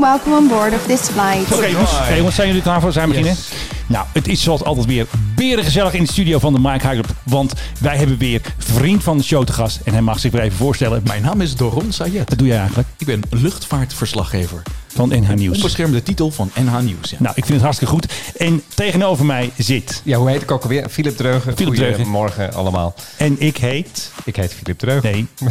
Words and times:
Welcome 0.00 0.36
on 0.36 0.48
board 0.48 0.72
of 0.72 0.86
this 0.86 1.00
flight. 1.00 1.52
Oké 1.52 1.66
jongens, 1.66 1.92
jongens, 2.16 2.34
zijn 2.34 2.46
jullie 2.46 2.62
klaar 2.62 2.80
voor? 2.80 2.92
Zijn 2.92 3.08
we 3.08 3.14
beginnen? 3.14 3.42
Nou, 3.86 4.06
het 4.12 4.28
is 4.28 4.42
zoals 4.42 4.64
altijd 4.64 4.86
weer 4.86 5.06
berengezellig 5.34 5.94
in 5.94 6.04
de 6.04 6.12
studio 6.12 6.38
van 6.38 6.52
de 6.52 6.58
Mike 6.58 6.88
High 6.88 7.00
Club. 7.00 7.06
Want 7.22 7.52
wij 7.80 7.96
hebben 7.96 8.18
weer 8.18 8.40
vriend 8.58 9.02
van 9.02 9.16
de 9.16 9.22
show 9.22 9.44
te 9.44 9.52
gast. 9.52 9.80
En 9.84 9.92
hij 9.92 10.02
mag 10.02 10.18
zich 10.18 10.32
weer 10.32 10.40
even 10.40 10.56
voorstellen. 10.56 11.02
Mijn 11.04 11.22
naam 11.22 11.40
is 11.40 11.56
Doron 11.56 11.92
Sayed. 11.92 12.28
Wat 12.28 12.38
doe 12.38 12.46
jij 12.46 12.58
eigenlijk? 12.58 12.88
Ik 12.96 13.06
ben 13.06 13.22
luchtvaartverslaggever. 13.30 14.62
Van 14.86 15.08
NH 15.08 15.34
Nieuws. 15.34 15.56
Onbeschermde 15.56 16.02
titel 16.02 16.30
van 16.30 16.50
NH 16.54 16.78
Nieuws. 16.78 17.10
Ja. 17.10 17.16
Nou, 17.18 17.32
ik 17.36 17.44
vind 17.44 17.54
het 17.54 17.62
hartstikke 17.62 17.92
goed. 17.94 18.12
En 18.36 18.62
tegenof 18.74 19.22
mij 19.22 19.50
zit... 19.56 20.02
Ja, 20.04 20.18
hoe 20.18 20.30
heet 20.30 20.42
ik 20.42 20.50
ook 20.50 20.62
alweer? 20.62 20.88
Philip 20.88 21.16
Dreugen. 21.16 21.56
Philip 21.56 21.74
Dreugen. 21.74 21.96
Goedemorgen 21.96 22.52
allemaal. 22.52 22.94
En 23.16 23.40
ik 23.40 23.56
heet... 23.56 24.12
Ik 24.24 24.36
heet 24.36 24.54
Philip 24.54 24.78
Dreugen. 24.78 25.10
Nee, 25.10 25.26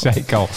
zei 0.00 0.14
ik 0.14 0.32
al. 0.32 0.48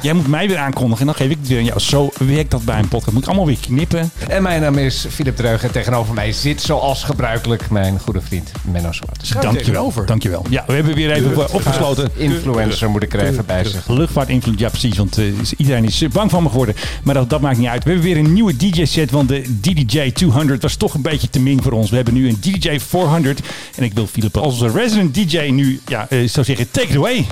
Jij 0.00 0.12
moet 0.12 0.26
mij 0.26 0.48
weer 0.48 0.58
aankondigen. 0.58 1.00
En 1.00 1.06
dan 1.06 1.14
geef 1.14 1.30
ik 1.30 1.36
het 1.40 1.48
weer 1.48 1.58
aan 1.58 1.64
jou. 1.64 1.80
Zo 1.80 2.10
werkt 2.18 2.50
dat 2.50 2.64
bij 2.64 2.78
een 2.78 2.88
podcast. 2.88 3.12
Moet 3.12 3.22
ik 3.22 3.28
allemaal 3.28 3.46
weer 3.46 3.58
knippen. 3.60 4.10
En 4.28 4.42
mijn 4.42 4.60
naam 4.60 4.78
is 4.78 5.06
Philip 5.10 5.36
Dreugen. 5.36 5.70
Tegenover 5.70 6.14
mij 6.14 6.32
zit 6.32 6.62
zoals 6.62 7.04
gebruikelijk 7.04 7.70
mijn 7.70 7.98
goede 7.98 8.20
vriend 8.20 8.52
Menno 8.62 8.92
Zwart. 8.92 9.42
Dankjewel. 9.42 9.92
Dankjewel. 10.06 10.44
Ja, 10.48 10.64
we 10.66 10.72
hebben 10.72 10.94
weer 10.94 11.10
even 11.10 11.52
opgesloten. 11.52 12.10
Influencer 12.16 12.90
moet 12.90 13.02
ik 13.02 13.14
er 13.14 13.20
even 13.20 13.46
bij 13.46 13.64
zeggen. 13.64 13.94
Luchtvaartinvloed, 13.94 14.58
ja 14.58 14.68
precies, 14.68 14.96
want 14.96 15.18
eh, 15.18 15.24
iedereen 15.56 15.84
is 15.84 16.02
eh, 16.02 16.10
bang 16.10 16.30
van 16.30 16.42
me 16.42 16.48
geworden. 16.48 16.74
Maar 17.02 17.14
dat, 17.14 17.30
dat 17.30 17.40
maakt 17.40 17.58
niet 17.58 17.68
uit. 17.68 17.84
We 17.84 17.90
hebben 17.90 18.08
weer 18.08 18.18
een 18.18 18.32
nieuwe 18.32 18.56
DJ-set, 18.56 19.10
want 19.10 19.28
de 19.28 19.60
DDJ 19.60 20.10
200 20.10 20.62
was 20.62 20.74
toch 20.74 20.94
een 20.94 21.02
beetje 21.02 21.30
te 21.30 21.40
min 21.40 21.62
voor 21.62 21.72
ons. 21.72 21.90
We 21.90 21.96
hebben 21.96 22.14
nu 22.14 22.28
een 22.28 22.40
DDJ 22.40 22.78
400. 22.78 23.40
En 23.76 23.84
ik 23.84 23.92
wil 23.94 24.06
Philip 24.06 24.36
als 24.36 24.60
onze 24.60 24.78
resident 24.78 25.14
DJ 25.14 25.38
nu, 25.38 25.80
ja, 25.86 26.06
eh, 26.08 26.28
zou 26.28 26.46
zeggen, 26.46 26.70
take 26.70 26.88
it 26.88 26.96
away. 26.96 27.26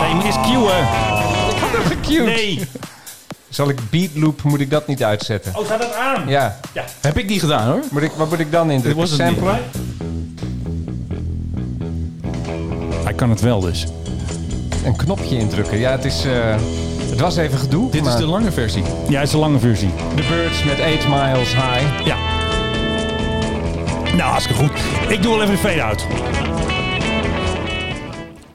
Nee, 0.00 0.14
moet 0.14 0.24
eens 0.24 0.34
cueën. 0.40 0.84
Ik 1.50 1.56
had 1.60 1.70
hem 1.72 1.84
gecued. 1.84 2.24
Nee. 2.24 2.68
Zal 3.48 3.68
ik 3.68 3.78
beatloop, 3.90 4.42
moet 4.42 4.60
ik 4.60 4.70
dat 4.70 4.86
niet 4.86 5.02
uitzetten? 5.04 5.52
Oh, 5.56 5.66
gaat 5.66 5.80
dat 5.80 5.94
aan? 5.94 6.28
Ja. 6.28 6.56
Heb 7.00 7.18
ik 7.18 7.26
niet 7.28 7.40
gedaan 7.40 7.68
hoor. 7.68 7.80
Moet 7.90 8.02
ik, 8.02 8.10
wat 8.16 8.28
moet 8.28 8.38
ik 8.38 8.52
dan 8.52 8.70
in? 8.70 8.80
Dit 8.80 8.94
was 8.94 9.10
het 9.10 9.18
niet. 9.20 9.28
Sampler? 9.28 9.58
Hij 13.04 13.14
kan 13.14 13.30
het 13.30 13.40
wel 13.40 13.60
dus. 13.60 13.86
Een 14.84 14.96
knopje 14.96 15.38
indrukken. 15.38 15.78
Ja, 15.78 15.90
het 15.90 16.04
is... 16.04 16.24
eh, 16.24 16.32
het 17.10 17.20
was 17.20 17.36
even 17.36 17.58
gedoe. 17.58 17.90
Dit 17.90 18.06
is 18.06 18.16
de 18.16 18.26
lange 18.26 18.52
versie. 18.52 18.82
Ja, 19.08 19.18
het 19.18 19.28
is 19.28 19.34
een 19.34 19.40
lange 19.40 19.58
versie. 19.58 19.90
The 20.16 20.22
Birds 20.28 20.64
met 20.64 20.80
8 20.80 21.08
Miles 21.08 21.48
High. 21.54 22.04
Ja. 22.06 22.16
Nou, 24.16 24.30
hartstikke 24.30 24.62
goed. 24.62 24.70
Ik 25.08 25.22
doe 25.22 25.32
wel 25.36 25.42
even 25.42 25.54
de 25.54 25.60
fade-out. 25.60 26.06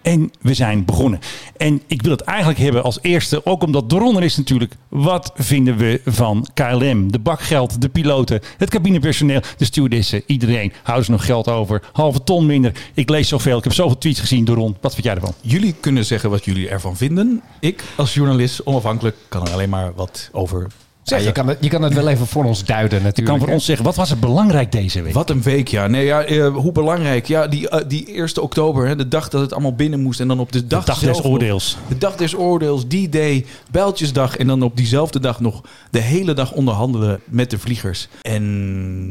En 0.05 0.31
we 0.41 0.53
zijn 0.53 0.85
begonnen. 0.85 1.19
En 1.57 1.81
ik 1.87 2.01
wil 2.01 2.11
het 2.11 2.21
eigenlijk 2.21 2.59
hebben 2.59 2.83
als 2.83 2.99
eerste, 3.01 3.45
ook 3.45 3.63
omdat 3.63 3.89
de 3.89 4.19
is 4.19 4.37
natuurlijk. 4.37 4.75
Wat 4.89 5.31
vinden 5.35 5.77
we 5.77 6.01
van 6.05 6.47
KLM? 6.53 7.11
De 7.11 7.19
bakgeld, 7.19 7.81
de 7.81 7.89
piloten, 7.89 8.41
het 8.57 8.69
cabinepersoneel, 8.69 9.41
de 9.57 9.65
stewardessen, 9.65 10.23
iedereen. 10.25 10.73
Houden 10.83 11.05
ze 11.05 11.11
nog 11.11 11.25
geld 11.25 11.49
over? 11.49 11.81
Halve 11.91 12.23
ton 12.23 12.45
minder. 12.45 12.71
Ik 12.93 13.09
lees 13.09 13.27
zoveel. 13.27 13.57
Ik 13.57 13.63
heb 13.63 13.73
zoveel 13.73 13.97
tweets 13.97 14.19
gezien, 14.19 14.45
Doron. 14.45 14.77
Wat 14.81 14.93
vind 14.93 15.05
jij 15.05 15.15
ervan? 15.15 15.33
Jullie 15.41 15.75
kunnen 15.79 16.05
zeggen 16.05 16.29
wat 16.29 16.45
jullie 16.45 16.69
ervan 16.69 16.97
vinden. 16.97 17.41
Ik 17.59 17.83
als 17.95 18.13
journalist, 18.13 18.65
onafhankelijk, 18.65 19.15
kan 19.29 19.45
er 19.45 19.53
alleen 19.53 19.69
maar 19.69 19.93
wat 19.93 20.29
over 20.31 20.67
Ja, 21.05 21.17
zeggen. 21.17 21.27
je, 21.27 21.33
kan 21.33 21.47
het, 21.47 21.57
je 21.61 21.69
kan 21.69 21.81
het 21.81 21.93
wel 21.93 22.07
even 22.07 22.27
voor 22.27 22.45
ons 22.45 22.63
duiden 22.65 22.97
Ik 22.97 23.03
natuurlijk. 23.03 23.37
kan 23.37 23.45
voor 23.45 23.55
ons 23.55 23.65
zeggen, 23.65 23.85
wat 23.85 23.95
was 23.95 24.11
er 24.11 24.19
belangrijk 24.19 24.71
deze 24.71 25.01
week? 25.01 25.13
Wat 25.13 25.29
een 25.29 25.41
week, 25.41 25.67
ja. 25.67 25.87
Nee, 25.87 26.05
ja 26.05 26.23
eh, 26.23 26.55
hoe 26.55 26.71
belangrijk. 26.71 27.25
Ja, 27.25 27.47
die, 27.47 27.69
eh, 27.69 27.79
die 27.87 28.05
eerste 28.05 28.41
oktober, 28.41 28.87
hè, 28.87 28.95
de 28.95 29.07
dag 29.07 29.29
dat 29.29 29.41
het 29.41 29.53
allemaal 29.53 29.75
binnen 29.75 29.99
moest. 30.01 30.19
En 30.19 30.27
dan 30.27 30.39
op 30.39 30.51
de 30.51 30.67
dag, 30.67 30.79
De 30.79 30.85
dag 30.85 30.97
zelf 30.99 31.17
des 31.17 31.25
oordeels. 31.25 31.77
De 31.87 31.97
dag 31.97 32.15
des 32.15 32.35
oordeels, 32.35 32.87
die 32.87 33.09
day, 33.09 33.45
Bijltjesdag. 33.71 34.37
En 34.37 34.47
dan 34.47 34.61
op 34.61 34.77
diezelfde 34.77 35.19
dag 35.19 35.39
nog 35.39 35.61
de 35.89 35.99
hele 35.99 36.33
dag 36.33 36.51
onderhandelen 36.51 37.19
met 37.25 37.49
de 37.49 37.59
vliegers. 37.59 38.07
En 38.21 38.43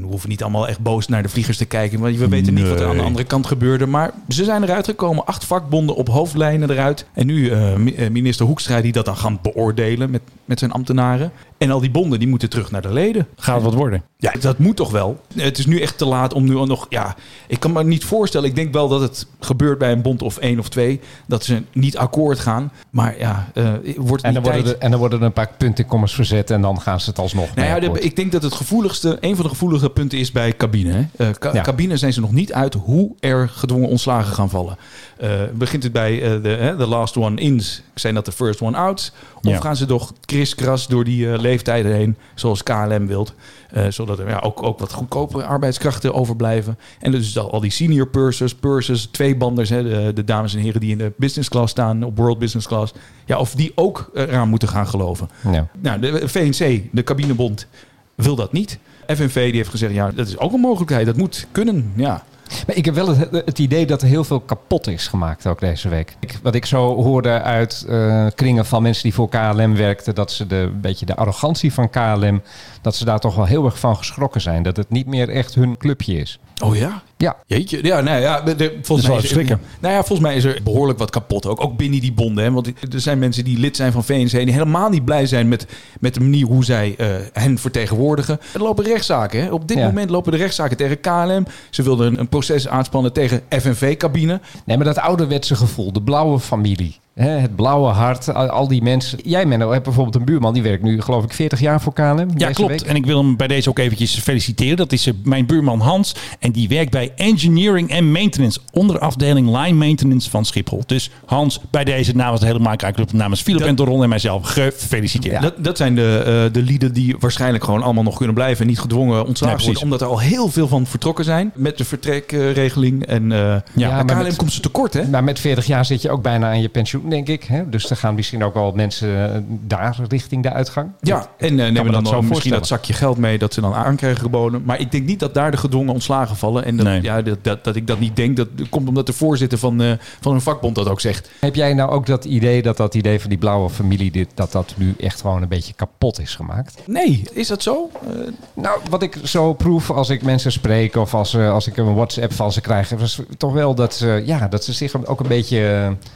we 0.00 0.06
hoeven 0.06 0.28
niet 0.28 0.42
allemaal 0.42 0.68
echt 0.68 0.80
boos 0.80 1.08
naar 1.08 1.22
de 1.22 1.28
vliegers 1.28 1.56
te 1.56 1.64
kijken. 1.64 2.00
Want 2.00 2.16
we 2.16 2.28
weten 2.28 2.54
niet 2.54 2.68
wat 2.68 2.80
er 2.80 2.88
aan 2.88 2.96
de 2.96 3.02
andere 3.02 3.24
kant 3.24 3.46
gebeurde. 3.46 3.86
Maar 3.86 4.10
ze 4.28 4.44
zijn 4.44 4.62
eruit 4.62 4.84
gekomen. 4.84 5.27
Acht 5.27 5.44
vakbonden 5.44 5.96
op 5.96 6.08
hoofdlijnen 6.08 6.70
eruit. 6.70 7.06
En 7.12 7.27
nu 7.27 7.50
eh, 7.50 8.08
minister 8.10 8.46
Hoekstra 8.46 8.80
die 8.80 8.92
dat 8.92 9.04
dan 9.04 9.16
gaan 9.16 9.38
beoordelen 9.42 10.10
met, 10.10 10.22
met 10.44 10.58
zijn 10.58 10.72
ambtenaren. 10.72 11.33
En 11.58 11.70
al 11.70 11.80
die 11.80 11.90
bonden 11.90 12.18
die 12.18 12.28
moeten 12.28 12.50
terug 12.50 12.70
naar 12.70 12.82
de 12.82 12.92
leden. 12.92 13.26
Gaat 13.36 13.62
wat 13.62 13.74
worden? 13.74 14.02
Ja, 14.24 14.33
dat 14.40 14.58
moet 14.58 14.77
toch 14.77 14.90
wel. 14.90 15.20
Het 15.36 15.58
is 15.58 15.67
nu 15.67 15.80
echt 15.80 15.98
te 15.98 16.05
laat 16.05 16.33
om 16.35 16.45
nu 16.45 16.57
al 16.57 16.67
nog. 16.67 16.86
Ja, 16.89 17.17
ik 17.46 17.61
kan 17.61 17.73
me 17.73 17.85
niet 17.85 18.05
voorstellen. 18.05 18.48
Ik 18.48 18.55
denk 18.55 18.73
wel 18.73 18.89
dat 18.89 19.01
het 19.01 19.27
gebeurt 19.40 19.79
bij 19.79 19.92
een 19.92 20.02
bond 20.02 20.23
of 20.23 20.36
één 20.39 20.58
of 20.58 20.68
twee. 20.68 21.01
Dat 21.27 21.45
ze 21.45 21.62
niet 21.73 21.96
akkoord 21.96 22.39
gaan. 22.39 22.73
Maar 22.90 23.18
ja, 23.18 23.48
eh, 23.55 23.64
wordt 23.96 24.23
En 24.23 24.34
het 24.34 24.34
dan, 24.34 24.42
worden 24.42 24.63
tijd. 24.64 24.77
er, 24.77 24.83
en 24.83 24.90
dan 24.90 24.98
worden 25.01 25.18
er 25.20 25.24
een 25.27 25.33
paar 25.33 25.51
puntenkommers 25.58 26.14
verzet 26.14 26.51
en 26.51 26.61
dan 26.61 26.80
gaan 26.80 27.01
ze 27.01 27.08
het 27.11 27.18
alsnog 27.18 27.55
Nou 27.55 27.83
ja, 27.83 27.90
ik 28.01 28.17
denk 28.17 28.33
dat 28.33 28.42
het 28.42 28.52
gevoeligste, 28.55 29.17
een 29.20 29.34
van 29.34 29.45
de 29.45 29.51
gevoelige 29.51 29.90
punten 29.90 30.18
is 30.18 30.33
bij 30.33 30.57
cabine. 30.57 30.92
Hè? 30.92 31.27
Eh, 31.27 31.34
ca- 31.39 31.51
Ja. 31.52 31.63
Cabine 31.63 31.96
zijn 31.96 32.13
ze 32.13 32.20
nog 32.20 32.33
niet 32.33 32.52
uit 32.52 32.74
hoe 32.74 33.11
er 33.20 33.48
gedwongen 33.48 33.89
ontslagen 33.89 34.34
gaan 34.34 34.51
vallen. 34.51 34.77
Eh, 35.18 35.30
begint 35.55 35.83
het 35.83 35.92
bij 35.92 36.23
eh, 36.23 36.42
de 36.42 36.48
hè, 36.48 36.77
the 36.77 36.86
last 36.86 37.17
one 37.17 37.40
ins, 37.40 37.83
zijn 37.95 38.14
dat 38.14 38.24
de 38.24 38.33
first 38.33 38.61
one 38.61 38.77
outs? 38.77 39.13
Of 39.42 39.51
Ja. 39.51 39.61
gaan 39.61 39.77
ze 39.77 39.86
toch 39.86 40.13
kriskras 40.24 40.86
door 40.86 41.05
die 41.05 41.33
eh, 41.33 41.39
leeftijden 41.40 41.92
heen, 41.92 42.17
zoals 42.34 42.63
KLM 42.63 43.07
wilt? 43.07 43.34
Eh, 43.74 43.86
zodat 43.89 44.18
er 44.18 44.29
ja, 44.29 44.39
ook, 44.39 44.62
ook 44.62 44.79
wat 44.79 44.92
goedkope 44.92 45.45
arbeidskrachten 45.45 46.14
overblijven. 46.14 46.79
En 47.01 47.11
dus 47.11 47.39
al, 47.39 47.52
al 47.52 47.61
die 47.61 47.70
senior 47.70 48.07
pursers, 48.07 48.55
pursers, 48.55 49.07
tweebanders, 49.07 49.68
hè, 49.68 49.83
de, 49.83 50.12
de 50.12 50.24
dames 50.24 50.55
en 50.55 50.61
heren 50.61 50.80
die 50.80 50.90
in 50.90 50.98
de 50.98 51.12
business 51.17 51.48
class 51.48 51.70
staan, 51.70 52.02
op 52.02 52.17
world 52.17 52.39
business 52.39 52.67
class. 52.67 52.92
Ja, 53.24 53.39
of 53.39 53.55
die 53.55 53.73
ook 53.74 54.11
eraan 54.14 54.48
moeten 54.48 54.68
gaan 54.68 54.86
geloven. 54.86 55.29
Ja. 55.52 55.68
Nou, 55.80 56.01
de 56.01 56.29
VNC, 56.29 56.83
de 56.92 57.02
cabinebond, 57.02 57.67
wil 58.14 58.34
dat 58.34 58.52
niet. 58.52 58.79
FNV 59.07 59.46
die 59.46 59.57
heeft 59.57 59.68
gezegd, 59.68 59.95
ja, 59.95 60.11
dat 60.11 60.27
is 60.27 60.39
ook 60.39 60.52
een 60.52 60.61
mogelijkheid. 60.61 61.07
Dat 61.07 61.17
moet 61.17 61.46
kunnen, 61.52 61.92
ja. 61.96 62.24
Maar 62.66 62.77
ik 62.77 62.84
heb 62.84 62.94
wel 62.94 63.16
het, 63.16 63.58
idee 63.58 63.86
dat 63.86 64.02
er 64.02 64.08
heel 64.08 64.24
veel 64.24 64.40
kapot 64.40 64.86
is 64.86 65.06
gemaakt 65.06 65.46
ook 65.46 65.60
deze 65.60 65.88
week. 65.88 66.16
Ik, 66.20 66.38
wat 66.42 66.55
ik 66.55 66.66
zo 66.66 67.02
hoorde 67.02 67.42
uit 67.42 67.84
eh, 67.88 68.27
kringen 68.34 68.66
van 68.66 68.82
mensen 68.82 69.02
die 69.02 69.14
voor 69.14 69.28
KLM 69.28 69.77
werkten, 69.77 70.14
dat 70.14 70.32
ze 70.32 70.46
de, 70.46 70.56
een 70.56 70.80
beetje 70.80 71.06
de 71.06 71.16
arrogantie 71.16 71.72
van 71.72 71.90
KLM, 71.90 72.42
dat 72.83 72.96
ze 72.96 73.04
daar 73.04 73.18
toch 73.18 73.34
wel 73.34 73.44
heel 73.44 73.64
erg 73.64 73.78
van 73.78 73.96
geschrokken 73.96 74.40
zijn. 74.40 74.62
Dat 74.62 74.77
het 74.77 74.90
niet 74.90 75.06
meer 75.06 75.28
echt 75.28 75.54
hun 75.54 75.77
clubje 75.77 76.16
is. 76.16 76.38
Oh 76.62 76.76
ja? 76.76 77.02
Ja, 77.16 77.36
Jeetje, 77.46 77.78
ja, 77.84 78.00
nou 78.00 78.20
ja, 78.20 78.40
de- 78.40 78.56
de- 78.56 78.78
volgens 78.82 79.08
mij 79.08 79.16
is 79.16 79.22
er, 79.22 79.28
schrikken. 79.28 79.60
nou 79.80 79.94
ja, 79.94 79.98
volgens 80.04 80.20
mij 80.28 80.36
is 80.36 80.44
er 80.44 80.60
behoorlijk 80.64 80.98
wat 80.98 81.10
kapot 81.10 81.46
ook, 81.46 81.60
ook 81.64 81.76
binnen 81.76 82.00
die 82.00 82.12
bonden. 82.12 82.44
Hè? 82.44 82.50
Want 82.50 82.66
er 82.66 83.00
zijn 83.00 83.18
mensen 83.18 83.44
die 83.44 83.58
lid 83.58 83.76
zijn 83.76 83.92
van 83.92 84.04
VNC 84.04 84.30
die 84.30 84.52
helemaal 84.52 84.88
niet 84.88 85.04
blij 85.04 85.26
zijn 85.26 85.48
met, 85.48 85.66
met 86.00 86.14
de 86.14 86.20
manier 86.20 86.46
hoe 86.46 86.64
zij 86.64 86.94
eh, 86.98 87.06
hen 87.32 87.58
vertegenwoordigen. 87.58 88.40
Er 88.54 88.60
lopen 88.62 88.84
rechtszaken. 88.84 89.42
Hè? 89.42 89.50
Op 89.52 89.68
dit 89.68 89.76
Ja. 89.78 89.84
moment 89.86 90.10
lopen 90.10 90.32
de 90.32 90.38
rechtszaken 90.38 90.76
tegen 90.76 91.00
KLM. 91.00 91.46
Ze 91.70 91.82
wilden 91.82 92.06
een, 92.06 92.18
een 92.20 92.28
proces 92.28 92.68
aanspannen 92.68 93.12
tegen 93.12 93.40
FNV-cabine. 93.48 94.40
nee, 94.64 94.76
maar 94.76 94.86
dat 94.86 94.98
ouderwetse 94.98 95.54
gevoel, 95.56 95.92
de 95.92 96.02
blauwe 96.02 96.40
familie. 96.40 96.96
Hè, 97.14 97.29
het 97.29 97.57
blauwe 97.57 97.89
hart, 97.89 98.35
al, 98.35 98.48
al 98.48 98.69
die 98.69 98.83
mensen. 98.83 99.19
Jij, 99.25 99.47
Menno, 99.47 99.70
hebt 99.70 99.85
bijvoorbeeld 99.85 100.14
een 100.14 100.25
buurman 100.25 100.52
die 100.55 100.63
werkt 100.63 100.83
nu, 100.83 101.01
geloof 101.01 101.25
ik, 101.25 101.33
40 101.33 101.61
jaar 101.61 101.80
voor 101.80 101.92
KLM. 101.92 102.19
Ja, 102.19 102.25
deze 102.27 102.52
klopt. 102.52 102.70
week. 102.70 102.80
En 102.80 102.97
ik 102.97 103.07
wil 103.07 103.19
hem 103.19 103.36
bij 103.36 103.47
deze 103.47 103.69
ook 103.69 103.79
eventjes 103.79 104.19
feliciteren. 104.19 104.77
Dat 104.77 104.92
is 104.92 105.07
eh, 105.07 105.14
mijn 105.25 105.47
buurman 105.47 105.80
Hans. 105.80 106.14
En 106.39 106.52
die 106.52 106.69
werkt 106.69 106.91
bij 106.91 107.13
Engineering 107.17 107.92
and 107.92 108.02
Maintenance. 108.11 108.58
Onder 108.73 108.98
afdeling 108.98 109.47
Line 109.58 109.73
Maintenance 109.73 110.30
van 110.30 110.45
Schiphol. 110.45 110.83
Dus 110.86 111.11
Hans, 111.27 111.61
bij 111.70 111.85
deze 111.85 112.17
namens 112.17 112.41
de 112.41 112.47
hele 112.47 112.58
Maakrijk 112.58 113.13
namens 113.13 113.42
Philip 113.42 113.61
Dat- 113.61 113.69
en 113.69 113.75
Doron 113.75 114.02
en 114.02 114.08
mijzelf, 114.08 114.46
gefeliciteerd. 114.48 115.42
Dat, 115.42 115.55
dat 115.64 115.77
zijn 115.77 115.95
de, 115.95 116.23
eh, 116.46 116.52
de 116.52 116.63
lieden 116.63 116.92
die 116.92 117.17
waarschijnlijk 117.19 117.64
gewoon 117.64 117.83
allemaal 117.83 118.02
nog 118.02 118.17
kunnen 118.17 118.35
blijven 118.35 118.61
en 118.61 118.67
niet 118.67 118.81
gedwongen 118.81 119.27
ontslagen 119.27 119.57
Nee, 119.57 119.64
worden. 119.67 119.83
Omdat 119.83 120.01
er 120.01 120.07
al 120.07 120.20
heel 120.20 120.48
veel 120.48 120.69
van 120.69 120.86
vertrokken 120.86 121.25
zijn 121.25 121.52
met 121.55 121.79
de 121.79 121.85
vertrekregeling. 121.85 123.07
En 123.07 123.33
eh 123.33 123.57
ja, 123.75 123.91
maar 124.02 124.05
KLM 124.05 124.23
met- 124.23 124.36
komt 124.36 124.52
ze 124.52 124.61
tekort, 124.61 124.92
hè? 124.95 125.08
Maar 125.08 125.25
met 125.25 125.39
40 125.41 125.67
jaar 125.67 125.85
zit 125.85 126.02
je 126.02 126.11
ook 126.11 126.23
bijna 126.23 126.46
aan 126.48 126.61
je 126.61 126.69
pensioen, 126.69 127.02
denk 127.08 127.28
ik. 127.28 127.44
Hè? 127.44 127.68
Dus 127.68 127.90
er 127.90 127.96
gaan 127.96 128.14
misschien 128.14 128.44
ook 128.44 128.54
wel 128.54 128.72
mensen 128.72 129.34
eh, 129.34 129.40
daar 129.48 129.96
richting 130.08 130.42
de 130.42 130.52
uitgang. 130.52 130.90
Ja, 131.00 131.28
en 131.38 131.58
uh, 131.58 131.64
me 131.64 131.70
nemen 131.70 132.04
dan 132.04 132.26
misschien 132.28 132.52
dat 132.52 132.66
zakje 132.66 132.92
geld 132.92 133.18
mee 133.18 133.38
dat 133.38 133.54
ze 133.54 133.60
dan 133.60 133.74
aan 133.74 133.96
krijgen 133.96 134.20
geboden. 134.20 134.62
Maar 134.64 134.80
ik 134.80 134.92
denk 134.92 135.06
niet 135.06 135.20
dat 135.20 135.34
daar 135.34 135.50
de 135.50 135.56
gedwongen 135.56 135.92
ontslagen 135.92 136.36
vallen. 136.36 136.64
En 136.64 136.76
dat, 136.76 136.86
Nee. 136.86 137.02
ja, 137.02 137.22
dat, 137.22 137.38
dat, 137.44 137.64
dat 137.64 137.76
ik 137.76 137.86
dat 137.86 137.98
niet 137.98 138.16
denk, 138.16 138.36
dat 138.36 138.48
komt 138.70 138.88
omdat 138.88 139.06
de 139.06 139.12
voorzitter 139.12 139.58
van, 139.58 139.82
eh, 139.82 139.92
van 140.20 140.34
een 140.34 140.40
vakbond 140.40 140.74
dat 140.74 140.88
ook 140.88 141.00
zegt. 141.00 141.30
Heb 141.40 141.54
jij 141.54 141.74
nou 141.74 141.90
ook 141.90 142.06
dat 142.06 142.24
idee 142.24 142.62
dat 142.62 142.76
dat 142.76 142.94
idee 142.94 143.20
van 143.20 143.28
die 143.28 143.38
blauwe 143.38 143.70
familie, 143.70 144.10
dit, 144.10 144.28
dat 144.34 144.52
dat 144.52 144.74
nu 144.76 144.94
echt 144.98 145.20
gewoon 145.20 145.42
een 145.42 145.48
beetje 145.48 145.72
kapot 145.72 146.20
is 146.20 146.34
gemaakt? 146.34 146.82
Nee, 146.86 147.22
is 147.32 147.48
dat 147.48 147.62
zo? 147.62 147.90
Eh, 148.02 148.08
Nou, 148.54 148.80
wat 148.90 149.02
ik 149.02 149.18
zo 149.24 149.52
proef 149.52 149.90
als 149.90 150.10
ik 150.10 150.22
mensen 150.22 150.52
spreek 150.52 150.96
of 150.96 151.14
als, 151.14 151.34
eh, 151.34 151.52
als 151.52 151.66
ik 151.66 151.76
een 151.76 151.94
WhatsApp 151.94 152.32
van 152.32 152.52
ze 152.52 152.60
krijg, 152.60 152.92
is 152.92 153.20
toch 153.36 153.52
wel 153.52 153.74
dat 153.74 153.94
ze, 153.94 154.22
ja, 154.26 154.48
dat 154.48 154.64
ze 154.64 154.72
zich 154.72 155.06
ook 155.06 155.20
een 155.20 155.28
beetje, 155.28 155.58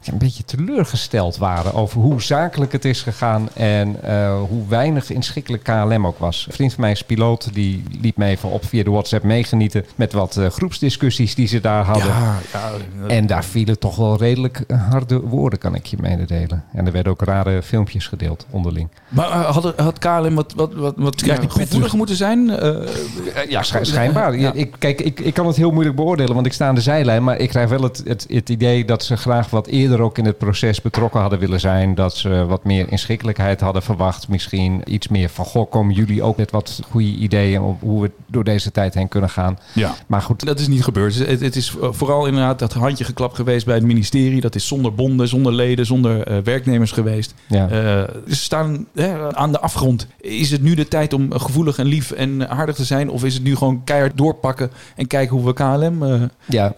een 0.05 0.19
beetje 0.19 0.44
teleurgesteld 0.79 1.37
waren 1.37 1.75
over 1.75 2.01
hoe 2.01 2.23
zakelijk 2.23 2.73
het 2.73 2.85
is 2.85 3.03
gegaan 3.03 3.49
en 3.55 4.03
eh, 4.03 4.41
hoe 4.49 4.69
weinig 4.69 5.11
inschikkelijk 5.11 5.63
KLM 5.63 6.07
ook 6.07 6.19
was. 6.19 6.45
Een 6.47 6.53
vriend 6.53 6.73
van 6.73 6.81
mij 6.81 6.91
is 6.91 7.03
piloot, 7.03 7.55
die 7.55 7.83
liet 8.01 8.17
me 8.17 8.25
even 8.27 8.49
op 8.51 8.65
via 8.65 8.85
de 8.85 8.91
WhatsApp 8.91 9.25
meegenieten 9.25 9.85
met 9.95 10.13
wat 10.13 10.37
eh, 10.37 10.47
groepsdiscussies 10.47 11.35
die 11.35 11.47
ze 11.47 11.61
daar 11.61 11.85
hadden. 11.85 12.07
Ja, 12.07 12.37
ja, 12.53 12.71
En 13.09 13.27
daar 13.27 13.45
vielen 13.45 13.79
toch 13.79 13.97
wel 13.97 14.17
redelijk 14.17 14.65
harde 14.91 15.21
woorden, 15.21 15.59
kan 15.59 15.75
ik 15.75 15.87
je 15.87 15.97
mededelen. 16.01 16.65
En 16.73 16.87
er 16.87 16.93
werden 16.93 17.13
ook 17.13 17.23
rare 17.23 17.63
filmpjes 17.63 18.07
gedeeld 18.07 18.47
onderling. 18.51 18.89
Maar 19.09 19.31
eh, 19.31 19.45
had, 19.45 19.73
had 19.77 19.99
KLM 19.99 20.35
wat, 20.35 20.53
wat, 20.57 20.75
wat, 20.75 20.95
wat 20.97 21.23
gevoeliger 21.23 21.69
terug. 21.69 21.93
moeten 21.93 22.17
zijn? 22.17 22.47
Ja, 23.49 23.63
schij- 23.63 23.85
schijnbaar. 23.85 24.35
Ja. 24.35 24.41
Ja, 24.41 24.53
ik, 24.53 24.75
kijk, 24.79 25.01
ik, 25.01 25.21
ik 25.21 25.35
kan 25.35 25.47
het 25.47 25.57
heel 25.57 25.71
moeilijk 25.71 25.97
beoordelen, 25.97 26.35
want 26.35 26.47
ik 26.47 26.53
sta 26.53 26.67
aan 26.69 26.75
de 26.75 26.81
zijlijn. 26.81 27.25
Maar 27.25 27.39
ik 27.39 27.49
krijg 27.49 27.69
wel 27.69 27.83
het, 27.83 28.03
het, 28.05 28.27
het 28.29 28.49
idee 28.49 28.85
dat 28.85 29.05
ze 29.05 29.17
graag 29.17 29.51
wat 29.51 29.67
eerder 29.67 30.01
ook 30.01 30.19
in 30.19 30.25
het 30.25 30.39
proces 30.39 30.68
betrokken 30.82 31.20
hadden 31.20 31.38
willen 31.38 31.61
zijn. 31.61 31.94
Dat 31.94 32.17
ze 32.17 32.47
wat 32.47 32.65
meer 32.65 32.91
inschikkelijkheid 32.91 33.61
hadden 33.61 33.82
verwacht. 33.82 34.29
Misschien 34.29 34.82
iets 34.85 35.09
meer 35.09 35.29
van, 35.29 35.44
goh, 35.44 35.70
komen 35.70 35.94
jullie 35.94 36.23
ook 36.23 36.37
met 36.37 36.50
wat 36.50 36.81
goede 36.91 37.06
ideeën 37.06 37.61
op 37.61 37.81
hoe 37.81 38.03
we 38.03 38.11
door 38.26 38.44
deze 38.44 38.70
tijd 38.70 38.94
heen 38.94 39.09
kunnen 39.09 39.31
gaan. 39.31 39.59
ja. 39.73 39.94
Maar 40.06 40.23
goed, 40.23 40.47
Dat 40.47 40.61
is 40.61 40.69
niet 40.69 40.85
gebeurd. 40.85 41.19
Het, 41.19 41.41
het 41.41 41.56
is 41.56 41.75
vooral 41.81 42.26
inderdaad 42.26 42.59
dat 42.59 42.73
handje 42.73 43.05
geklapt 43.05 43.37
geweest 43.37 43.67
bij 43.67 43.75
het 43.75 43.85
ministerie. 43.85 44.41
Dat 44.41 44.55
is 44.55 44.67
zonder 44.67 44.94
bonden, 44.94 45.29
zonder 45.29 45.53
leden, 45.53 45.87
zonder 45.87 46.23
eh, 46.23 46.37
werknemers 46.44 46.93
geweest. 46.93 47.35
ja. 47.47 47.69
Eh, 47.69 48.15
ze 48.29 48.35
staan 48.37 48.87
hè, 48.94 49.37
aan 49.37 49.53
de 49.53 49.61
afgrond. 49.61 50.06
Is 50.20 50.50
het 50.50 50.62
nu 50.62 50.75
de 50.75 50.88
tijd 50.88 51.12
om 51.12 51.32
gevoelig 51.32 51.79
en 51.79 51.87
lief 51.87 52.11
en 52.11 52.49
aardig 52.49 52.75
te 52.75 52.85
zijn? 52.85 53.11
Of 53.11 53.25
is 53.25 53.35
het 53.35 53.43
nu 53.43 53.56
gewoon 53.56 53.85
keihard 53.85 54.17
doorpakken 54.17 54.70
en 54.97 55.06
kijken 55.06 55.37
hoe 55.37 55.47
we 55.47 55.53
KLM 55.53 56.03
eh, 56.03 56.23
ja. 56.49 56.75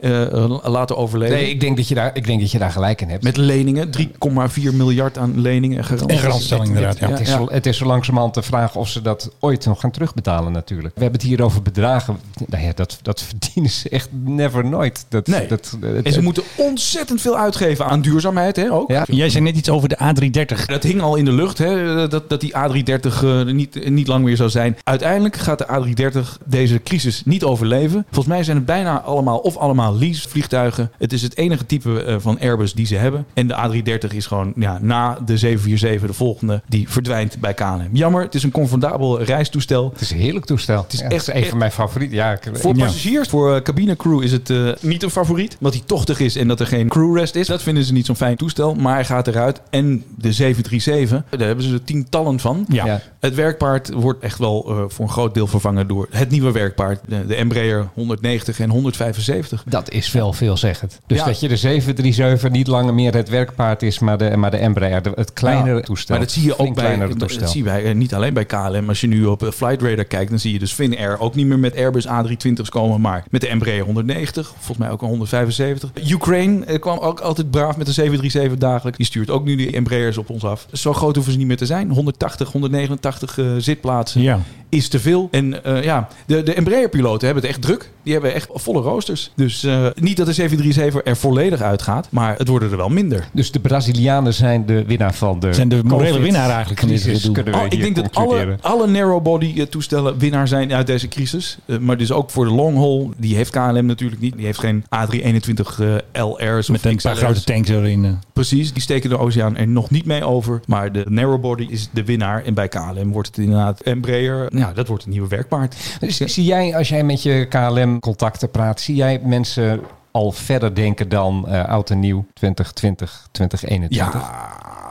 laten 0.63 0.97
overleven? 0.97 1.37
Nee, 1.37 1.51
ik 1.51 1.61
denk, 1.61 1.77
dat 1.77 1.89
je 1.89 1.95
daar, 1.95 2.11
ik 2.15 2.27
denk 2.27 2.41
dat 2.41 2.51
je 2.51 2.59
daar 2.59 2.71
gelijk 2.71 3.01
in 3.01 3.09
hebt. 3.09 3.23
Met 3.23 3.37
leningen, 3.37 3.80
3,4 3.87 4.75
miljard 4.75 5.19
aan 5.19 5.41
leningen 5.41 5.79
en 5.79 5.85
garanties. 5.85 6.17
En 6.17 6.23
garantstelling 6.23 6.67
inderdaad, 6.69 6.99
ja. 6.99 7.09
Het 7.09 7.21
is, 7.21 7.31
zo, 7.31 7.47
het 7.51 7.67
is 7.67 7.77
zo 7.77 7.85
langzamerhand 7.87 8.35
de 8.35 8.43
vraag 8.43 8.77
of 8.77 8.89
ze 8.89 9.03
dat 9.03 9.31
ooit 9.39 9.67
nog 9.67 9.81
gaan 9.81 9.91
terugbetalen 9.91 10.53
natuurlijk. 10.53 10.95
We 10.95 11.03
hebben 11.03 11.21
het 11.21 11.29
hier 11.29 11.43
over 11.43 11.63
bedragen. 11.63 12.19
Nou 12.47 12.65
ja, 12.65 12.73
dat, 12.75 12.99
dat 13.03 13.23
verdienen 13.29 13.71
ze 13.71 13.89
echt 13.89 14.09
never 14.25 14.65
nooit. 14.65 15.05
Dat, 15.09 15.27
Nee. 15.27 15.47
dat, 15.47 15.77
het- 15.81 16.07
En 16.07 16.13
ze 16.13 16.23
moeten 16.23 16.43
ontzettend 16.57 17.21
veel 17.21 17.37
uitgeven 17.39 17.87
aan 17.87 18.01
duurzaamheid 18.01 18.57
hè, 18.57 18.73
ook. 18.73 18.91
Ja. 18.91 19.05
Jij 19.09 19.31
zei 19.31 19.45
net 19.45 19.57
iets 19.57 19.69
over 19.69 19.89
de 19.89 19.99
A330. 19.99 20.65
Dat 20.67 20.83
hing 20.83 21.01
al 21.01 21.17
in 21.17 21.25
de 21.25 21.33
lucht, 21.33 21.59
hè, 21.59 22.09
dat, 22.09 22.29
dat 22.29 22.41
die 22.41 22.53
A330 22.57 23.25
eh, 23.25 23.45
niet, 23.45 23.89
niet 23.91 24.07
lang 24.07 24.25
meer 24.25 24.37
zou 24.37 24.51
zijn. 24.51 24.77
Uiteindelijk 24.85 25.37
gaat 25.37 25.59
de 25.59 25.67
A330 25.67 26.47
deze 26.47 26.83
crisis 26.83 27.23
niet 27.25 27.45
overleven. 27.45 28.05
Volgens 28.11 28.35
mij 28.35 28.45
zijn 28.45 28.57
het 28.57 28.67
bijna 28.67 29.01
allemaal 29.01 29.39
of 29.39 29.57
allemaal 29.57 29.97
leasevliegtuigen. 29.97 30.91
Het 30.99 31.13
is 31.13 31.23
het 31.23 31.37
enige 31.37 31.67
type 31.67 32.03
eh, 32.03 32.17
van 32.19 32.39
Airbus 32.41 32.73
die 32.75 32.87
ze 32.87 32.95
hebben. 32.97 33.27
En 33.35 33.47
de 33.47 33.55
A330 33.75 34.15
is 34.15 34.27
gewoon 34.27 34.53
ja, 34.57 34.79
na 34.83 35.19
de 35.25 35.37
747 35.39 36.07
de 36.09 36.15
volgende 36.15 36.63
die 36.69 36.89
verdwijnt 36.89 37.39
bij 37.41 37.55
KLM. 37.55 37.89
Jammer, 37.93 38.23
het 38.23 38.35
is 38.35 38.43
een 38.43 38.51
comfortabel 38.51 39.23
reistoestel. 39.23 39.91
Het 39.93 40.01
is 40.01 40.11
een 40.11 40.19
heerlijk 40.19 40.45
toestel. 40.45 40.83
Het 40.83 40.93
is 40.93 41.01
echt- 41.01 41.13
echt 41.13 41.29
een 41.37 41.45
van 41.49 41.59
mijn 41.59 41.71
favorieten. 41.73 42.17
Ja, 42.17 42.33
ik- 42.33 42.49
Voor 42.53 42.77
Ja. 42.77 42.85
passagiers, 42.85 43.29
voor 43.29 43.55
eh, 43.55 43.63
cabinecrew 43.63 44.23
is 44.23 44.33
het 44.33 44.51
eh, 44.51 44.69
niet 44.81 45.03
een 45.03 45.11
favoriet. 45.11 45.55
Omdat 45.59 45.75
hij 45.75 45.83
tochtig 45.87 46.19
is 46.21 46.37
en 46.37 46.49
dat 46.49 46.61
er 46.61 46.67
geen 46.67 46.89
crewrest 46.89 47.35
is. 47.35 47.47
Dat 47.47 47.63
vinden 47.63 47.85
ze 47.85 47.93
niet 47.93 48.07
zo'n 48.07 48.17
fijn 48.17 48.37
toestel. 48.37 48.75
Maar 48.75 48.95
hij 48.95 49.05
gaat 49.05 49.27
eruit. 49.27 49.61
En 49.71 50.05
de 50.17 50.33
737, 50.33 51.23
daar 51.31 51.47
hebben 51.47 51.65
ze 51.65 51.73
er 51.73 51.85
tientallen 51.85 52.41
van. 52.41 52.65
Ja. 52.69 53.01
Het 53.21 53.35
werkpaard 53.35 53.93
wordt 53.93 54.23
echt 54.23 54.39
wel 54.39 54.65
eh, 54.69 54.85
voor 54.89 55.05
een 55.05 55.11
groot 55.11 55.35
deel 55.35 55.47
vervangen 55.47 55.87
door 55.89 56.07
het 56.11 56.31
nieuwe 56.31 56.53
werkpaard. 56.53 57.01
De, 57.09 57.27
de 57.27 57.35
Embraer 57.35 57.89
190 57.95 58.61
en 58.61 58.71
175. 58.71 59.63
Dat 59.67 59.91
is 59.91 60.13
wel 60.13 60.33
veelzeggend. 60.33 61.01
Dus 61.07 61.25
dat 61.25 61.41
je 61.41 61.49
de 61.49 61.57
737 61.57 62.51
niet 62.51 62.67
langer 62.67 62.95
meer 62.95 63.15
het 63.15 63.29
werkpaard 63.29 63.59
is, 63.79 63.99
maar 63.99 64.19
de, 64.19 64.37
maar 64.37 64.51
de 64.51 64.57
Embraer, 64.57 65.03
de- 65.03 65.13
het 65.15 65.33
kleinere 65.33 65.77
Ja, 65.77 65.81
toestel. 65.83 66.17
Maar 66.17 66.25
dat 66.25 66.35
zie 66.35 66.45
je 66.45 66.59
ook 66.59 66.75
bij, 66.75 66.85
kleinere 66.85 67.09
dat 67.15 67.19
toestel. 67.29 67.49
zie 67.49 67.63
bij, 67.63 67.95
niet 67.95 68.15
alleen 68.15 68.35
bij 68.35 68.45
KLM. 68.45 68.89
Als 68.89 69.01
je 69.01 69.07
nu 69.07 69.25
op 69.25 69.43
eh, 69.43 69.51
Flight 69.51 69.83
Radar 69.83 70.05
kijkt, 70.05 70.31
dan 70.31 70.39
zie 70.39 70.53
je 70.53 70.59
dus 70.59 70.73
Finnair 70.73 71.19
ook 71.21 71.35
niet 71.35 71.47
meer 71.47 71.59
met 71.59 71.77
Airbus 71.77 72.07
A320's 72.07 72.69
komen, 72.69 73.01
maar 73.01 73.25
met 73.31 73.41
de 73.41 73.49
Embraer 73.49 73.83
190, 73.85 74.47
volgens 74.57 74.79
mij 74.79 74.91
ook 74.91 75.03
een 75.03 75.09
175. 75.09 75.91
Ukraine 76.11 76.65
eh, 76.65 76.79
kwam 76.81 76.99
ook 76.99 77.21
altijd 77.21 77.51
braaf 77.51 77.77
met 77.77 77.87
de 77.87 77.93
737 77.93 78.59
dagelijks. 78.69 78.99
Die 78.99 79.07
stuurt 79.07 79.31
ook 79.31 79.45
nu 79.45 79.57
die 79.57 79.71
Embraers 79.73 80.19
op 80.19 80.31
ons 80.31 80.45
af. 80.45 80.67
Zo 80.73 80.93
groot 80.93 81.15
hoeven 81.15 81.33
ze 81.33 81.39
niet 81.39 81.47
meer 81.49 81.57
te 81.57 81.67
zijn. 81.67 81.91
180, 81.91 82.53
189 82.53 83.39
eh, 83.39 83.45
zitplaatsen 83.59 84.21
Ja. 84.23 84.41
is 84.69 84.89
te 84.89 85.01
veel. 85.01 85.29
En 85.31 85.61
ja, 85.83 86.09
de, 86.27 86.43
de 86.43 86.55
Embraer-piloten 86.55 87.27
hebben 87.27 87.43
het 87.45 87.53
echt 87.53 87.63
druk. 87.63 87.91
Die 88.03 88.13
hebben 88.13 88.35
echt 88.35 88.49
volle 88.53 88.81
roosters. 88.81 89.33
Dus 89.37 89.63
niet 89.95 90.17
dat 90.17 90.27
de 90.27 90.33
737 90.33 91.01
er 91.05 91.17
volledig 91.17 91.61
uitgaat, 91.63 92.07
maar 92.11 92.37
het 92.39 92.49
worden 92.49 92.71
er 92.71 92.77
wel 92.77 92.89
minder. 92.89 93.29
Dus 93.41 93.51
de 93.51 93.61
Brazilianen 93.61 94.35
zijn 94.35 94.67
de 94.67 94.85
winnaar 94.85 95.15
van 95.15 95.41
de 95.41 95.53
Zijn 95.53 95.69
de 95.69 95.81
morele 95.85 96.19
winnaar 96.19 96.51
eigenlijk 96.51 96.81
van 96.81 96.89
dit 96.89 97.03
crisis, 97.03 97.31
gedoe. 97.33 97.55
Oh, 97.55 97.65
ik 97.69 97.81
denk 97.81 97.97
dat 97.97 98.15
alle, 98.15 98.59
alle 98.61 98.87
narrowbody 98.87 99.55
eh, 99.57 99.63
toestellen 99.63 100.19
winnaar 100.19 100.49
zijn 100.49 100.73
uit 100.73 100.87
deze 100.87 101.09
crisis. 101.09 101.59
Eh, 101.67 101.79
maar 101.79 101.97
dus 101.97 102.13
ook 102.13 102.31
voor 102.31 102.45
de 102.45 102.51
long 102.51 102.77
haul, 102.77 103.11
die 103.17 103.37
heeft 103.37 103.51
KLM 103.51 103.87
natuurlijk 103.87 104.21
niet. 104.21 104.37
Die 104.37 104.45
heeft 104.45 104.59
geen 104.59 104.85
A321 104.85 105.81
eh, 105.81 105.95
LR's 106.13 106.69
of 106.69 106.83
Met 106.83 106.85
een 106.85 106.97
paar 107.03 107.17
grote 107.17 107.45
tanks 107.45 107.69
erin. 107.69 108.19
Precies, 108.33 108.73
die 108.73 108.83
steken 108.83 109.11
de 109.11 109.19
oceaan 109.19 109.57
er 109.57 109.69
nog 109.69 109.91
niet 109.91 110.05
mee 110.05 110.25
over. 110.25 110.61
Maar 110.67 110.93
de 110.93 111.05
narrowbody 111.09 111.67
is 111.71 111.89
de 111.93 112.05
winnaar. 112.05 112.45
En 112.45 112.55
bij 112.55 112.69
KLM 112.69 113.13
wordt 113.13 113.29
het 113.29 113.39
inderdaad 113.39 113.81
Embraer. 113.81 114.57
Ja, 114.57 114.73
dat 114.73 114.89
wordt 114.89 115.05
een 115.05 115.11
nieuwe 115.11 115.29
werkpaard. 115.29 115.77
Dus 116.01 116.17
zie 116.17 116.45
jij, 116.45 116.77
als 116.77 116.89
jij 116.89 117.05
met 117.05 117.23
je 117.23 117.47
KLM-contacten 117.49 118.51
praat, 118.51 118.81
zie 118.81 118.95
jij 118.95 119.21
mensen 119.25 119.81
al 120.11 120.33
verder 120.33 120.75
denken 120.75 121.09
dan 121.09 121.49
eh, 121.49 121.65
oud 121.65 121.91
en 121.91 122.01
nieuw 122.01 122.27
2020, 122.35 123.29
2021? 123.31 124.21
Ja, 124.21 124.49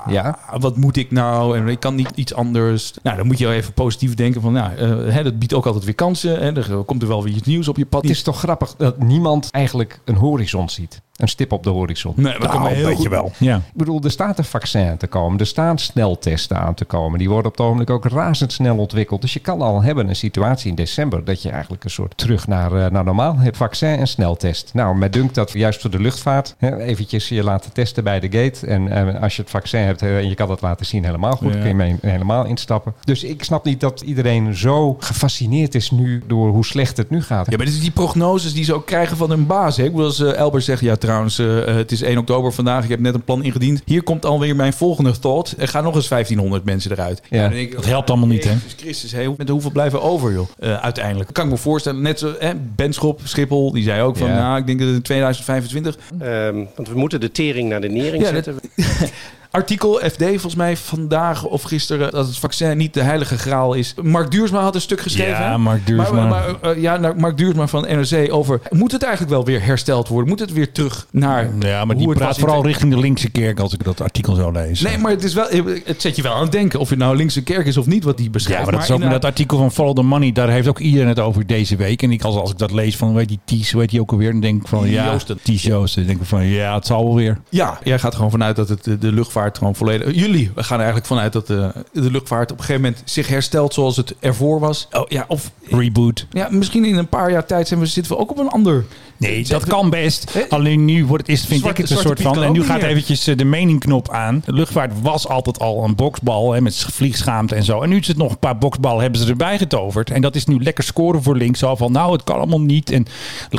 Ja? 0.08 0.40
wat 0.60 0.78
moet 0.78 0.98
ik 0.98 1.12
nou? 1.12 1.58
En 1.58 1.68
ik 1.68 1.80
kan 1.80 1.96
niet 1.96 2.12
iets 2.16 2.34
anders. 2.34 2.94
Nou, 3.04 3.18
dan 3.18 3.28
moet 3.28 3.38
je 3.38 3.46
wel 3.46 3.54
even 3.54 3.74
positief 3.74 4.14
denken 4.14 4.42
van, 4.42 4.54
nou, 4.54 4.76
eh, 4.76 5.14
hè, 5.14 5.24
dat 5.24 5.40
biedt 5.40 5.54
ook 5.54 5.66
altijd 5.66 5.86
weer 5.86 5.96
kansen. 5.96 6.40
Hè, 6.40 6.56
er 6.56 6.84
komt 6.84 7.02
er 7.02 7.08
wel 7.08 7.24
weer 7.24 7.34
iets 7.34 7.48
nieuws 7.48 7.68
op 7.68 7.78
je 7.78 7.86
pad. 7.86 8.02
Het 8.02 8.12
is 8.12 8.24
toch 8.24 8.40
grappig 8.40 8.76
dat 8.76 8.98
niemand 9.04 9.52
eigenlijk 9.52 10.00
een 10.06 10.16
horizon 10.16 10.70
ziet. 10.70 11.02
Een 11.20 11.28
stip 11.28 11.52
op 11.52 11.64
de 11.64 11.70
horizon. 11.70 12.14
Nee, 12.16 12.34
me 12.40 12.46
Nou, 12.46 12.68
heel 12.68 12.86
weet 12.86 12.96
je 12.96 13.02
goed- 13.02 13.08
wel. 13.10 13.32
Ja. 13.38 13.56
Ik 13.56 13.62
bedoel, 13.74 14.02
er 14.04 14.12
staat 14.12 14.38
een 14.38 14.44
vaccin 14.44 14.98
te 14.98 15.08
komen. 15.08 15.40
Er 15.40 15.46
staan 15.46 15.78
sneltesten 15.78 16.58
aan 16.60 16.74
te 16.74 16.86
komen. 16.86 17.20
Die 17.20 17.30
worden 17.30 17.46
op 17.52 17.58
het 17.58 17.66
ogenblik 17.66 17.90
ook 17.90 18.06
razendsnel 18.06 18.78
ontwikkeld. 18.78 19.22
Dus 19.22 19.34
je 19.34 19.40
kan 19.40 19.62
al 19.62 19.82
hebben 19.82 20.10
een 20.10 20.16
situatie 20.16 20.70
in 20.70 20.76
december... 20.76 21.24
dat 21.26 21.42
je 21.42 21.50
eigenlijk 21.50 21.84
een 21.84 21.90
soort 21.90 22.18
terug 22.18 22.48
naar, 22.48 22.74
eh, 22.86 22.92
naar 22.92 23.04
normaal 23.04 23.38
hebt. 23.38 23.58
Vaccin 23.58 23.98
en 23.98 24.08
sneltest. 24.08 24.70
Nou, 24.74 24.96
mij 24.98 25.10
dunkt 25.10 25.36
dat 25.36 25.52
juist 25.52 25.82
voor 25.82 25.90
de 25.90 26.00
luchtvaart... 26.00 26.56
Hè, 26.58 26.78
eventjes 26.78 27.30
je 27.30 27.44
laten 27.44 27.74
testen 27.74 28.04
bij 28.04 28.20
de 28.20 28.28
gate. 28.40 28.68
En 28.68 29.14
eh, 29.16 29.22
als 29.22 29.36
je 29.36 29.42
het 29.42 29.52
vaccin 29.52 29.80
hebt 29.82 30.02
eh, 30.02 30.18
en 30.18 30.30
je 30.30 30.36
kan 30.36 30.48
dat 30.48 30.62
laten 30.62 30.86
zien 30.86 31.06
helemaal 31.06 31.36
goed... 31.36 31.54
Ja. 31.54 31.60
kun 31.60 31.68
je 31.68 31.76
mee 31.76 31.96
helemaal 32.02 32.46
instappen. 32.46 32.94
Dus 33.04 33.24
ik 33.24 33.44
snap 33.44 33.66
niet 33.66 33.80
dat 33.80 34.02
iedereen 34.02 34.56
zo 34.56 34.96
gefascineerd 35.00 35.76
is 35.76 35.92
nu... 35.92 36.24
door 36.28 36.50
hoe 36.50 36.66
slecht 36.66 36.98
het 36.98 37.10
nu 37.10 37.22
gaat. 37.24 37.52
Ja, 37.52 37.58
maar 37.58 37.66
dit 37.66 37.76
is 37.76 37.82
die 37.82 37.92
prognoses 37.92 38.54
die 38.54 38.64
ze 38.64 38.74
ook 38.74 38.86
krijgen 38.86 39.18
van 39.18 39.30
hun 39.30 39.46
baas. 39.48 39.78
Hè? 39.78 39.84
Ik 39.84 39.92
bedoel, 39.92 40.06
als 40.06 40.20
Elbert 40.22 40.64
zegt, 40.64 40.82
ja 40.82 40.96
trouwens, 41.10 41.40
eh, 41.40 41.68
eh, 41.70 41.76
het 41.76 41.92
is 41.92 42.02
1 42.02 42.18
oktober 42.18 42.54
vandaag. 42.54 42.84
Ik 42.84 42.90
heb 42.90 43.00
net 43.00 43.14
een 43.14 43.24
plan 43.24 43.44
ingediend. 43.44 43.82
Hier 43.86 44.04
komt 44.04 44.26
alweer 44.26 44.56
mijn 44.56 44.74
volgende 44.74 45.20
thought. 45.20 45.56
Er 45.58 45.68
gaan 45.68 45.84
nog 45.84 45.96
eens 45.96 46.08
1500 46.08 46.64
mensen 46.66 46.92
eruit. 46.92 47.22
Ja. 47.30 47.42
dan 47.42 47.52
denk 47.52 47.68
ik, 47.70 47.76
Dat 47.76 47.86
helpt 47.86 48.10
allemaal 48.10 48.28
niet, 48.28 48.44
hè? 48.44 48.50
Jezus 48.52 48.76
Christus, 48.78 49.12
hey, 49.12 49.34
met 49.38 49.50
hoeveel 49.50 49.72
blijven 49.72 50.02
over, 50.02 50.32
joh? 50.32 50.48
Eh, 50.60 50.78
uiteindelijk. 50.84 51.34
Kan 51.34 51.46
ik 51.46 51.52
me 51.52 51.58
voorstellen, 51.58 52.02
net 52.02 52.20
zo, 52.20 52.34
hè, 52.40 52.52
Benschop, 52.76 53.22
Schiphol, 53.24 53.72
die 53.72 53.84
zei 53.84 54.02
ook 54.02 54.18
van, 54.18 54.28
Ja. 54.28 54.36
nou, 54.36 54.60
ik 54.60 54.66
denk 54.68 54.80
dat 54.80 54.88
in 54.88 55.02
2025 55.02 55.98
Ehm, 56.20 56.56
want 56.76 56.90
we 56.90 56.98
moeten 56.98 57.20
de 57.20 57.32
tering 57.32 57.70
naar 57.70 57.82
de 57.82 57.90
nering 57.90 58.24
Ja, 58.24 58.30
zetten. 58.30 58.56
Artikel 59.52 60.00
FD 60.04 60.24
volgens 60.24 60.56
mij 60.56 60.78
vandaag 60.78 61.44
of 61.44 61.64
gisteren 61.64 62.12
dat 62.12 62.28
het 62.28 62.38
vaccin 62.38 62.78
niet 62.78 62.94
de 62.94 63.02
heilige 63.02 63.38
graal 63.38 63.74
is. 63.74 63.94
Mark 64.02 64.32
Duursma 64.32 64.62
had 64.62 64.76
een 64.76 64.82
stuk 64.82 65.02
geschreven. 65.02 65.44
Ja? 65.44 65.58
Mark 65.58 65.88
Duursma. 65.88 66.28
Maar, 66.28 66.30
maar, 66.62 66.72
eh, 66.72 66.82
ja, 66.82 66.98
nou, 66.98 67.20
Mark 67.20 67.38
Duursma 67.38 67.68
van 67.68 67.82
NRC 67.82 68.34
over. 68.34 68.62
Moet 68.70 68.92
het 68.92 69.04
eigenlijk 69.04 69.34
wel 69.34 69.46
weer 69.46 69.64
hersteld 69.64 70.08
worden? 70.08 70.30
Moet 70.30 70.40
het 70.40 70.54
weer 70.54 70.72
terug 70.72 71.08
naar. 71.12 71.50
Ja, 71.60 71.86
maar 71.86 71.98
die 71.98 72.14
praat 72.14 72.40
vooral 72.40 72.66
richting 72.66 72.94
de 72.94 73.00
linkse 73.00 73.30
kerk 73.30 73.60
als 73.60 73.74
ik 73.74 73.84
dat 73.84 74.02
artikel 74.02 74.36
zo 74.36 74.52
lees. 74.52 74.82
Nee, 74.82 74.98
maar 74.98 75.12
het, 75.12 75.24
is 75.24 75.34
wel, 75.34 75.48
het 75.84 76.02
zet 76.02 76.16
je 76.16 76.22
wel 76.22 76.34
aan 76.34 76.42
het 76.42 76.52
denken. 76.52 76.80
Of 76.80 76.90
het 76.90 77.00
nou 77.00 77.16
linkse 77.16 77.44
kerk 77.44 77.66
is 77.66 77.78
of 77.78 77.86
niet, 77.86 78.04
wat 78.04 78.18
die 78.18 78.30
beschrijft. 78.30 78.66
Ja, 78.66 78.72
maar 78.72 78.80
dat 78.80 78.90
is 78.90 78.96
ook 78.96 79.02
met 79.02 79.12
dat 79.12 79.26
artikel 79.26 79.58
van 79.58 79.72
Follow 79.72 79.96
the 79.96 80.02
Money. 80.02 80.32
Daar 80.32 80.50
heeft 80.50 80.68
ook 80.68 80.80
iedereen 80.80 81.08
het 81.08 81.20
over 81.20 81.46
deze 81.46 81.76
week. 81.76 82.02
En 82.02 82.12
ik, 82.12 82.24
als, 82.24 82.36
als 82.36 82.52
ik 82.52 82.58
dat 82.58 82.72
lees 82.72 82.98
van, 82.98 83.14
weet 83.14 83.28
die 83.28 83.40
Ties, 83.46 83.72
weet 83.72 83.92
je 83.92 84.00
ook 84.00 84.12
alweer. 84.12 84.32
Dan 84.32 84.42
denk 84.42 84.62
ik 84.62 84.68
van, 84.68 84.90
ja. 84.90 85.18
Ties 85.44 85.64
Joosten. 85.64 86.02
Dan 86.02 86.12
denk 86.12 86.22
ik 86.22 86.28
van, 86.28 86.46
ja, 86.46 86.76
het 86.76 86.86
zal 86.86 87.06
wel 87.06 87.16
weer. 87.16 87.38
Ja, 87.50 87.80
jij 87.84 88.00
gaat 88.00 88.16
gewoon 88.16 88.32
vanuit 88.32 88.56
dat 88.56 88.70
het, 88.70 88.84
de, 88.84 88.98
de 88.98 89.12
luchtvaart 89.12 89.38
gewoon 89.48 89.76
volledig... 89.76 90.16
Jullie 90.16 90.52
gaan 90.56 90.78
er 90.78 90.86
eigenlijk 90.86 91.06
vanuit 91.06 91.34
dat 91.34 91.48
de, 91.48 91.72
de 91.92 92.12
luchtvaart 92.12 92.52
op 92.52 92.58
een 92.58 92.64
gegeven 92.64 92.82
moment 92.82 93.02
zich 93.06 93.28
herstelt 93.28 93.74
zoals 93.74 93.98
het 93.98 94.16
ervoor 94.20 94.60
was. 94.60 94.88
Oh, 94.92 95.08
ja, 95.08 95.26
of 95.28 95.52
Reboot. 95.64 96.26
ja, 96.32 96.48
misschien 96.52 96.86
in 96.86 96.98
een 96.98 97.08
paar 97.08 97.32
jaar 97.32 97.46
tijd 97.46 97.68
zijn 97.68 97.80
we, 97.80 97.86
zitten 97.86 98.12
we 98.12 98.18
ook 98.18 98.32
op 98.32 98.38
een 98.38 98.50
ander 98.50 98.86
Nee, 99.20 99.46
dat 99.46 99.66
kan 99.66 99.90
best. 99.90 100.46
Alleen 100.50 100.86
nu 100.86 101.06
wordt 101.06 101.28
het, 101.28 101.36
is, 101.36 101.46
vind 101.46 101.60
Zwarte- 101.60 101.82
ik 101.82 101.88
het 101.88 101.98
een 101.98 102.04
soort 102.04 102.22
van... 102.22 102.44
En 102.44 102.52
nu 102.52 102.64
gaat 102.64 102.84
eventjes 102.84 103.28
eh, 103.28 103.38
de 103.38 103.46
meningknop 103.46 104.10
aan. 104.10 104.42
De 104.46 104.54
luchtvaart 104.54 105.02
was 105.02 105.28
altijd 105.28 105.60
al 105.60 105.84
een 105.84 105.96
boksbal 105.96 106.54
hè, 106.54 106.62
met 106.62 106.86
vliegschaamte 106.92 107.56
en 107.56 107.64
zo. 107.64 107.82
En 107.82 107.90
nu 107.90 107.98
is 107.98 108.08
het 108.08 108.18
nog 108.18 108.32
een 108.32 108.40
paar 108.40 108.58
boksballen 108.58 109.02
hebben 109.02 109.22
ze 109.22 109.28
erbij 109.28 109.58
getoverd. 109.58 110.12
En 110.12 110.22
dat 110.22 110.36
is 110.36 110.46
nu 110.46 110.64
lekker 110.64 110.84
scoren 110.84 111.24
voor 111.24 111.36
links. 111.36 111.60
Zo 111.60 111.76
van, 111.76 111.92
nou, 111.92 112.12
het 112.12 112.24
kan 112.24 112.36
allemaal 112.36 112.62
niet. 112.62 112.92
En 112.92 113.06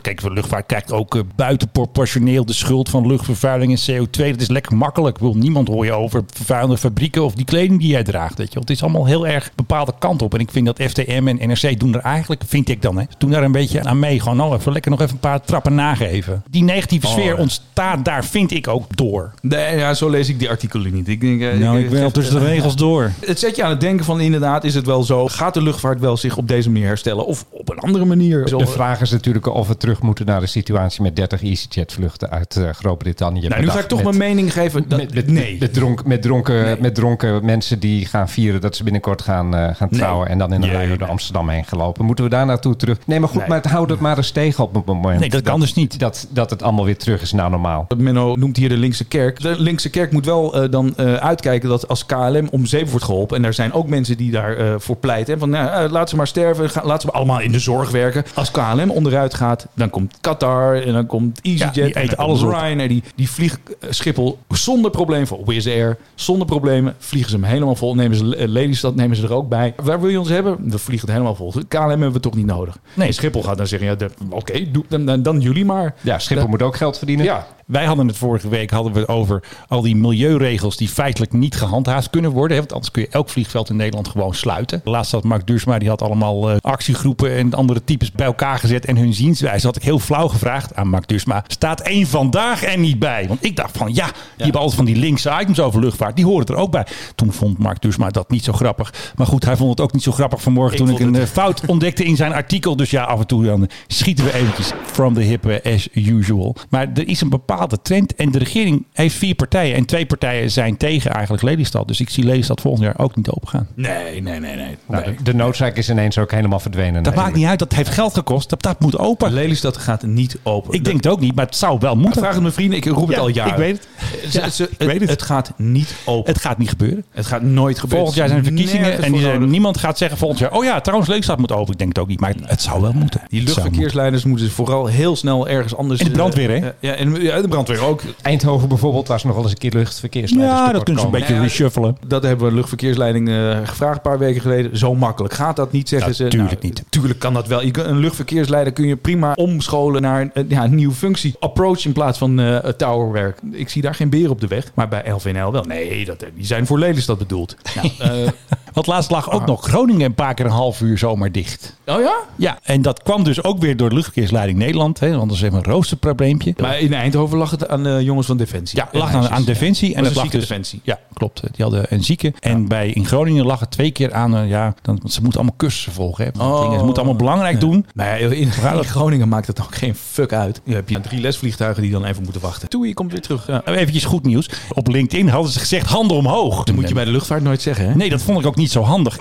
kijk, 0.01 0.21
de 0.23 0.33
luchtvaart 0.33 0.67
krijgt 0.67 0.93
ook 0.93 1.15
eh, 1.15 1.23
buitenproportioneel 1.37 2.45
de 2.45 2.53
schuld 2.53 2.89
van 2.89 3.07
luchtvervuiling 3.07 3.79
en 3.87 4.05
CO2. 4.07 4.31
Dat 4.31 4.41
is 4.41 4.49
lekker 4.49 4.77
makkelijk. 4.77 5.19
Wil 5.19 5.35
niemand 5.35 5.69
hoor 5.69 5.85
je 5.85 5.93
over 5.93 6.23
vervuilende 6.35 6.79
fabrieken 6.79 7.25
of 7.25 7.35
die 7.35 7.45
kleding 7.45 7.81
die 7.81 7.89
jij 7.89 8.03
draagt. 8.03 8.39
Weet 8.39 8.53
je. 8.53 8.59
Het 8.59 8.71
is 8.71 8.83
allemaal 8.83 9.07
heel 9.07 9.27
erg 9.27 9.51
bepaalde 9.55 9.95
kant 9.99 10.23
op. 10.23 10.35
En 10.35 10.41
ik 10.41 10.51
vind 10.51 10.67
dat 10.67 10.83
FTM 10.83 11.29
en 11.29 11.49
NRC 11.49 11.81
doen 11.81 11.95
er 11.95 12.01
eigenlijk, 12.01 12.43
vind 12.47 12.69
ik 12.69 12.83
dan, 12.83 12.99
hè, 12.99 13.05
doen 13.19 13.31
daar 13.31 13.43
een 13.43 13.53
beetje 13.53 13.85
aan 13.85 13.99
mee. 13.99 14.21
Gewoon, 14.21 14.37
nou, 14.37 14.57
even 14.57 14.73
lekker 14.73 14.91
nog 14.91 15.01
even 15.01 15.13
een 15.13 15.21
paar 15.21 15.41
trappen 15.51 15.75
nageven. 15.75 16.43
Die 16.51 16.63
negatieve 16.65 17.07
Oh, 17.07 17.13
sfeer 17.13 17.25
ja. 17.35 17.35
ontstaat 17.35 18.05
daar, 18.05 18.25
vind 18.25 18.51
ik 18.53 18.69
ook 18.69 18.97
door. 18.97 19.33
Nee, 19.43 19.77
ja, 19.79 19.95
zo 19.95 20.09
lees 20.09 20.29
ik 20.29 20.39
die 20.39 20.49
artikelen 20.49 20.93
niet. 20.93 21.09
Ik 21.09 21.21
denk, 21.21 21.41
eh, 21.43 21.59
Nou, 21.59 21.79
ik- 21.79 21.85
ik 21.85 21.91
ben 21.91 22.03
al 22.03 22.11
tussen 22.11 22.41
de 22.41 22.47
regels 22.47 22.77
door. 22.77 23.11
Het 23.27 23.39
zet 23.39 23.57
je 23.57 23.63
aan 23.65 23.71
het 23.71 23.81
denken 23.81 24.05
van 24.05 24.21
inderdaad, 24.21 24.65
is 24.65 24.75
het 24.75 24.87
wel 24.87 25.03
zo? 25.03 25.29
Gaat 25.29 25.55
de 25.55 25.63
luchtvaart 25.63 26.01
wel 26.01 26.17
zich 26.17 26.37
op 26.37 26.49
deze 26.49 26.71
manier 26.71 26.87
herstellen? 26.87 27.27
Of 27.27 27.45
op 27.51 27.71
een 27.71 27.79
andere 27.79 28.05
manier? 28.05 28.45
De 28.45 28.67
vraag 28.67 29.01
is 29.01 29.11
natuurlijk 29.11 29.47
of 29.47 29.69
we 29.69 29.77
terug 29.77 30.03
moeten 30.03 30.27
naar 30.27 30.41
de 30.41 30.47
situatie 30.47 31.03
met 31.03 31.17
30 31.17 31.43
EasyJet 31.43 31.93
vluchten 31.93 32.31
uit 32.31 32.57
eh, 32.57 32.69
Groot-Brittannië. 32.71 33.49
nou, 33.49 33.61
nu 33.61 33.69
ga 33.71 33.79
ik 33.79 33.87
toch 33.89 34.03
met- 34.03 34.17
mijn 34.17 34.19
mening 34.35 34.53
geven. 34.53 34.85
Dat, 34.89 34.99
met, 34.99 35.15
met, 35.15 35.27
nee. 35.31 35.57
met, 35.61 35.75
dronk, 35.75 36.05
met, 36.05 36.23
dronken, 36.23 36.65
Nee. 36.65 36.77
met 36.81 36.95
dronken 36.95 37.45
mensen 37.45 37.79
die 37.79 38.07
gaan 38.07 38.29
vieren 38.29 38.61
dat 38.61 38.77
ze 38.77 38.83
binnenkort 38.83 39.23
gaan, 39.23 39.55
eh, 39.55 39.75
gaan 39.75 39.89
Nee. 39.91 40.01
trouwen. 40.01 40.29
En 40.29 40.39
dan 40.39 40.53
in 40.53 40.63
een 40.63 40.69
rij 40.71 40.97
door. 40.97 41.09
Amsterdam 41.09 41.49
heen 41.49 41.65
gelopen. 41.65 42.05
Moeten 42.05 42.25
we 42.25 42.31
daar 42.31 42.47
naartoe 42.47 42.77
terug? 42.77 42.99
Nee, 43.07 43.21
maar 43.21 43.29
goed, 43.29 43.39
Nee. 43.39 43.49
maar 43.49 43.57
het 43.63 43.71
houdt 43.71 43.91
het 43.91 44.01
maar 44.01 44.17
eens 44.17 44.31
tegen 44.31 44.65
op 44.65 44.75
het 44.75 44.85
moment. 44.85 45.21
Nee, 45.21 45.29
dat 45.31 45.40
kan 45.43 45.61
dus 45.61 45.75
niet. 45.75 45.99
Dat, 45.99 46.27
dat 46.31 46.51
het 46.51 46.63
allemaal 46.63 46.85
weer 46.85 46.97
terug 46.97 47.23
is 47.23 47.33
naar 47.33 47.51
normaal. 47.51 47.87
Menno 47.97 48.37
noemt 48.37 48.57
hier 48.57 48.69
de 48.69 48.77
linkse 48.77 49.05
kerk. 49.05 49.41
De 49.41 49.61
linkse 49.61 49.91
kerk 49.91 50.13
moet 50.13 50.25
wel 50.25 50.55
eh, 50.55 50.71
dan 50.71 50.97
eh, 50.97 51.15
uitkijken 51.15 51.69
dat 51.69 51.89
als 51.89 52.07
KLM 52.07 52.49
om 52.51 52.67
zeep 52.67 52.89
wordt 52.89 53.05
geholpen... 53.05 53.37
en 53.37 53.45
er 53.45 53.55
zijn 53.55 53.73
ook 53.73 53.89
mensen 53.89 54.17
die 54.17 54.31
daarvoor 54.31 54.81
voor 54.81 54.97
pleiten... 54.97 55.39
van 55.39 55.51
nou, 55.51 55.85
eh, 55.85 55.91
laat 55.91 56.09
ze 56.09 56.17
maar 56.17 56.27
sterven, 56.27 56.71
ga, 56.71 56.85
laat 56.85 57.01
ze 57.01 57.07
maar 57.07 57.17
allemaal 57.17 57.41
in 57.41 57.53
de 57.53 57.59
zorg 57.59 57.91
werken. 57.91 58.25
Als 58.35 58.51
KLM 58.51 58.91
onderuit 58.91 59.35
gaat, 59.35 59.67
dan 59.75 59.91
komt 59.91 60.19
Qatar 60.21 60.83
en 60.83 60.93
dan 60.93 61.07
komt 61.07 61.41
EasyJet... 61.43 61.75
Ja, 61.75 62.01
die 62.01 62.09
dan 62.09 62.17
alles. 62.17 62.41
Ryanair, 62.41 62.89
die, 62.89 63.03
die 63.15 63.31
vliegen 63.31 63.59
eh, 63.81 63.91
Schiphol 63.91 64.39
zonder 64.49 64.91
probleem 64.91 65.27
voor 65.27 65.41
Wizz 65.45 65.67
Air. 65.67 65.97
Zonder 66.15 66.47
problemen 66.47 66.95
vliegen 66.99 67.31
ze 67.31 67.37
hem 67.37 67.45
helemaal 67.45 67.77
vol. 67.77 67.95
Nemen 67.95 68.17
ze 68.17 68.37
eh, 68.37 68.49
Lelystad 68.49 68.95
nemen 68.95 69.17
ze 69.17 69.23
er 69.23 69.33
ook 69.33 69.49
bij. 69.49 69.75
Waar 69.83 70.01
wil 70.01 70.11
je 70.11 70.19
ons 70.19 70.29
hebben? 70.29 70.71
We 70.71 70.79
vliegen 70.79 71.07
het 71.07 71.17
helemaal 71.17 71.35
vol. 71.35 71.53
KLM 71.69 71.89
hebben 71.89 72.13
we 72.13 72.21
toch 72.21 72.35
niet 72.35 72.47
nodig. 72.47 72.79
Nee. 72.95 73.07
En 73.07 73.15
Schiphol 73.15 73.43
gaat 73.43 73.57
dan 73.57 73.67
zeggen, 73.67 73.89
ja, 73.89 74.09
oké, 74.31 74.71
doe- 74.71 74.85
dan, 74.89 75.23
dan, 75.23 75.30
dan 75.33 75.41
jullie 75.41 75.65
maar. 75.65 75.95
Ja, 76.01 76.19
Schiphol 76.19 76.37
Dat- 76.43 76.51
moet 76.51 76.63
ook 76.63 76.77
geld 76.77 76.99
verdienen. 76.99 77.25
Ja, 77.25 77.47
Wij 77.71 77.85
hadden 77.85 78.07
het 78.07 78.17
vorige 78.17 78.49
week 78.49 78.71
hadden 78.71 78.93
we 78.93 78.99
het 78.99 79.09
over 79.09 79.43
al 79.69 79.81
die 79.83 79.97
milieuregels 79.97 80.77
die 80.77 80.89
feitelijk 80.89 81.33
niet 81.33 81.55
gehandhaafd 81.57 82.11
kunnen 82.11 82.31
worden. 82.31 82.51
hè, 82.51 82.59
Want 82.59 82.73
anders 82.73 82.91
kun 82.93 83.03
je 83.03 83.09
elk 83.11 83.29
vliegveld 83.29 83.71
in 83.71 83.77
Nederland 83.77 84.09
gewoon 84.09 84.35
sluiten. 84.35 84.81
Laatst 84.85 85.13
had 85.13 85.25
Mark 85.25 85.47
Duursma, 85.47 85.79
die 85.79 85.89
had 85.89 86.03
allemaal 86.03 86.51
eh, 86.51 86.57
actiegroepen 86.61 87.31
en 87.37 87.55
andere 87.55 87.85
types 87.85 88.13
bij 88.13 88.27
elkaar 88.27 88.59
gezet. 88.59 88.85
En 88.85 88.97
hun 88.97 89.15
zienswijze 89.15 89.67
had 89.67 89.77
ik 89.77 89.83
heel 89.83 89.99
flauw 89.99 90.29
gevraagd 90.29 90.75
aan 90.77 90.89
Mark 90.89 91.09
Duursma. 91.09 91.45
Staat 91.47 91.81
één 91.81 92.07
vandaag 92.07 92.65
er 92.65 92.79
niet 92.79 92.99
bij? 92.99 93.25
Want 93.29 93.45
ik 93.45 93.57
dacht 93.57 93.77
van 93.77 93.95
ja, 93.95 94.05
die 94.07 94.13
hebben 94.37 94.61
altijd 94.61 94.77
van 94.77 94.85
die 94.85 94.97
linkse 94.97 95.37
items 95.41 95.61
over 95.61 95.81
luchtvaart. 95.81 96.17
Die 96.17 96.25
horen 96.25 96.47
er 96.47 96.55
ook 96.57 96.71
bij. 96.71 96.87
Toen 97.15 97.33
vond 97.33 97.59
Mark 97.59 97.81
Duursma 97.83 98.09
dat 98.11 98.31
niet 98.31 98.45
zo 98.45 98.53
grappig. 98.53 98.93
Maar 99.17 99.27
goed, 99.27 99.45
hij 99.45 99.57
vond 99.57 99.71
het 99.71 99.81
ook 99.81 99.93
niet 99.93 100.03
zo 100.03 100.13
grappig 100.13 100.43
vanmorgen 100.43 100.79
Ik 100.79 100.85
toen 100.85 100.95
ik 100.95 100.99
een 101.01 101.15
het- 101.15 101.23
eh, 101.23 101.29
fout 101.29 101.63
ontdekte 101.67 102.05
in 102.05 102.17
zijn 102.17 102.33
artikel. 102.33 102.77
Dus 102.77 102.91
ja, 102.91 103.05
af 103.05 103.21
en 103.21 103.27
toe 103.27 103.45
dan 103.45 103.69
schieten 103.87 104.25
we 104.25 104.35
eventjes 104.35 104.73
from 104.85 105.15
the 105.15 105.21
hip 105.21 105.47
eh, 105.47 105.75
as 105.75 105.89
usual. 105.93 106.57
Maar 106.71 106.89
er 106.95 107.09
is 107.09 107.21
een 107.21 107.29
bepaalde 107.61 107.83
trend 107.83 108.15
en 108.15 108.31
de 108.31 108.39
regering 108.39 108.85
heeft 108.93 109.15
vier 109.17 109.35
partijen. 109.35 109.77
En 109.77 109.85
twee 109.85 110.07
partijen 110.07 110.51
zijn 110.51 110.77
tegen 110.77 111.11
eigenlijk 111.11 111.43
Lelystad. 111.43 111.89
Dus 111.89 112.01
ik 112.01 112.11
zie 112.11 112.25
Lelystad 112.25 112.61
volgend 112.61 112.85
jaar 112.85 112.99
ook 112.99 113.17
niet 113.17 113.29
open 113.31 113.49
gaan. 113.49 113.67
nee, 113.75 114.23
nee, 114.23 114.41
nee, 114.41 114.57
nee. 114.57 114.77
Nou, 114.87 115.05
nee. 115.05 115.15
de, 115.17 115.23
de 115.23 115.35
noodzaak 115.35 115.77
is 115.77 115.91
ineens 115.91 116.19
ook 116.19 116.31
helemaal 116.31 116.61
verdwenen. 116.61 117.03
Dat 117.03 117.15
maakt 117.15 117.35
niet 117.35 117.47
uit, 117.47 117.59
dat 117.59 117.73
heeft 117.73 117.91
geld 117.91 118.15
gekost. 118.15 118.51
Dat, 118.51 118.63
dat 118.63 118.81
moet 118.81 118.99
open. 118.99 119.33
Lelystad 119.33 119.77
gaat 119.77 120.03
niet 120.03 120.39
open. 120.43 120.73
Ik 120.75 120.85
denk 120.85 120.97
het 120.97 121.07
ook 121.13 121.21
niet, 121.21 121.35
maar 121.35 121.45
het 121.47 121.57
zou 121.57 121.79
wel 121.81 121.97
moeten. 121.97 122.21
Vraag 122.21 122.33
het 122.33 122.43
mijn 122.43 122.55
vrienden, 122.55 122.79
ik 122.79 122.85
roep 122.85 123.07
het 123.07 123.17
Ja, 123.17 123.23
al 123.23 123.29
jaren. 123.29 123.53
Ik 123.53 123.59
weet 123.59 123.89
het. 123.91 124.33
Ze- 124.33 124.41
Ja, 124.41 124.49
ze- 124.49 124.69
ik 124.79 124.87
weet 124.87 125.01
het. 125.01 125.11
Het 125.11 125.23
gaat 125.23 125.53
niet 125.57 125.95
open. 126.05 126.33
Het 126.33 126.41
gaat 126.43 126.59
niet 126.59 126.69
gebeuren. 126.69 127.05
Het 127.11 127.27
gaat 127.27 127.43
nooit 127.43 127.79
gebeuren. 127.79 128.07
Volgend 128.07 128.17
jaar 128.17 128.29
zijn 128.29 128.39
er 128.39 128.45
verkiezingen 128.45 129.03
en 129.03 129.13
die, 129.13 129.49
niemand 129.49 129.79
gaat 129.79 129.99
zeggen 129.99 130.19
volgend 130.19 130.41
jaar... 130.41 130.53
oh 130.53 130.65
ja, 130.65 130.81
trouwens 130.81 131.11
Lelystad 131.11 131.39
moet 131.39 131.53
open. 131.53 131.73
Ik 131.73 131.79
denk 131.79 131.91
het 131.91 131.99
ook 131.99 132.09
niet, 132.09 132.21
maar 132.21 132.31
het, 132.31 132.39
het 132.49 132.63
zou 132.63 132.81
wel 132.81 132.93
moeten. 132.93 133.21
Die 133.29 133.39
Het 133.41 133.49
luchtverkeersleiders 133.49 134.25
moeten 134.25 134.51
vooral 134.51 134.87
heel 134.87 135.17
snel 135.17 135.49
ergens 135.49 135.77
anders... 135.77 136.01
En 136.01 136.07
de 136.07 136.13
brandweer, 136.13 136.51
hè? 136.51 136.57
eh, 136.57 136.69
ja, 136.81 136.93
en 136.93 137.23
ja, 137.23 137.41
de 137.41 137.49
brandweer 137.51 137.83
ook. 137.85 138.03
Eindhoven 138.23 138.69
bijvoorbeeld 138.69 139.09
was 139.09 139.25
nog 139.25 139.35
wel 139.35 139.43
eens 139.43 139.53
een 139.53 139.59
keer 139.59 139.71
moeten. 139.71 139.79
luchtverkeersleiders. 139.81 140.59
Ja, 140.59 140.73
dat 140.73 140.83
kunnen 140.83 141.03
ze 141.03 141.09
een 141.09 141.19
beetje 141.19 141.35
ja, 141.35 141.41
reshuffelen. 141.41 141.97
Dat 142.07 142.23
hebben 142.23 142.47
we 142.47 142.55
luchtverkeersleiding 142.55 143.29
eh, 143.29 143.59
gevraagd 143.65 143.97
een 143.97 144.03
paar 144.03 144.19
weken 144.19 144.41
geleden. 144.41 144.79
Zo 144.79 144.95
makkelijk 144.95 145.35
gaat 145.35 145.57
dat 145.57 145.73
niet, 145.73 145.89
zeggen 145.89 146.15
ze. 146.15 146.23
Natuurlijk 146.23 146.63
niet. 146.63 146.85
Tuurlijk 146.89 147.19
kan 147.19 147.35
dat 147.35 147.47
wel. 147.47 147.63
Je 147.63 147.83
een 147.83 147.99
luchtverkeersleider 147.99 148.73
kun 148.73 148.87
je 148.87 148.97
prima 148.97 149.33
omscholen 149.33 150.03
naar 150.03 150.21
een, 150.21 150.31
eh, 150.35 150.45
ja, 150.49 150.65
een 150.65 150.75
nieuwe 150.75 150.95
functie. 150.95 151.35
Approach 151.39 151.85
in 151.85 151.93
plaats 151.93 152.19
van 152.19 152.41
eh 152.41 152.57
towerwerk. 152.57 153.39
Ik 153.53 153.69
zie 153.69 153.83
daar 153.83 153.95
geen 153.95 154.11
beer 154.11 154.31
op 154.31 154.41
de 154.41 154.47
weg. 154.47 154.71
Maar 154.75 154.89
bij 154.89 155.11
LVNL 155.11 155.53
wel. 155.53 155.63
Nee, 155.63 156.05
dat, 156.05 156.25
die 156.35 156.47
zijn 156.47 156.67
voor 156.67 156.79
Lelystad 156.79 157.19
bedoeld. 157.19 157.57
Nou, 157.75 157.91
eh, 157.99 158.29
Want 158.73 158.87
laatst 158.87 159.11
lag 159.11 159.31
ook 159.31 159.41
Ah. 159.41 159.47
nog 159.47 159.65
Groningen 159.67 160.07
een 160.07 160.15
paar 160.15 160.35
keer 160.35 160.45
een 160.45 160.51
half 160.51 160.81
uur 160.81 160.99
zomaar 160.99 161.33
dicht. 161.33 161.77
oh 161.87 162.01
ja? 162.01 162.15
Ja, 162.37 162.59
en 162.63 162.83
dat 162.83 163.03
kwam 163.03 163.25
dus 163.25 163.45
ook 163.45 163.59
weer 163.59 163.77
door 163.77 163.89
de 163.89 163.95
luchtverkeersleiding 163.95 164.59
Nederland. 164.59 165.01
Hè, 165.01 165.11
want 165.17 165.29
dat 165.29 165.37
is 165.37 165.43
even 165.43 165.59
een 165.59 165.65
roosterprobleempje. 165.65 166.55
Maar 166.61 166.79
in 166.79 166.93
Eindhoven 166.95 167.39
lag 167.39 167.51
het 167.51 167.69
aan 167.69 167.83
de 167.83 167.99
jongens 168.05 168.27
van 168.27 168.37
Defensie. 168.37 168.79
Ja, 168.79 168.89
lag 168.93 169.15
aan, 169.31 169.45
Defensie. 169.45 169.95
En 169.95 170.03
dat 170.03 170.11
een 170.11 170.15
lag 170.17 170.23
zieke 170.25 170.39
dus, 170.39 170.49
Defensie. 170.49 170.81
Ja, 170.85 170.99
klopt. 171.15 171.41
Die 171.41 171.65
hadden 171.65 171.85
een 171.89 172.05
zieke. 172.05 172.33
En 172.41 172.69
bij, 172.69 172.89
in 172.91 173.07
Groningen 173.07 173.47
lag 173.47 173.61
het 173.61 173.71
twee 173.71 173.91
keer 173.91 174.13
aan. 174.15 174.37
eh, 174.37 174.49
ja, 174.49 174.75
dan, 174.83 174.99
want 175.01 175.13
ze 175.13 175.21
moeten 175.21 175.39
allemaal 175.41 175.57
cursussen 175.59 175.93
volgen. 175.93 176.25
Hè, 176.25 176.45
Oh. 176.45 176.61
dingen. 176.63 176.79
Ze 176.79 176.85
moeten 176.85 177.03
allemaal 177.03 177.21
belangrijk 177.21 177.61
doen. 177.61 177.87
Maar 177.95 178.21
in, 178.21 178.33
in 178.33 178.51
Groningen 178.85 179.29
maakt 179.29 179.47
het 179.47 179.61
ook 179.61 179.75
geen 179.75 179.95
fuck 179.95 180.33
uit. 180.33 180.61
Je 180.65 180.75
hebt 180.75 180.91
je 180.91 181.01
drie 181.01 181.21
lesvliegtuigen 181.21 181.83
die 181.83 181.91
dan 181.93 182.05
even 182.05 182.23
moeten 182.23 182.41
wachten. 182.41 182.69
Toe, 182.69 182.87
je 182.87 182.95
komt 182.95 183.13
weer 183.13 183.21
terug. 183.21 183.47
Ja. 183.47 183.63
Eventjes 183.65 184.05
goed 184.05 184.25
nieuws. 184.25 184.51
Op 184.73 184.89
LinkedIn 184.89 185.29
hadden 185.29 185.53
ze 185.53 185.59
gezegd 185.59 185.87
handen 185.87 186.17
omhoog. 186.17 186.65
Dat 186.65 186.75
moet 186.75 186.89
je 186.89 186.95
bij 186.95 187.05
de 187.05 187.11
luchtvaart 187.11 187.43
nooit 187.43 187.63
zeggen, 187.63 187.89
hè? 187.89 187.95
Nee, 187.95 188.09
dat 188.11 188.23
vond 188.23 188.39
ik 188.41 188.47
ook 188.47 188.57
niet 188.61 188.71
zo 188.71 188.83
handig. 188.83 189.19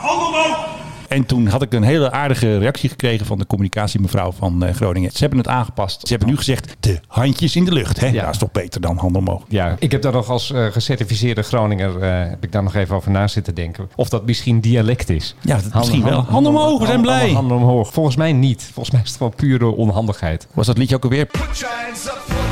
En 1.08 1.26
toen 1.26 1.48
had 1.48 1.62
ik 1.62 1.74
een 1.74 1.84
hele 1.84 2.12
aardige 2.12 2.58
reactie 2.58 2.90
gekregen 2.90 3.26
van 3.26 3.38
de 3.38 3.48
communicatiemevrouw 3.48 4.32
van 4.32 4.64
eh, 4.64 4.74
Groningen. 4.74 5.12
Ze 5.12 5.18
hebben 5.18 5.38
het 5.38 5.48
aangepast. 5.48 6.08
Ze 6.08 6.08
hebben 6.08 6.28
nu 6.28 6.38
gezegd 6.38 6.76
de 6.80 7.00
handjes 7.08 7.56
in 7.56 7.66
de 7.66 7.72
lucht. 7.72 8.00
Hè? 8.00 8.08
Ja. 8.08 8.22
Dat 8.22 8.34
is 8.34 8.38
toch 8.38 8.52
beter 8.52 8.82
dan 8.82 8.98
handen 8.98 9.22
omhoog. 9.22 9.44
Ja, 9.48 9.76
ik 9.80 9.92
heb 9.92 10.02
daar 10.02 10.12
nog 10.12 10.30
als 10.30 10.52
eh, 10.52 10.66
gecertificeerde 10.66 11.42
Groninger 11.42 12.02
eh, 12.02 12.30
heb 12.30 12.44
ik 12.44 12.52
daar 12.52 12.64
nog 12.64 12.76
even 12.76 12.96
over 12.96 13.12
na 13.12 13.28
zitten 13.28 13.56
denken. 13.56 13.90
Of 13.96 14.10
dat 14.10 14.26
misschien 14.26 14.60
dialect 14.60 15.10
is. 15.10 15.36
Ja, 15.42 15.56
dat 15.56 15.74
misschien 15.74 16.04
wel. 16.04 16.22
Handen 16.22 16.52
omhoog, 16.52 16.80
we 16.80 16.86
zijn 16.86 17.02
blij. 17.02 17.18
Handen, 17.18 17.36
handen 17.36 17.58
omhoog. 17.58 17.94
Volgens 17.94 18.16
mij 18.16 18.34
niet. 18.34 18.70
Volgens 18.74 18.92
mij 18.92 19.02
is 19.04 19.10
het 19.10 19.18
gewoon 19.18 19.34
pure 19.36 19.66
onhandigheid. 19.66 20.48
Was 20.54 20.66
dat 20.66 20.78
liedje 20.78 20.96
ook 20.96 21.04
alweer? 21.04 21.26
Put 21.26 21.58
your 21.58 21.76
hands 21.76 22.06
up 22.06 22.49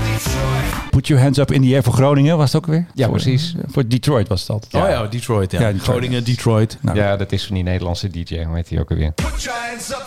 in 1.06 1.62
the 1.62 1.74
air 1.74 1.84
voor 1.84 1.94
Groningen, 1.94 2.38
was 2.38 2.54
het 2.54 2.62
ook 2.62 2.66
alweer? 2.70 2.86
Ja, 2.94 3.04
Voor- 3.06 3.14
precies. 3.14 3.56
Voor 3.68 3.88
Detroit 3.88 4.28
was 4.28 4.50
altijd. 4.50 4.74
Oh 4.74 4.90
ja, 4.90 5.04
Detroit. 5.08 5.52
Ja. 5.52 5.60
Ja, 5.60 5.66
Detroit. 5.72 5.84
Groningen, 5.90 6.24
Detroit. 6.24 6.78
Nou, 6.82 6.98
Ja, 6.98 7.16
dat 7.18 7.32
is 7.32 7.46
van 7.46 7.56
die 7.56 7.64
Nederlandse 7.64 8.10
DJ. 8.10 8.44
Hoe 8.44 8.56
heet 8.56 8.68
die 8.68 8.80
ook 8.80 8.90
alweer? 8.90 9.14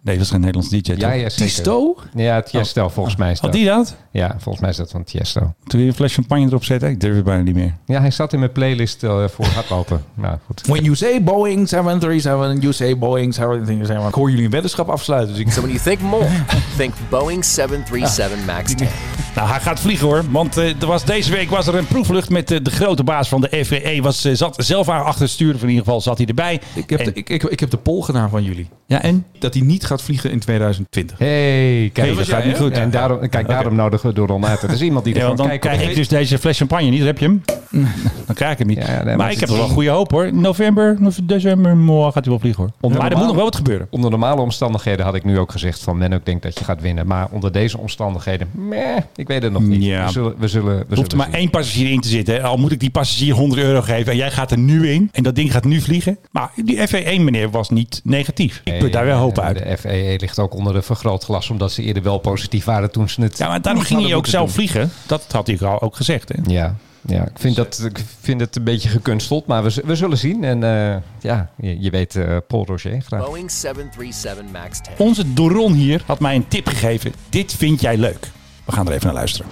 Nee, 0.03 0.17
dat 0.17 0.17
was 0.19 0.31
geen 0.31 0.41
Nederlands 0.41 0.69
DJ. 0.71 0.81
toch? 0.81 0.97
Ja, 0.99 1.13
ja. 1.13 1.29
Tiesto? 1.29 1.97
Ja, 2.15 2.43
Tiesto 2.43 2.89
volgens 2.89 3.17
mij 3.17 3.31
is 3.31 3.39
Had 3.41 3.51
dat. 3.53 3.61
die 3.61 3.69
dat? 3.69 3.97
Ja, 4.11 4.35
volgens 4.39 4.61
mij 4.61 4.71
is 4.71 4.77
dat 4.77 4.91
van 4.91 5.05
Tiesto. 5.05 5.55
Toen 5.67 5.81
je 5.81 5.87
een 5.87 5.95
fles 5.95 6.15
champagne 6.15 6.47
erop 6.47 6.65
zette? 6.65 6.89
Ik 6.89 7.01
durf 7.01 7.15
het 7.15 7.25
bijna 7.25 7.43
niet 7.43 7.55
meer. 7.55 7.75
Ja, 7.87 8.01
hij 8.01 8.11
staat 8.11 8.33
in 8.33 8.39
mijn 8.39 8.53
playlist 8.53 9.03
eh, 9.05 9.25
voor 9.29 9.45
hardlopen. 9.47 10.03
Nou, 10.15 10.37
goed. 10.47 10.67
When 10.67 10.83
you 10.83 10.97
say 10.97 11.23
Boeing 11.23 11.69
737, 11.69 12.61
you 12.63 12.73
say 12.73 12.99
Boeing 12.99 13.35
737. 13.35 14.09
Ik 14.09 14.15
hoor 14.15 14.31
jullie 14.31 14.45
een 14.45 14.51
weddenschap 14.51 14.89
afsluiten. 14.89 15.35
Dus 15.35 15.45
ik 15.45 15.53
So 15.53 15.61
when 15.61 15.73
you 15.73 15.83
think 15.85 16.01
more, 16.01 16.29
think 16.77 16.95
Boeing 17.09 17.45
737 17.45 18.47
MAX 18.47 18.75
10. 18.75 18.89
Nou, 19.35 19.49
hij 19.49 19.61
gaat 19.61 19.81
vliegen 19.81 20.07
hoor. 20.07 20.23
Want 20.31 20.57
eh, 20.57 20.69
er 20.81 20.87
was, 20.87 21.05
deze 21.05 21.31
week 21.33 21.51
was 21.51 21.67
er 21.67 21.75
een 21.75 21.87
proefvlucht 21.87 22.31
met 22.31 22.51
eh, 22.51 22.59
de 22.63 22.71
grote 22.71 23.05
baas 23.05 23.29
van 23.29 23.41
de 23.41 23.65
FAA. 23.65 24.01
Was, 24.03 24.25
eh, 24.25 24.33
zat 24.35 24.55
zelf 24.65 24.89
aan 24.89 25.05
achter 25.05 25.23
het 25.23 25.31
stuur. 25.31 25.55
Of 25.55 25.63
in 25.63 25.69
ieder 25.69 25.85
geval 25.85 26.01
zat 26.01 26.19
hij 26.19 26.27
erbij. 26.27 26.61
Ik 26.75 26.91
heb, 26.91 26.99
En- 27.01 27.05
de, 27.05 27.13
ik, 27.13 27.29
ik, 27.29 27.43
ik 27.43 27.61
heb 27.61 27.71
de 27.71 27.77
poll 27.77 28.03
gedaan 28.03 28.31
van 28.31 28.43
jullie. 28.45 28.69
ja, 28.87 29.03
en? 29.03 29.27
Dat 29.39 29.55
hij 29.55 29.63
niet 29.63 29.87
gaat 29.87 30.03
vliegen 30.03 30.31
in 30.31 30.39
2020. 30.39 31.19
Hey, 31.19 31.91
kijk, 31.93 32.07
Hey, 32.07 32.17
dat 32.17 32.29
gaat 32.29 32.43
jij, 32.43 32.47
niet 32.47 32.57
goed. 32.61 32.73
En 32.73 32.91
daarom, 32.91 33.29
kijk, 33.29 33.49
daarom 33.49 33.75
nodigen 33.75 34.09
we 34.09 34.15
door 34.15 34.27
Ron 34.29 34.47
uit. 34.47 34.63
Er 34.63 34.71
is 34.71 34.81
iemand 34.83 35.05
die 35.05 35.13
er 35.15 35.19
Ja, 35.21 35.25
gewoon 35.25 35.39
dan 35.47 35.49
kijkt. 35.59 35.65
krijg 35.67 35.89
ik 35.91 35.95
dus 35.97 36.09
deze 36.09 36.39
fles 36.39 36.59
champagne 36.59 36.89
niet. 36.91 36.99
Dan 36.99 37.07
heb 37.07 37.19
je 37.19 37.25
hem. 37.25 37.43
Dan 38.27 38.35
krijg 38.35 38.53
ik 38.53 38.59
hem 38.59 38.67
niet. 38.67 38.87
Ja, 38.87 39.03
nee, 39.05 39.17
maar 39.17 39.31
ik 39.31 39.41
heb 39.41 39.49
er 39.49 39.57
wel 39.57 39.69
goede 39.69 39.91
hoop 39.91 40.11
hoor. 40.11 40.35
November, 40.35 40.97
nove- 40.99 41.25
december, 41.27 41.77
morgen 41.77 42.13
gaat 42.13 42.23
hij 42.25 42.31
wel 42.33 42.41
vliegen 42.41 42.63
hoor. 42.63 42.73
Onder 42.81 43.01
maar 43.01 43.11
er 43.11 43.17
moet 43.17 43.27
nog 43.27 43.35
wel 43.35 43.45
wat 43.45 43.57
gebeuren. 43.57 43.87
Onder 43.91 44.11
normale 44.11 44.41
omstandigheden 44.41 45.05
had 45.05 45.15
ik 45.15 45.25
nu 45.25 45.39
ook 45.39 45.51
gezegd 45.53 45.83
van 45.83 45.99
Menno, 45.99 46.17
ik 46.17 46.25
denk 46.27 46.43
dat 46.43 46.59
je 46.59 46.65
gaat 46.65 46.81
winnen. 46.81 47.07
Maar 47.07 47.29
onder 47.31 47.53
deze 47.53 47.79
omstandigheden, 47.79 48.49
meh, 48.53 48.97
Ik 49.21 49.27
weet 49.29 49.43
het 49.43 49.53
nog 49.53 49.63
niet. 49.63 49.83
Ja. 49.85 50.05
We 50.07 50.13
zullen, 50.13 50.35
we 50.39 50.49
zullen, 50.49 50.79
we 50.79 50.85
Er 50.91 50.97
hoeft 50.97 51.11
er 51.13 51.17
maar 51.19 51.27
zien. 51.27 51.35
één 51.37 51.51
passagier 51.51 51.91
in 51.91 52.01
te 52.01 52.09
zitten. 52.09 52.35
hè. 52.35 52.43
Al 52.43 52.57
moet 52.57 52.73
ik 52.73 52.81
die 52.81 52.91
passagier 52.91 53.35
100 53.35 53.63
euro 53.63 53.83
geven 53.83 54.13
en 54.13 54.19
jij 54.19 54.31
gaat 54.31 54.51
er 54.51 54.59
nu 54.59 54.89
in. 54.91 55.09
En 55.13 55.23
dat 55.23 55.35
ding 55.35 55.53
gaat 55.53 55.65
nu 55.65 55.81
vliegen. 55.81 56.19
Maar 56.31 56.51
die 56.65 56.89
FE1 56.89 57.05
meneer 57.21 57.51
was 57.51 57.71
niet 57.71 58.01
negatief. 58.05 58.61
Ik 58.65 58.79
put 58.79 58.93
daar 58.93 59.05
weer 59.05 59.15
hoop 59.15 59.39
uit. 59.39 59.59
De 59.59 59.77
FAA 59.79 60.17
ligt 60.17 60.39
ook 60.39 60.55
onder 60.55 60.77
een 60.77 60.83
vergrootglas, 60.83 61.51
omdat 61.51 61.73
ze 61.73 61.83
eerder 61.83 62.03
wel 62.03 62.19
positief 62.19 62.65
waren 62.65 62.91
toen 62.91 63.09
ze 63.09 63.21
het. 63.23 63.39
Ja, 63.39 63.49
maar 63.49 63.63
daarom 63.63 63.83
ging 63.83 64.03
hij 64.03 64.15
ook 64.15 64.27
zelf 64.27 64.45
doen. 64.47 64.55
vliegen. 64.55 64.91
Dat 65.07 65.25
had 65.33 65.47
hij 65.47 65.59
al 65.61 65.81
ook 65.81 65.97
gezegd. 65.97 66.29
Hè? 66.29 66.53
Ja, 66.53 66.75
ja 67.07 67.23
ik, 67.23 67.39
vind 67.39 67.57
dat, 67.57 67.83
ik 67.85 68.05
vind 68.21 68.41
het 68.41 68.57
een 68.57 68.65
beetje 68.65 68.89
gekunsteld, 68.89 69.47
maar 69.47 69.63
we, 69.63 69.83
we 69.85 69.95
zullen 69.97 70.19
zien. 70.19 70.45
En 70.45 70.63
eh, 70.65 70.97
ja, 71.21 71.51
je, 71.61 71.81
je 71.81 71.91
weet, 71.91 72.17
eh, 72.17 72.37
Paul 72.49 72.67
Roger, 72.67 73.03
graag. 73.03 73.25
Boeing 73.25 73.51
737 73.51 74.45
MAX 74.53 74.81
10. 74.81 74.93
Onze 74.99 75.33
Doron 75.33 75.73
hier 75.73 76.03
had 76.07 76.21
mij 76.21 76.35
een 76.35 76.49
tip 76.49 76.67
gegeven. 76.67 77.13
Dit 77.29 77.55
vind 77.55 77.81
jij 77.81 77.97
leuk. 77.97 78.31
We 78.71 78.77
gaan 78.77 78.87
er 78.87 78.93
even 78.93 79.07
naar 79.07 79.15
luisteren. 79.15 79.51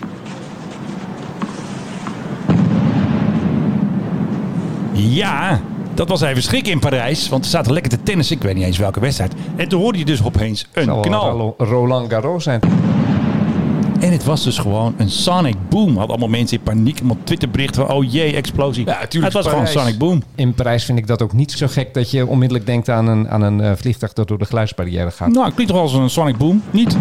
Ja, 4.92 5.60
dat 5.94 6.08
was 6.08 6.20
even 6.20 6.42
schrik 6.42 6.68
in 6.68 6.78
Parijs. 6.78 7.28
Want 7.28 7.44
ze 7.44 7.50
zaten 7.50 7.72
lekker 7.72 7.90
te 7.90 8.02
tennissen. 8.02 8.36
Ik 8.36 8.42
weet 8.42 8.54
niet 8.54 8.64
eens 8.64 8.78
welke 8.78 9.00
wedstrijd. 9.00 9.34
En 9.56 9.68
toen 9.68 9.80
hoorde 9.80 9.98
je 9.98 10.04
dus 10.04 10.22
opeens 10.22 10.66
een 10.72 10.86
wel 10.86 11.00
knal. 11.00 11.54
Roland 11.58 12.10
Garros 12.10 12.44
zijn. 12.44 12.60
En 14.00 14.12
het 14.12 14.24
was 14.24 14.44
dus 14.44 14.58
gewoon 14.58 14.94
een 14.96 15.10
sonic 15.10 15.56
boom. 15.68 15.96
Had 15.96 16.08
allemaal 16.08 16.28
mensen 16.28 16.56
in 16.56 16.62
paniek. 16.62 16.98
Allemaal 16.98 17.16
Twitterberichten 17.24 17.86
van 17.86 17.96
oh 17.96 18.12
jee, 18.12 18.34
explosie. 18.36 18.86
Ja, 18.86 19.06
tuurlijk, 19.06 19.34
het 19.34 19.42
was 19.42 19.52
gewoon 19.52 19.64
Parijs. 19.64 19.82
sonic 19.82 19.98
boom. 19.98 20.22
In 20.34 20.54
Parijs 20.54 20.84
vind 20.84 20.98
ik 20.98 21.06
dat 21.06 21.22
ook 21.22 21.32
niet 21.32 21.52
zo 21.52 21.66
gek 21.66 21.94
dat 21.94 22.10
je 22.10 22.26
onmiddellijk 22.26 22.66
denkt 22.66 22.88
aan 22.88 23.08
een, 23.08 23.28
aan 23.28 23.42
een 23.42 23.60
eh, 23.60 23.72
vliegtuig 23.76 24.12
dat 24.12 24.28
door 24.28 24.38
de 24.38 24.44
geluidsbarrière 24.44 25.10
gaat. 25.10 25.28
Nou, 25.28 25.44
het 25.44 25.54
klinkt 25.54 25.72
toch 25.72 25.82
als 25.82 25.92
een 25.92 26.10
sonic 26.10 26.36
boom? 26.36 26.62
Niet? 26.70 26.96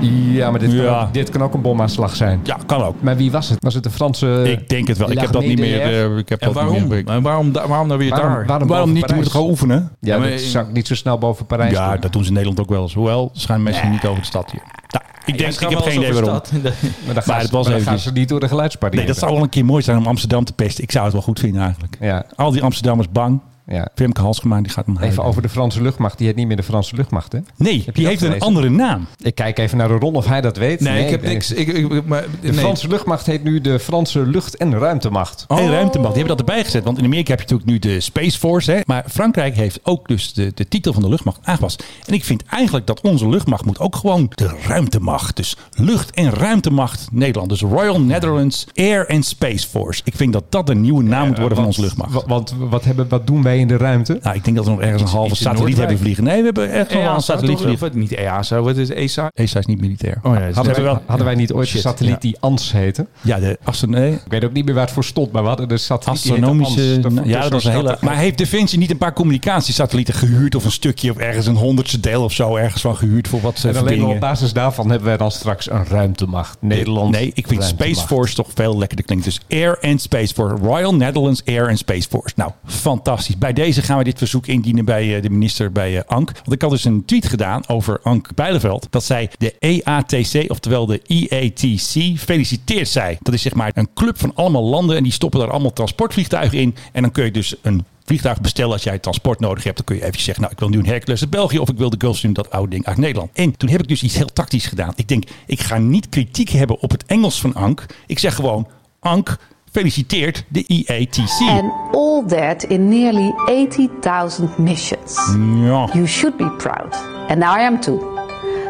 Ja, 0.00 0.50
maar 0.50 0.58
dit, 0.60 0.68
Kan, 0.68 0.78
Ja. 0.84 1.02
ook, 1.02 1.14
dit 1.14 1.30
kan 1.30 1.42
ook 1.42 1.54
een 1.54 1.60
bomaanslag 1.60 2.16
zijn. 2.16 2.40
Ja, 2.42 2.58
kan 2.66 2.82
ook. 2.82 3.02
Maar 3.02 3.16
wie 3.16 3.30
was 3.30 3.48
het? 3.48 3.58
Was 3.64 3.74
het 3.74 3.82
de 3.82 3.90
Franse... 3.90 4.42
ik 4.50 4.68
denk 4.68 4.88
het 4.88 4.98
wel. 4.98 5.10
Ik 5.10 5.20
heb 5.20 5.32
dat 5.32 5.44
niet 5.44 5.58
meer. 5.58 5.80
eh, 5.82 6.16
ik 6.18 6.28
heb 6.28 6.40
En 6.40 6.52
dat 6.52 6.62
niet 6.62 6.70
waarom? 6.72 6.88
meer. 6.88 7.04
Maar 7.04 7.20
waarom, 7.22 7.52
da- 7.52 7.68
waarom 7.68 7.88
dan 7.88 7.98
weer 7.98 8.10
waarom, 8.10 8.28
daar? 8.32 8.46
waarom, 8.46 8.68
Waarom 8.68 8.92
niet? 8.92 9.08
Je 9.08 9.14
moet 9.14 9.28
gewoon 9.30 9.48
oefenen. 9.50 9.90
Ja, 10.00 10.18
maar 10.18 10.30
dat 10.30 10.40
in- 10.40 10.46
zou 10.48 10.66
ik 10.66 10.72
niet 10.72 10.86
zo 10.86 10.94
snel 10.94 11.18
boven 11.18 11.46
Parijs 11.46 11.72
Ja, 11.72 11.90
doen. 11.92 12.00
dat 12.00 12.12
doen 12.12 12.22
ze 12.22 12.28
in 12.28 12.34
Nederland 12.34 12.60
ook 12.60 12.68
wel 12.68 12.82
eens. 12.82 12.94
Hoewel, 12.94 13.30
schijnen 13.32 13.64
mensen 13.64 13.90
niet 13.90 14.04
over 14.06 14.20
de 14.20 14.26
stad 14.26 14.50
hier. 14.50 14.60
Nou, 14.88 15.04
ik 15.24 15.38
denk, 15.38 15.52
ik 15.52 15.68
heb 15.68 15.78
geen 15.78 15.96
idee 15.98 16.12
waarom. 16.12 16.30
Maar 16.32 16.42
dan, 16.62 16.72
Maar 17.14 17.22
gaan, 17.22 17.36
het 17.38 17.46
ze, 17.46 17.52
was 17.52 17.64
maar 17.66 17.74
dan 17.76 17.82
gaan 17.84 17.98
ze 17.98 18.12
niet 18.12 18.28
door 18.28 18.40
de 18.40 18.48
geluidsbarrière. 18.48 19.02
Nee, 19.02 19.12
dat 19.12 19.20
zou 19.20 19.32
wel 19.34 19.42
een 19.42 19.48
keer 19.48 19.64
mooi 19.64 19.82
zijn 19.82 19.96
om 19.98 20.06
Amsterdam 20.06 20.44
te 20.44 20.52
pesten. 20.52 20.82
Ik 20.84 20.90
zou 20.92 21.04
het 21.04 21.12
wel 21.12 21.22
goed 21.22 21.38
vinden 21.40 21.62
eigenlijk. 21.62 21.96
Ja, 22.00 22.24
Al 22.36 22.50
die 22.50 22.62
Amsterdammers 22.62 23.10
bang. 23.10 23.40
Ja. 23.66 23.88
Femke 23.94 24.20
Halsgema, 24.20 24.60
die 24.60 24.72
gaat 24.72 24.86
hem 24.86 24.98
Even 24.98 25.24
over 25.24 25.42
de 25.42 25.48
Franse 25.48 25.82
luchtmacht. 25.82 26.18
Die 26.18 26.26
heet 26.26 26.36
niet 26.36 26.46
meer 26.46 26.56
de 26.56 26.62
Franse 26.62 26.96
luchtmacht, 26.96 27.32
hè? 27.32 27.38
Nee, 27.56 27.84
die 27.92 28.06
heeft 28.06 28.22
een 28.22 28.40
andere 28.40 28.68
naam. 28.70 29.06
Ik 29.18 29.34
kijk 29.34 29.58
even 29.58 29.78
naar 29.78 29.88
de 29.88 29.94
Ron 29.94 30.14
of 30.14 30.26
hij 30.26 30.40
dat 30.40 30.56
weet. 30.56 30.80
Nee, 30.80 31.04
ik 31.04 31.10
heb 31.10 31.22
nee. 31.22 31.32
niks. 31.32 31.52
Ik, 31.52 31.68
ik, 31.68 32.04
maar, 32.06 32.24
De 32.40 32.48
nee. 32.48 32.58
Franse 32.58 32.88
luchtmacht 32.88 33.26
heet 33.26 33.44
nu 33.44 33.60
de 33.60 33.78
Franse 33.78 34.26
lucht- 34.26 34.56
en 34.56 34.78
ruimtemacht. 34.78 35.44
En 35.48 35.56
ruimtemacht, 35.70 36.14
die 36.14 36.22
hebben 36.24 36.36
dat 36.36 36.38
erbij 36.38 36.64
gezet. 36.64 36.84
Want 36.84 36.98
in 36.98 37.04
Amerika 37.04 37.30
heb 37.30 37.38
je 37.48 37.54
natuurlijk 37.54 37.70
nu 37.84 37.92
de 37.92 38.00
Space 38.00 38.38
Force. 38.38 38.72
Hè? 38.72 38.80
Maar 38.84 39.04
Frankrijk 39.10 39.56
heeft 39.56 39.80
ook 39.82 40.08
dus 40.08 40.32
de, 40.32 40.52
de 40.54 40.68
titel 40.68 40.92
van 40.92 41.02
de 41.02 41.08
luchtmacht 41.08 41.38
aangepast. 41.42 41.84
En 42.06 42.14
ik 42.14 42.24
vind 42.24 42.42
eigenlijk 42.42 42.86
dat 42.86 43.00
onze 43.00 43.28
luchtmacht 43.28 43.64
moet 43.64 43.78
ook 43.78 43.96
gewoon 43.96 44.26
de 44.34 44.50
ruimtemacht. 44.66 45.36
Dus 45.36 45.56
lucht- 45.74 46.10
en 46.10 46.30
ruimtemacht 46.30 47.08
Nederland. 47.12 47.48
Dus 47.48 47.60
Royal 47.60 48.00
Netherlands 48.00 48.66
Air 48.74 49.06
and 49.08 49.24
Space 49.24 49.68
Force. 49.68 50.00
Ik 50.04 50.14
vind 50.16 50.32
dat 50.32 50.44
dat 50.48 50.66
de 50.66 50.74
nieuwe 50.74 51.02
naam 51.02 51.26
moet 51.28 51.38
worden 51.38 51.56
van 51.56 51.66
onze 51.66 51.80
luchtmacht. 51.80 52.12
Wa- 52.12 52.22
Want 52.26 52.54
wat, 52.58 52.84
hebben, 52.84 53.08
wat 53.08 53.26
doen 53.26 53.42
wij 53.42 53.55
in 53.58 53.68
de 53.68 53.76
ruimte? 53.76 54.18
Nou, 54.22 54.36
ik 54.36 54.44
denk 54.44 54.56
dat 54.56 54.64
we 54.64 54.70
nog 54.70 54.80
ergens 54.80 55.02
een 55.02 55.08
halve 55.08 55.34
satelliet 55.36 55.76
hebben 55.76 55.98
vliegen. 55.98 56.24
Nee, 56.24 56.38
we 56.38 56.44
hebben 56.44 56.70
echt 56.70 56.92
wel 56.92 57.14
een 57.14 57.20
satelliet 57.20 57.60
vliegen. 57.60 57.98
Niet 57.98 58.12
EASA, 58.12 58.60
wat 58.60 58.76
is 58.76 58.90
ESA? 58.90 59.30
ESA 59.34 59.58
is 59.58 59.66
niet 59.66 59.80
militair. 59.80 60.18
Oh 60.22 60.34
ja, 60.34 60.50
Hadden, 60.52 60.74
wij, 60.74 60.82
wel- 60.82 61.02
hadden 61.06 61.26
wij 61.26 61.34
niet 61.34 61.52
ooit 61.52 61.74
een 61.74 61.80
satelliet 61.80 62.12
ja. 62.12 62.18
die 62.20 62.36
ANS 62.40 62.72
heette? 62.72 63.06
Ja, 63.20 63.38
de 63.38 63.58
astro 63.64 63.88
nee, 63.88 64.12
Ik 64.12 64.20
weet 64.28 64.44
ook 64.44 64.52
niet 64.52 64.64
meer 64.64 64.74
waar 64.74 64.84
het 64.84 64.92
voor 64.92 65.04
stond, 65.04 65.32
maar 65.32 65.42
we 65.42 65.48
hadden 65.48 65.68
de 65.68 65.76
satelliet 65.76 66.18
astronomische... 66.18 66.80
ANS. 67.04 67.14
Dat- 67.14 67.26
ja, 67.26 67.40
dat 67.40 67.52
was 67.52 67.64
een 67.64 67.72
hele... 67.72 67.98
Maar 68.00 68.16
heeft 68.16 68.38
Defensie 68.38 68.78
niet 68.78 68.90
een 68.90 68.98
paar 68.98 69.12
communicatiesatellieten 69.12 70.14
gehuurd 70.14 70.54
of 70.54 70.64
een 70.64 70.70
stukje 70.70 71.10
of 71.10 71.16
ergens 71.16 71.46
een 71.46 71.56
honderdste 71.56 72.00
deel 72.00 72.22
of 72.24 72.32
zo 72.32 72.56
ergens 72.56 72.82
van 72.82 72.96
gehuurd 72.96 73.28
voor 73.28 73.40
wat 73.40 73.58
ze 73.58 73.68
En 73.68 73.76
alleen 73.76 74.04
op 74.04 74.20
basis 74.20 74.52
daarvan 74.52 74.88
hebben 74.90 75.08
wij 75.08 75.16
dan 75.16 75.30
straks 75.30 75.70
een 75.70 75.84
ruimtemacht. 75.86 76.56
Nederland. 76.60 77.10
Nee, 77.10 77.30
ik 77.34 77.46
vind. 77.46 77.64
Space 77.64 78.06
Force 78.06 78.34
toch 78.34 78.48
veel 78.54 78.78
lekkerder 78.78 79.04
klinkt. 79.06 79.24
Dus 79.24 79.40
Air 79.48 79.78
and 79.80 80.00
Space 80.00 80.34
Force. 80.34 80.64
Royal 80.64 80.94
Netherlands 80.94 81.44
Air 81.44 81.68
and 81.68 81.78
Space 81.78 82.08
Force. 82.08 82.34
Nou, 82.36 82.50
fantastisch. 82.64 83.38
Bij 83.46 83.54
deze 83.54 83.82
gaan 83.82 83.98
we 83.98 84.04
dit 84.04 84.18
verzoek 84.18 84.46
indienen 84.46 84.84
bij 84.84 85.16
eh, 85.16 85.22
de 85.22 85.30
minister 85.30 85.72
bij 85.72 85.96
eh, 85.96 86.04
Ank. 86.06 86.32
Want 86.32 86.52
ik 86.52 86.62
had 86.62 86.70
dus 86.70 86.84
een 86.84 87.04
tweet 87.04 87.26
gedaan 87.26 87.68
over 87.68 88.00
Ank 88.02 88.34
Bijleveld. 88.34 88.86
Dat 88.90 89.04
zij 89.04 89.30
de 89.38 89.54
EATC, 89.58 90.50
oftewel 90.50 90.86
de 90.86 91.00
EATC, 91.06 92.18
feliciteert 92.18 92.88
zij. 92.88 93.18
Dat 93.22 93.34
is 93.34 93.42
zeg 93.42 93.54
maar 93.54 93.70
een 93.74 93.88
club 93.94 94.18
van 94.18 94.34
allemaal 94.34 94.64
landen. 94.64 94.96
En 94.96 95.02
die 95.02 95.12
stoppen 95.12 95.40
daar 95.40 95.50
allemaal 95.50 95.72
transportvliegtuigen 95.72 96.58
in. 96.58 96.74
En 96.92 97.02
dan 97.02 97.10
kun 97.10 97.24
je 97.24 97.30
dus 97.30 97.54
een 97.62 97.84
vliegtuig 98.04 98.40
bestellen 98.40 98.72
als 98.72 98.82
jij 98.82 98.98
transport 98.98 99.40
nodig 99.40 99.64
hebt. 99.64 99.76
Dan 99.76 99.84
kun 99.84 99.94
je 99.94 100.00
eventjes 100.00 100.24
zeggen, 100.24 100.42
nou 100.42 100.54
ik 100.54 100.60
wil 100.60 100.68
nu 100.68 100.78
een 100.78 100.86
Hercules 100.86 101.20
uit 101.20 101.30
België 101.30 101.58
of 101.58 101.68
ik 101.68 101.78
wil 101.78 101.90
de 101.90 101.96
Gulfstream, 101.98 102.34
dat 102.34 102.50
oude 102.50 102.70
ding 102.70 102.86
uit 102.86 102.96
Nederland. 102.96 103.30
En 103.34 103.56
toen 103.56 103.68
heb 103.68 103.82
ik 103.82 103.88
dus 103.88 104.02
iets 104.02 104.16
heel 104.16 104.32
tactisch 104.32 104.66
gedaan. 104.66 104.92
Ik 104.96 105.08
denk, 105.08 105.24
ik 105.46 105.60
ga 105.60 105.78
niet 105.78 106.08
kritiek 106.08 106.48
hebben 106.48 106.80
op 106.80 106.90
het 106.90 107.04
Engels 107.06 107.40
van 107.40 107.54
Ank. 107.54 107.86
Ik 108.06 108.18
zeg 108.18 108.34
gewoon, 108.34 108.68
Ank 109.00 109.38
feliciteert 109.80 110.44
de 110.48 110.64
EATC. 110.66 111.40
And 111.48 111.72
all 111.92 112.22
that 112.26 112.62
in 112.62 112.88
nearly 112.88 113.32
80,000 113.46 114.58
missions. 114.58 115.16
Ja. 115.56 115.88
You 115.92 116.06
should 116.06 116.36
be 116.36 116.50
proud. 116.50 116.94
And 117.28 117.38
now 117.38 117.56
I 117.58 117.64
am 117.64 117.80
too. 117.80 118.14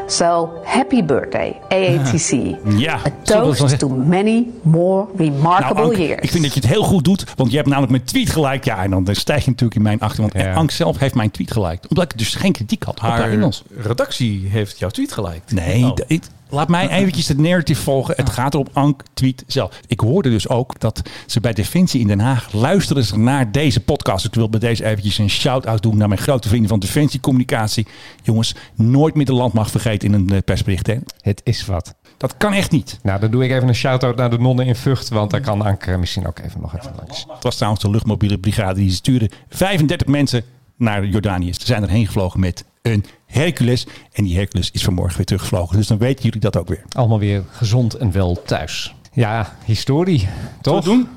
So 0.09 0.51
happy 0.65 1.05
birthday, 1.05 1.57
AATC. 1.69 2.57
Ja. 2.79 2.95
A 3.07 3.11
toast 3.23 3.79
to 3.79 3.89
many 3.89 4.47
more 4.63 5.07
remarkable 5.17 5.75
Nou, 5.75 5.87
Ank, 5.89 5.97
years. 5.97 6.21
ik 6.23 6.31
vind 6.31 6.45
dat 6.45 6.55
je 6.55 6.61
het 6.61 6.69
heel 6.69 6.83
goed 6.83 7.05
doet, 7.05 7.25
want 7.37 7.51
je 7.51 7.57
hebt 7.57 7.69
namelijk 7.69 7.93
mijn 7.93 8.05
tweet 8.05 8.31
gelijk. 8.31 8.65
Ja, 8.65 8.83
en 8.83 8.91
dan 8.91 9.09
stijg 9.15 9.45
je 9.45 9.51
natuurlijk 9.51 9.77
in 9.77 9.83
mijn 9.83 10.01
achter. 10.01 10.21
Want 10.21 10.33
Ja. 10.33 10.55
Ank 10.55 10.71
zelf 10.71 10.99
heeft 10.99 11.15
mijn 11.15 11.31
tweet 11.31 11.53
gelijk. 11.53 11.85
Omdat 11.89 12.13
ik 12.13 12.19
dus 12.19 12.35
geen 12.35 12.53
kritiek 12.53 12.83
had 12.83 12.95
op 12.95 13.01
haar 13.01 13.11
Haar 13.21 13.31
Engels. 13.31 13.63
redactie 13.77 14.49
heeft 14.49 14.79
jouw 14.79 14.89
tweet 14.89 15.13
geliked. 15.13 15.53
Nee, 15.53 15.85
Oh. 15.85 15.93
ik- 16.07 16.25
laat 16.49 16.69
mij 16.69 16.89
eventjes 16.89 17.29
het 17.29 17.39
narrative 17.39 17.83
volgen. 17.83 18.15
Het 18.17 18.31
gaat 18.31 18.55
er 18.55 18.61
op 18.61 18.71
Ank 18.73 19.03
tweet 19.15 19.45
zelf. 19.47 19.81
Ik 19.87 20.01
hoorde 20.01 20.31
dus 20.31 20.49
ook 20.49 20.81
dat 20.81 21.03
ze 21.27 21.41
bij 21.41 21.53
Defensie 21.53 22.01
in 22.01 22.07
Den 22.07 22.21
Haag 22.21 22.53
luisteren 22.53 23.05
ze 23.05 23.19
naar 23.19 23.53
deze 23.53 23.81
podcast. 23.81 24.25
Ik 24.25 24.35
wil 24.35 24.49
bij 24.49 24.61
deze 24.61 24.85
eventjes 24.85 25.19
een 25.19 25.31
shout-out 25.31 25.83
doen 25.83 25.97
naar 25.97 26.09
mijn 26.09 26.21
grote 26.21 26.49
vrienden 26.49 26.69
van 26.69 26.79
Defensie 26.79 27.21
Communicatie. 27.21 27.87
Jongens, 28.23 28.55
nooit 28.75 29.15
meer 29.15 29.25
de 29.25 29.33
landmacht 29.33 29.71
vergeten 29.71 30.09
in 30.09 30.15
een 30.15 30.31
eh, 30.31 30.39
persbericht. 30.45 30.87
Hè? 30.87 30.97
Het 31.21 31.41
is 31.45 31.67
wat. 31.67 31.95
Dat 32.17 32.37
kan 32.37 32.53
echt 32.53 32.71
niet. 32.71 32.99
Nou, 33.03 33.21
dan 33.21 33.31
doe 33.31 33.45
ik 33.45 33.51
even 33.51 33.69
een 33.69 33.75
shout-out 33.75 34.17
naar 34.17 34.31
de 34.31 34.39
nonnen 34.39 34.67
in 34.67 34.77
Vught, 34.77 35.09
want 35.09 35.31
daar 35.31 35.41
kan 35.41 35.63
Anke 35.63 35.91
eh, 35.91 35.99
misschien 35.99 36.27
ook 36.27 36.39
even 36.39 36.61
nog 36.61 36.77
even 36.77 36.93
langs. 36.97 37.27
Het 37.29 37.43
was 37.43 37.57
trouwens 37.57 37.83
de 37.83 37.91
luchtmobiele 37.91 38.39
brigade 38.39 38.81
die 38.81 38.91
stuurde 38.91 39.31
35 39.49 40.07
mensen 40.07 40.45
naar 40.77 41.07
Jordanië. 41.07 41.55
Ze 41.55 41.67
zijn 41.67 41.83
erheen 41.83 42.07
gevlogen 42.07 42.41
met 42.41 42.65
een 42.93 43.05
Hercules. 43.27 43.87
En 44.13 44.25
die 44.25 44.37
Hercules 44.37 44.71
is 44.71 44.83
vanmorgen 44.85 45.17
weer 45.17 45.27
teruggevlogen. 45.27 45.77
Dus 45.77 45.87
dan 45.87 45.99
weten 45.99 46.25
jullie 46.25 46.41
dat 46.41 46.57
ook 46.57 46.69
weer. 46.69 46.83
Allemaal 46.93 47.19
weer 47.19 47.43
gezond 47.51 47.95
en 47.95 48.13
wel 48.13 48.43
thuis. 48.43 48.95
Ja, 49.13 49.57
historie, 49.65 50.29
toch? 50.61 50.85
doen? 50.85 51.09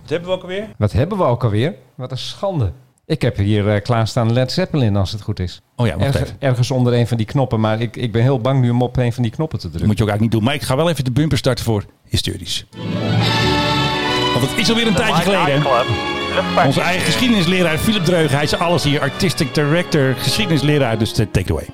Dat 0.00 0.10
hebben 0.10 0.28
we 0.28 0.34
ook 0.34 0.42
alweer. 0.42 0.68
Wat 0.76 0.92
hebben 0.92 1.18
we 1.18 1.24
ook 1.24 1.44
alweer? 1.44 1.74
Wat 1.94 2.10
een 2.10 2.18
schande. 2.18 2.72
Ik 3.06 3.22
heb 3.22 3.36
hier 3.36 3.68
eh, 3.74 3.82
klaarstaan 3.82 4.32
Led 4.32 4.52
Zeppelin, 4.52 4.96
als 4.96 5.12
het 5.12 5.22
goed 5.22 5.40
is. 5.40 5.60
Oh 5.76 5.86
ja, 5.86 5.96
even. 5.98 6.26
ergens 6.38 6.70
onder 6.70 6.92
een 6.94 7.06
van 7.06 7.16
die 7.16 7.26
knoppen, 7.26 7.60
maar 7.60 7.80
ik, 7.80 7.96
ik 7.96 8.12
ben 8.12 8.22
heel 8.22 8.38
bang 8.38 8.60
nu 8.60 8.70
om 8.70 8.82
op 8.82 8.96
een 8.96 9.12
van 9.12 9.22
die 9.22 9.32
knoppen 9.32 9.58
te 9.58 9.64
Dat 9.64 9.72
drukken. 9.76 9.86
moet 9.88 9.98
je 9.98 10.02
ook 10.04 10.10
eigenlijk 10.10 10.20
niet 10.20 10.30
doen. 10.30 10.42
Maar 10.44 10.54
ik 10.54 10.68
ga 10.68 10.76
wel 10.76 10.90
even 10.90 11.04
de 11.04 11.10
bumper 11.20 11.38
starten 11.38 11.64
voor 11.64 11.84
historisch. 12.08 12.66
Want 14.32 14.50
het 14.50 14.58
is 14.58 14.68
alweer 14.68 14.86
een 14.86 14.94
tijdje 14.94 15.22
geleden. 15.22 16.21
Onze 16.66 16.80
eigen 16.80 17.04
geschiedenisleraar 17.06 17.78
Philip 17.78 18.04
Dreugen. 18.04 18.34
Hij 18.34 18.44
is 18.44 18.54
alles 18.54 18.84
hier. 18.84 19.00
Artistic 19.00 19.54
director, 19.54 20.14
geschiedenisleraar. 20.18 20.98
Dus 20.98 21.10
eh, 21.18 21.26
take 21.32 21.40
it 21.40 21.50
away. 21.50 21.66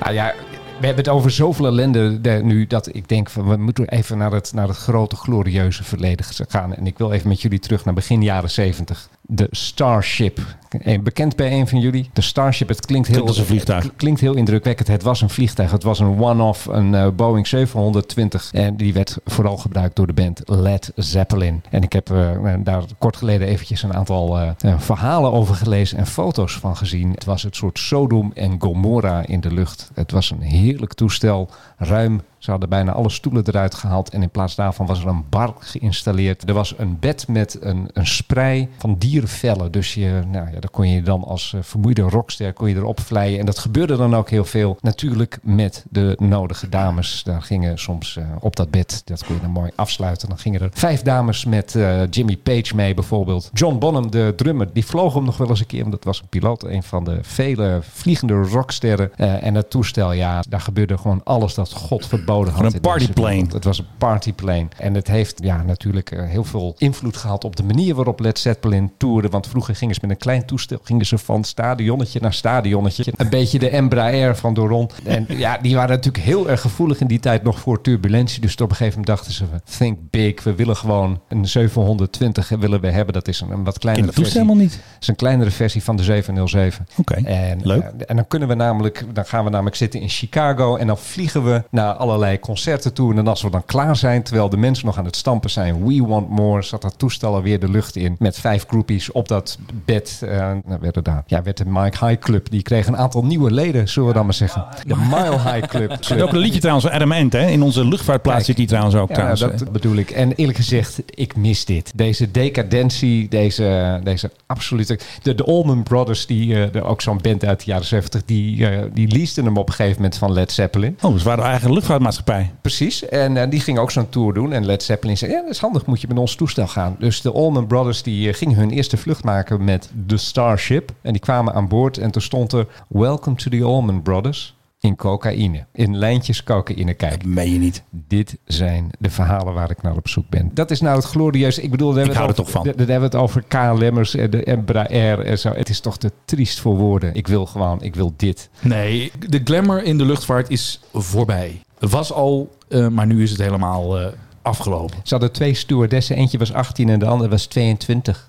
Nou 0.00 0.14
ja, 0.14 0.34
we 0.80 0.86
hebben 0.86 1.04
het 1.04 1.08
over 1.14 1.30
zoveel 1.30 1.66
ellende 1.66 2.20
de- 2.20 2.40
nu 2.42 2.66
dat 2.66 2.94
ik 2.94 3.08
denk 3.08 3.30
van 3.30 3.48
we 3.48 3.56
moeten 3.56 3.88
even 3.88 4.18
naar 4.18 4.32
het, 4.32 4.52
naar 4.54 4.68
het 4.68 4.76
grote 4.76 5.16
glorieuze 5.16 5.84
verleden 5.84 6.26
gaan. 6.48 6.74
En 6.74 6.86
ik 6.86 6.98
wil 6.98 7.12
even 7.12 7.28
met 7.28 7.42
jullie 7.42 7.58
terug 7.58 7.84
naar 7.84 7.94
begin 7.94 8.22
jaren 8.22 8.50
70. 8.50 9.08
De 9.22 9.46
Starship. 9.50 10.40
Eh, 10.78 11.00
Bekend 11.00 11.36
bij 11.36 11.52
een 11.52 11.68
van 11.68 11.80
jullie? 11.80 12.10
De 12.12 12.20
Starship, 12.20 12.68
het 12.68 12.86
klinkt 12.86 13.06
heel, 13.08 13.16
Klinkt 13.16 13.32
als 13.32 13.40
een 13.40 13.50
vliegtuig. 13.54 13.84
het 13.84 13.92
klinkt 13.96 14.20
heel 14.20 14.34
indrukwekkend. 14.34 14.88
Het 14.88 15.02
was 15.02 15.20
een 15.20 15.30
vliegtuig. 15.30 15.70
Het 15.70 15.82
was 15.82 15.98
een 15.98 16.20
one-off, 16.20 16.66
een 16.66 16.94
eh, 16.94 17.08
Boeing 17.16 17.46
720. 17.46 18.50
En 18.52 18.76
die 18.76 18.92
werd 18.92 19.16
vooral 19.24 19.56
gebruikt 19.56 19.96
door 19.96 20.06
de 20.06 20.12
band 20.12 20.40
Led 20.44 20.92
Zeppelin. 20.96 21.62
En 21.70 21.82
ik 21.82 21.92
heb 21.92 22.10
eh, 22.10 22.54
daar 22.58 22.82
kort 22.98 23.16
geleden 23.16 23.48
eventjes 23.48 23.82
een 23.82 23.94
aantal 23.94 24.38
verhalen 24.78 25.32
over 25.32 25.54
gelezen 25.54 25.98
en 25.98 26.06
foto's 26.06 26.58
van 26.58 26.76
gezien. 26.76 27.10
Het 27.10 27.24
was 27.24 27.42
het 27.42 27.56
soort 27.56 27.78
Sodom 27.78 28.32
en 28.34 28.56
Gomorra 28.58 29.26
in 29.26 29.40
de 29.40 29.52
lucht. 29.52 29.90
Het 29.94 30.10
was 30.10 30.30
een 30.30 30.40
heerlijk 30.40 30.94
toestel. 30.94 31.48
Ruim 31.76 32.20
Ze 32.38 32.50
hadden 32.50 32.68
bijna 32.68 32.92
alle 32.92 33.10
stoelen 33.10 33.42
eruit 33.46 33.74
gehaald. 33.74 34.10
En 34.10 34.22
in 34.22 34.30
plaats 34.30 34.54
daarvan 34.54 34.86
was 34.86 35.00
er 35.00 35.06
een 35.06 35.24
bar 35.28 35.54
geïnstalleerd. 35.58 36.48
Er 36.48 36.54
was 36.54 36.74
een 36.78 36.96
bed 37.00 37.28
met 37.28 37.56
een, 37.60 37.88
een 37.92 38.06
sprei 38.06 38.68
van 38.78 38.94
dierenvellen. 38.98 39.72
Dus 39.72 39.94
je, 39.94 40.22
nou 40.30 40.48
daar 40.60 40.70
kon 40.70 40.88
je 40.88 41.02
dan 41.02 41.24
als 41.24 41.52
eh, 41.54 41.60
vermoeide 41.62 42.02
rockster 42.02 42.52
kon 42.52 42.68
je 42.68 42.74
erop 42.74 43.00
vlijen. 43.00 43.38
En 43.38 43.46
dat 43.46 43.58
gebeurde 43.58 43.96
dan 43.96 44.16
ook 44.16 44.30
heel 44.30 44.44
veel. 44.44 44.76
Natuurlijk 44.80 45.38
met 45.42 45.84
de 45.90 46.16
nodige 46.18 46.68
dames. 46.68 47.22
Daar 47.22 47.42
gingen 47.42 47.78
soms 47.78 48.16
eh, 48.16 48.24
op 48.40 48.56
dat 48.56 48.70
bed, 48.70 49.02
dat 49.04 49.24
kon 49.24 49.34
je 49.34 49.40
dan 49.40 49.50
mooi 49.50 49.70
afsluiten. 49.74 50.28
Dan 50.28 50.38
gingen 50.38 50.60
er 50.60 50.68
vijf 50.72 51.02
dames 51.02 51.44
met 51.44 51.74
eh, 51.74 52.06
Jimmy 52.10 52.36
Page 52.36 52.74
mee 52.74 52.94
bijvoorbeeld. 52.94 53.50
John 53.52 53.78
Bonham, 53.78 54.10
de 54.10 54.32
drummer, 54.36 54.68
die 54.72 54.86
vloog 54.86 55.14
hem 55.14 55.24
nog 55.24 55.36
wel 55.36 55.48
eens 55.48 55.60
een 55.60 55.66
keer. 55.66 55.80
Want 55.80 55.92
dat 55.92 56.04
was 56.04 56.20
een 56.20 56.28
piloot, 56.28 56.64
een 56.64 56.82
van 56.82 57.04
de 57.04 57.18
vele 57.22 57.78
vliegende 57.82 58.34
rocksterren. 58.34 59.16
En 59.16 59.54
dat 59.54 59.70
toestel, 59.70 60.12
ja, 60.12 60.42
daar 60.48 60.60
gebeurde 60.60 60.98
gewoon 60.98 61.20
alles 61.24 61.54
dat 61.54 61.72
God 61.72 62.06
verboden 62.06 62.52
had. 62.52 62.74
Een 62.74 62.80
partyplane. 62.80 63.46
Het 63.52 63.64
was 63.64 63.78
een 63.78 63.86
partyplane. 63.98 64.68
En 64.76 64.94
het 64.94 65.06
heeft 65.06 65.42
ja, 65.42 65.62
natuurlijk 65.62 66.10
heel 66.10 66.44
veel 66.44 66.74
invloed 66.78 67.16
gehad 67.16 67.44
op 67.44 67.56
de 67.56 67.62
manier 67.62 67.94
waarop 67.94 68.20
Led 68.20 68.38
Zeppelin 68.38 68.92
toerde. 68.96 69.28
Want 69.28 69.46
vroeger 69.46 69.74
gingen 69.74 69.94
ze 69.94 70.00
met 70.02 70.10
een 70.10 70.16
klein 70.16 70.44
toestel 70.50 70.78
gingen 70.82 71.06
ze 71.06 71.18
van 71.18 71.44
stadionnetje 71.44 72.20
naar 72.20 72.32
stadionnetje. 72.34 73.12
Een 73.16 73.28
beetje 73.28 73.58
de 73.58 73.68
Embraer 73.68 74.36
van 74.36 74.54
Doron. 74.54 74.90
En 75.04 75.26
ja, 75.28 75.58
die 75.58 75.74
waren 75.74 75.90
natuurlijk 75.96 76.24
heel 76.24 76.48
erg 76.50 76.60
gevoelig 76.60 77.00
in 77.00 77.06
die 77.06 77.20
tijd 77.20 77.42
nog 77.42 77.58
voor 77.58 77.80
turbulentie. 77.80 78.40
Dus 78.40 78.52
op 78.54 78.60
een 78.60 78.76
gegeven 78.76 79.00
moment 79.00 79.06
dachten 79.06 79.32
ze, 79.32 79.44
think 79.78 79.98
big. 80.10 80.42
We 80.42 80.54
willen 80.54 80.76
gewoon 80.76 81.20
een 81.28 81.48
720 81.48 82.48
willen 82.48 82.80
we 82.80 82.90
hebben. 82.90 83.14
Dat 83.14 83.28
is 83.28 83.40
een, 83.40 83.50
een 83.50 83.64
wat 83.64 83.78
kleinere 83.78 84.06
dat 84.06 84.14
toestel 84.14 84.32
versie. 84.40 84.50
helemaal 84.50 84.64
niet. 84.78 84.84
Het 84.94 85.02
is 85.02 85.08
een 85.08 85.16
kleinere 85.16 85.50
versie 85.50 85.82
van 85.82 85.96
de 85.96 86.02
707. 86.02 86.86
Oké, 86.96 87.14
En, 87.14 87.60
leuk. 87.62 87.82
eh, 87.82 87.88
en 88.06 88.16
dan 88.16 88.26
kunnen 88.28 88.48
we 88.48 88.54
namelijk, 88.54 89.04
dan 89.12 89.24
gaan 89.26 89.44
we 89.44 89.50
namelijk 89.50 89.76
zitten 89.76 90.00
in 90.00 90.08
Chicago 90.08 90.76
en 90.76 90.86
dan 90.86 90.98
vliegen 90.98 91.44
we 91.44 91.62
naar 91.70 91.92
allerlei 91.92 92.38
concerten 92.38 92.92
toe. 92.92 93.14
En 93.14 93.26
als 93.26 93.42
we 93.42 93.50
dan 93.50 93.64
klaar 93.64 93.96
zijn, 93.96 94.22
terwijl 94.22 94.48
de 94.48 94.56
mensen 94.56 94.86
nog 94.86 94.98
aan 94.98 95.04
het 95.04 95.16
stampen 95.16 95.50
zijn, 95.50 95.84
we 95.86 96.02
want 96.06 96.28
more, 96.28 96.62
zat 96.62 96.82
dat 96.82 96.98
toestel 96.98 97.34
alweer 97.34 97.60
de 97.60 97.68
lucht 97.70 97.96
in 97.96 98.16
met 98.18 98.38
vijf 98.38 98.64
groupies 98.68 99.12
op 99.12 99.28
dat 99.28 99.58
bed. 99.84 100.20
Eh 100.24 100.39
nou 100.40 100.80
werd 100.80 100.96
er 100.96 101.02
daar, 101.02 101.22
ja, 101.26 101.42
werd 101.42 101.56
de 101.56 101.64
Mike 101.66 102.06
High 102.06 102.18
Club. 102.20 102.50
Die 102.50 102.62
kreeg 102.62 102.86
een 102.86 102.96
aantal 102.96 103.24
nieuwe 103.24 103.50
leden, 103.50 103.88
zullen 103.88 104.08
we 104.08 104.14
dan 104.14 104.24
maar 104.24 104.34
zeggen. 104.34 104.66
De 104.86 104.96
Mile 104.96 105.38
High 105.38 105.66
Club. 105.66 105.90
Er 105.90 105.98
zit 106.04 106.22
ook 106.22 106.32
een 106.32 106.38
liedje 106.38 106.60
trouwens 106.60 106.86
van 106.86 106.94
Adam 106.94 107.12
Ant, 107.12 107.32
hè? 107.32 107.46
In 107.46 107.62
onze 107.62 107.84
luchtvaartplaats 107.84 108.36
Kijk. 108.36 108.46
zit 108.46 108.56
die 108.56 108.66
trouwens 108.66 108.94
ook. 108.96 109.08
Ja, 109.08 109.14
trouwens. 109.14 109.40
dat 109.40 109.72
bedoel 109.72 109.96
ik. 109.96 110.10
En 110.10 110.32
eerlijk 110.32 110.58
gezegd, 110.58 111.02
ik 111.06 111.36
mis 111.36 111.64
dit. 111.64 111.92
Deze 111.94 112.30
decadentie, 112.30 113.28
deze, 113.28 114.00
deze 114.02 114.30
absolute... 114.46 114.98
De, 115.22 115.34
de 115.34 115.44
Allman 115.44 115.82
Brothers, 115.82 116.26
die, 116.26 116.64
eh, 116.64 116.88
ook 116.90 117.00
zo'n 117.00 117.18
band 117.22 117.44
uit 117.44 117.58
de 117.58 117.70
jaren 117.70 117.86
70, 117.86 118.24
die, 118.24 118.66
eh, 118.66 118.84
die 118.92 119.08
leasten 119.08 119.44
hem 119.44 119.56
op 119.56 119.68
een 119.68 119.74
gegeven 119.74 119.96
moment 119.96 120.18
van 120.18 120.32
Led 120.32 120.52
Zeppelin. 120.52 120.98
Oh, 121.00 121.12
dus 121.12 121.22
waren 121.22 121.44
eigen 121.44 121.72
luchtvaartmaatschappij. 121.72 122.50
Precies. 122.60 123.08
En 123.08 123.36
eh, 123.36 123.50
die 123.50 123.60
ging 123.60 123.78
ook 123.78 123.90
zo'n 123.90 124.08
tour 124.08 124.34
doen. 124.34 124.52
En 124.52 124.66
Led 124.66 124.82
Zeppelin 124.82 125.16
zei, 125.16 125.32
ja, 125.32 125.40
dat 125.40 125.50
is 125.50 125.58
handig, 125.58 125.86
moet 125.86 126.00
je 126.00 126.08
met 126.08 126.18
ons 126.18 126.34
toestel 126.34 126.66
gaan. 126.66 126.96
Dus 126.98 127.20
de 127.20 127.32
Allman 127.32 127.66
Brothers, 127.66 128.02
die 128.02 128.28
eh, 128.28 128.34
gingen 128.34 128.56
hun 128.56 128.70
eerste 128.70 128.96
vlucht 128.96 129.24
maken 129.24 129.64
met 129.64 129.90
de 130.06 130.16
Starship. 130.34 130.92
En 131.02 131.12
die 131.12 131.20
kwamen 131.20 131.54
aan 131.54 131.68
boord 131.68 131.98
en 131.98 132.10
toen 132.10 132.22
stond 132.22 132.52
er... 132.52 132.66
Welcome 132.88 133.36
to 133.36 133.50
the 133.50 133.62
Allman 133.64 134.02
Brothers. 134.02 134.54
In 134.80 134.96
cocaïne. 134.96 135.64
In 135.72 135.96
lijntjes 135.96 136.42
cocaïne. 136.44 136.94
Kijk, 136.94 137.24
Meen 137.24 137.52
je 137.52 137.58
niet. 137.58 137.82
dit 137.90 138.38
zijn 138.44 138.90
de 138.98 139.10
verhalen 139.10 139.54
waar 139.54 139.70
ik 139.70 139.82
naar 139.82 139.96
op 139.96 140.08
zoek 140.08 140.28
ben. 140.28 140.50
Dat 140.54 140.70
is 140.70 140.80
nou 140.80 140.96
het 140.96 141.04
glorieuze. 141.04 141.62
Ik 141.62 141.70
bedoel, 141.70 141.88
daar 141.92 141.96
hebben 141.96 142.14
we 142.14 142.18
hou 142.20 142.30
het 142.30 142.40
over- 142.40 142.52
toch 142.52 142.62
van. 142.62 142.72
daar 142.76 142.86
hebben 142.88 143.10
we 143.10 143.16
het 143.16 143.24
over 143.24 143.42
KLM'ers 143.48 144.14
en 144.14 144.30
de 144.30 144.44
Embraer 144.44 145.18
en 145.20 145.38
zo. 145.38 145.52
Het 145.52 145.68
is 145.68 145.80
toch 145.80 145.98
te 145.98 146.12
triest 146.24 146.60
voor 146.60 146.76
woorden. 146.76 147.14
Ik 147.14 147.26
wil 147.26 147.46
gewoon, 147.46 147.82
ik 147.82 147.94
wil 147.94 148.12
dit. 148.16 148.48
Nee, 148.60 149.12
de 149.28 149.40
glamour 149.44 149.82
in 149.84 149.98
de 149.98 150.04
luchtvaart 150.04 150.50
is 150.50 150.80
voorbij. 150.92 151.60
Was 151.78 152.12
al, 152.12 152.50
eh, 152.68 152.88
maar 152.88 153.06
nu 153.06 153.22
is 153.22 153.30
het 153.30 153.40
helemaal 153.40 153.98
eh, 153.98 154.06
afgelopen. 154.42 154.96
Ze 155.02 155.10
hadden 155.10 155.32
twee 155.32 155.54
stewardessen. 155.54 156.16
Eentje 156.16 156.38
was 156.38 156.52
18 156.52 156.88
en 156.88 156.98
de 156.98 157.06
andere 157.06 157.30
was 157.30 157.46
22. 157.46 158.28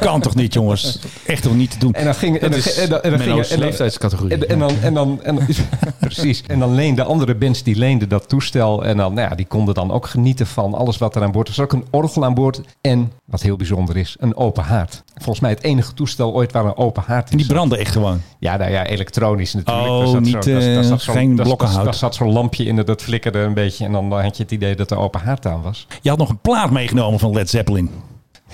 Kan 0.00 0.20
toch 0.20 0.34
niet, 0.34 0.52
jongens? 0.54 0.98
Echt 1.26 1.42
toch 1.42 1.54
niet 1.54 1.70
te 1.70 1.78
doen. 1.78 1.92
En 1.92 2.04
dan 2.04 2.14
ging 2.14 2.36
en 2.38 2.50
dan, 2.50 2.58
is 2.58 2.74
en 2.78 2.88
dan, 2.88 3.00
en 3.02 3.10
dan 3.10 3.20
ging- 3.20 3.40
en 3.40 3.58
leeftijdscategorie. 3.58 4.36
En, 4.36 4.48
en 4.48 4.58
dan, 4.58 4.70
en 4.82 4.94
dan, 4.94 5.20
en 5.22 5.34
dan- 5.34 5.46
precies. 6.00 6.42
En 6.46 6.58
dan 6.58 6.74
leende 6.74 7.04
andere 7.04 7.34
bands 7.34 7.62
die 7.62 7.76
leenden 7.76 8.08
dat 8.08 8.28
toestel. 8.28 8.84
En 8.84 8.96
dan, 8.96 9.14
nou 9.14 9.28
ja, 9.28 9.34
die 9.36 9.46
konden 9.46 9.74
dan 9.74 9.90
ook 9.92 10.06
genieten 10.06 10.46
van 10.46 10.74
alles 10.74 10.98
wat 10.98 11.16
er 11.16 11.22
aan 11.22 11.32
boord 11.32 11.48
was. 11.48 11.56
Er 11.58 11.66
was 11.66 11.74
ook 11.74 11.82
een 11.82 11.88
orgel 11.90 12.24
aan 12.24 12.34
boord. 12.34 12.60
En, 12.80 13.12
wat 13.24 13.42
heel 13.42 13.56
bijzonder 13.56 13.96
is, 13.96 14.16
een 14.18 14.36
open 14.36 14.64
haard. 14.64 15.02
Volgens 15.14 15.40
mij 15.40 15.50
het 15.50 15.62
enige 15.62 15.94
toestel 15.94 16.32
ooit 16.34 16.52
waar 16.52 16.64
een 16.64 16.76
open 16.76 17.02
haard 17.06 17.24
En 17.26 17.30
in 17.32 17.38
die 17.38 17.46
brandde 17.46 17.76
echt 17.76 17.92
gewoon. 17.92 18.20
Ja, 18.38 18.56
nou 18.56 18.70
ja, 18.70 18.86
elektronisch 18.86 19.54
natuurlijk. 19.54 19.88
Oh, 19.88 20.18
niet, 20.18 20.36
zo- 20.44 20.50
eh, 20.50 20.92
geen 20.98 21.34
blokkenhout. 21.34 21.76
Daar, 21.76 21.84
daar 21.84 21.94
zat 21.94 22.14
zo'n 22.14 22.32
lampje 22.32 22.64
in, 22.64 22.76
dat 22.76 23.02
flikkerde 23.02 23.38
een 23.38 23.54
beetje. 23.54 23.84
En 23.84 23.92
dan 23.92 24.12
had 24.12 24.36
je 24.36 24.42
het 24.42 24.52
idee 24.52 24.76
dat 24.76 24.90
er 24.90 24.96
open 24.98 25.13
haard 25.20 25.46
aan 25.46 25.62
was. 25.62 25.86
Je 26.02 26.08
had 26.08 26.18
nog 26.18 26.28
een 26.28 26.40
plaat 26.40 26.70
meegenomen 26.70 27.18
van 27.18 27.32
Led 27.32 27.50
Zeppelin. 27.50 27.90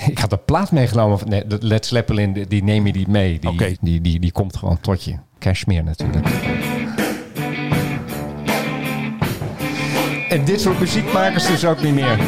Ik 0.06 0.18
had 0.18 0.32
een 0.32 0.44
plaat 0.44 0.72
meegenomen. 0.72 1.18
van- 1.18 1.28
Nee, 1.28 1.42
Led 1.60 1.86
Zeppelin, 1.86 2.44
die, 2.48 2.62
neem 2.64 2.86
je 2.86 2.92
niet 2.92 3.08
mee. 3.08 3.38
Die, 3.38 3.50
Oké. 3.50 3.74
die, 3.80 4.00
die, 4.00 4.20
die 4.20 4.32
komt 4.32 4.56
gewoon 4.56 4.80
tot 4.80 5.04
je. 5.04 5.14
Cashmere 5.38 5.82
natuurlijk. 5.82 6.26
En 10.28 10.44
dit 10.44 10.60
soort 10.60 10.80
muziekmakers 10.80 11.46
dus 11.46 11.64
ook 11.64 11.82
niet 11.82 11.94
meer. 11.94 12.18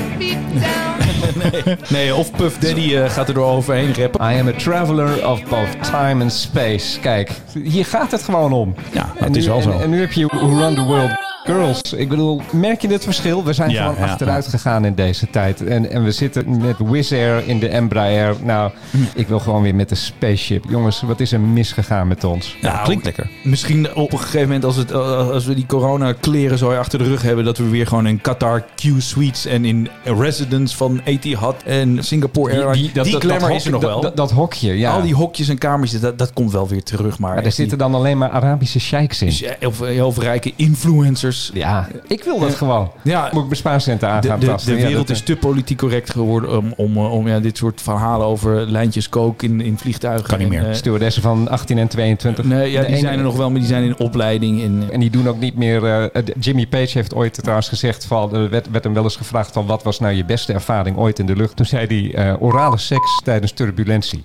Nee, 1.89 2.15
of 2.15 2.31
Puff 2.33 2.59
Daddy 2.59 2.97
eh, 2.97 3.11
gaat 3.11 3.29
er 3.29 3.35
door 3.35 3.47
overheen 3.47 3.95
rappen. 3.95 4.33
I 4.35 4.41
am 4.41 4.49
a 4.49 4.53
traveler 4.53 5.29
of 5.29 5.43
both 5.49 5.83
time 5.91 6.23
and 6.23 6.33
space. 6.33 7.01
Kijk, 7.01 7.31
hier 7.65 7.85
gaat 7.85 8.11
het 8.11 8.23
gewoon 8.23 8.53
om. 8.53 8.75
Ja, 8.93 9.13
en 9.21 9.33
nu, 9.33 9.39
is 9.39 9.47
wel 9.47 9.57
en, 9.57 9.63
zo. 9.63 9.71
En 9.71 9.91
nu 9.91 10.01
heb 10.01 10.13
je 10.13 10.27
Who 10.27 10.59
Run 10.59 10.75
the 10.75 10.83
World 10.83 11.11
Girls. 11.45 11.81
Ik 11.93 12.09
bedoel, 12.09 12.41
merk 12.53 12.81
je 12.83 12.89
het 12.89 13.05
verschil? 13.05 13.45
We 13.45 13.53
zijn 13.53 13.71
Ja, 13.71 13.83
gewoon 13.87 14.05
ja, 14.05 14.11
achteruit 14.11 14.47
gegaan 14.47 14.85
in 14.85 14.95
deze 14.95 15.31
tijd. 15.31 15.67
En, 15.67 15.91
en 15.91 16.05
we 16.05 16.11
zitten 16.13 16.61
met 16.61 16.77
Wizz 16.79 17.13
Air 17.13 17.49
in 17.49 17.59
de 17.59 17.69
Embraer. 17.69 18.37
Nou, 18.43 18.71
Hm. 18.91 18.97
ik 19.15 19.29
wil 19.29 19.39
gewoon 19.39 19.63
weer 19.63 19.75
met 19.75 19.89
de 19.89 19.95
spaceship. 19.95 20.65
Jongens, 20.69 21.01
wat 21.03 21.21
is 21.21 21.33
er 21.33 21.41
misgegaan 21.41 22.09
met 22.09 22.25
ons? 22.25 22.57
Ja, 22.61 22.77
klinkt 22.85 23.05
lekker. 23.05 23.31
Misschien 23.43 23.95
op 23.95 24.13
een 24.13 24.19
gegeven 24.19 24.47
moment 24.47 24.65
als, 24.65 24.77
het, 24.77 24.91
eh, 24.91 25.29
als 25.31 25.45
we 25.47 25.55
die 25.55 25.67
corona 25.67 26.13
kleren 26.13 26.59
zo 26.59 26.75
achter 26.75 26.99
de 26.99 27.05
rug 27.05 27.23
hebben... 27.23 27.45
dat 27.45 27.59
we 27.59 27.69
weer 27.69 27.87
gewoon 27.87 28.07
in 28.07 28.21
Qatar 28.21 28.65
Q-suites 28.77 29.47
en 29.47 29.65
in 29.65 29.89
residence 30.05 30.77
van 30.77 31.01
Etihad 31.13 31.63
en 31.65 32.05
Singapore 32.05 32.53
Airlines... 32.53 32.93
Die, 32.93 33.21
glamour 33.21 33.41
hok- 33.49 33.51
is 33.57 33.65
er 33.65 33.71
nog 33.71 33.81
dat- 33.81 33.91
wel. 33.91 34.01
Dat, 34.01 34.17
dat 34.17 34.31
hokje, 34.31 34.79
ja. 34.79 34.93
Al 34.95 35.03
die 35.03 35.15
hokjes 35.15 35.49
en 35.49 35.59
kamertjes, 35.59 36.01
dat, 36.01 36.19
dat 36.19 36.33
komt 36.33 36.53
wel 36.53 36.69
weer 36.69 36.83
terug. 36.83 37.19
Maar, 37.19 37.35
maar 37.35 37.43
daar 37.43 37.53
zitten 37.53 37.79
dan 37.79 37.95
alleen 37.95 38.19
maar 38.19 38.31
Arabische 38.31 38.81
sheiks 38.81 39.23
in. 39.23 39.29
dus, 39.29 39.43
eh, 39.43 39.53
heel, 39.59 40.13
veel- 40.13 40.23
rijke 40.23 40.53
influencers. 40.57 41.51
Ja, 41.55 41.89
ik 42.07 42.25
wil 42.25 42.39
dat 42.39 42.55
gewoon. 42.55 42.91
Ja, 43.03 43.23
Moet 43.23 43.41
ik 43.41 43.45
mijn 43.45 43.57
spaarcenten 43.57 44.09
aan 44.09 44.21
de, 44.21 44.29
gaan 44.29 44.41
de, 44.41 44.47
tasten. 44.47 44.73
de 44.75 44.81
Ja, 44.81 44.87
wereld 44.87 45.07
dat- 45.07 45.17
is 45.17 45.23
te 45.23 45.37
politiek 45.37 45.79
correct 45.79 46.11
geworden 46.11 46.57
om, 46.59 46.73
om, 46.77 46.97
eh, 46.97 47.13
om 47.13 47.29
ja, 47.29 47.41
dit 47.41 47.57
soort 47.57 47.81
verhalen 47.83 48.27
over 48.27 48.71
lijntjes 48.71 49.09
kook 49.09 49.43
in, 49.43 49.61
in 49.61 49.79
vliegtuigen. 49.79 50.29
Kan 50.29 50.39
niet 50.39 50.53
en, 50.53 50.55
meer. 50.61 50.69
eh, 50.69 50.75
Stewardessen 50.75 51.23
van 51.23 51.49
18 51.49 51.79
en 51.79 51.89
22. 51.89 52.45
nee, 52.45 52.71
ja, 52.71 52.81
die 52.81 52.89
ene- 52.89 52.97
zijn 52.99 53.19
er 53.19 53.25
nog 53.25 53.37
wel, 53.37 53.51
maar 53.51 53.59
die 53.59 53.69
zijn 53.69 53.85
in 53.85 53.99
opleiding. 53.99 54.63
En, 54.63 54.89
En 54.93 55.01
die 55.01 55.11
doen 55.11 55.29
ook 55.29 55.39
niet 55.41 55.57
meer. 55.57 55.85
eh, 55.87 56.23
Jimmy 56.41 56.67
Page 56.67 56.91
heeft 56.93 57.15
ooit 57.15 57.35
trouwens 57.43 57.69
gezegd 57.69 58.05
van. 58.05 58.35
Er 58.35 58.51
werd, 58.51 58.71
werd 58.71 58.85
hem 58.85 58.95
wel 58.95 59.03
eens 59.03 59.17
gevraagd 59.17 59.53
van 59.53 59.67
wat 59.67 59.83
was 59.83 60.01
nou 60.01 60.15
je 60.15 60.25
beste 60.25 60.53
ervaring 60.53 60.97
ooit 61.03 61.19
in 61.19 61.27
de 61.27 61.37
lucht. 61.37 61.57
Toen 61.57 61.67
zei 61.67 61.87
hij 61.87 62.15
eh, 62.15 62.43
orale 62.43 62.79
seks 62.79 63.21
tijdens 63.25 63.53
turbulentie. 63.53 64.25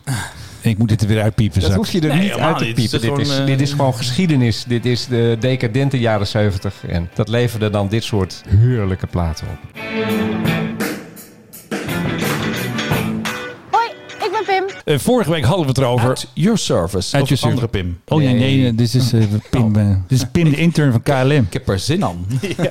Ik 0.62 0.78
moet 0.78 0.90
dit 0.90 1.02
er 1.02 1.08
weer 1.08 1.22
uitpiepen. 1.22 1.60
Dat 1.60 1.70
zak. 1.70 1.78
hoef 1.78 1.92
je 1.92 2.02
er 2.02 2.08
Nee, 2.08 2.20
niet 2.20 2.34
uit 2.34 2.58
te. 2.58 2.64
Dit 2.64 2.78
is 2.78 2.90
piepen. 2.90 3.10
Dit 3.10 3.20
is, 3.20 3.28
gewoon, 3.28 3.42
eh, 3.42 3.46
dit 3.46 3.62
is 3.62 3.72
gewoon 3.72 3.94
geschiedenis. 3.94 4.64
Dit 4.64 4.86
is 4.86 5.08
de 5.08 5.38
decadente 5.40 6.00
jaren 6.00 6.28
70. 6.28 6.74
En 6.88 7.10
dat 7.14 7.28
leverde 7.28 7.70
dan 7.70 7.88
dit 7.88 8.04
soort 8.04 8.44
heerlijke 8.48 9.08
platen 9.08 9.48
op. 9.48 10.67
Eh, 14.88 14.98
vorige 14.98 15.30
week 15.30 15.44
hadden 15.44 15.62
we 15.62 15.68
het 15.68 15.78
erover. 15.78 16.10
At 16.10 16.28
your 16.34 16.58
service. 16.58 17.16
At 17.16 17.22
of 17.22 17.30
your 17.30 17.46
andere 17.46 17.68
Pim. 17.68 18.00
Oh 18.08 18.18
nee, 18.18 18.34
nee, 18.34 18.58
nee, 18.58 18.76
dit 18.76 18.94
is, 18.94 19.14
eh, 19.14 19.22
Pim, 19.50 19.76
eh, 19.76 19.88
dit 20.08 20.18
is 20.18 20.26
Pim, 20.32 20.50
de 20.50 20.56
intern 20.56 20.92
van 20.92 21.04
KLM. 21.04 21.32
Ik 21.32 21.54
heb 21.54 21.70
er 21.70 21.80
zin 21.80 22.04
aan. 22.04 22.26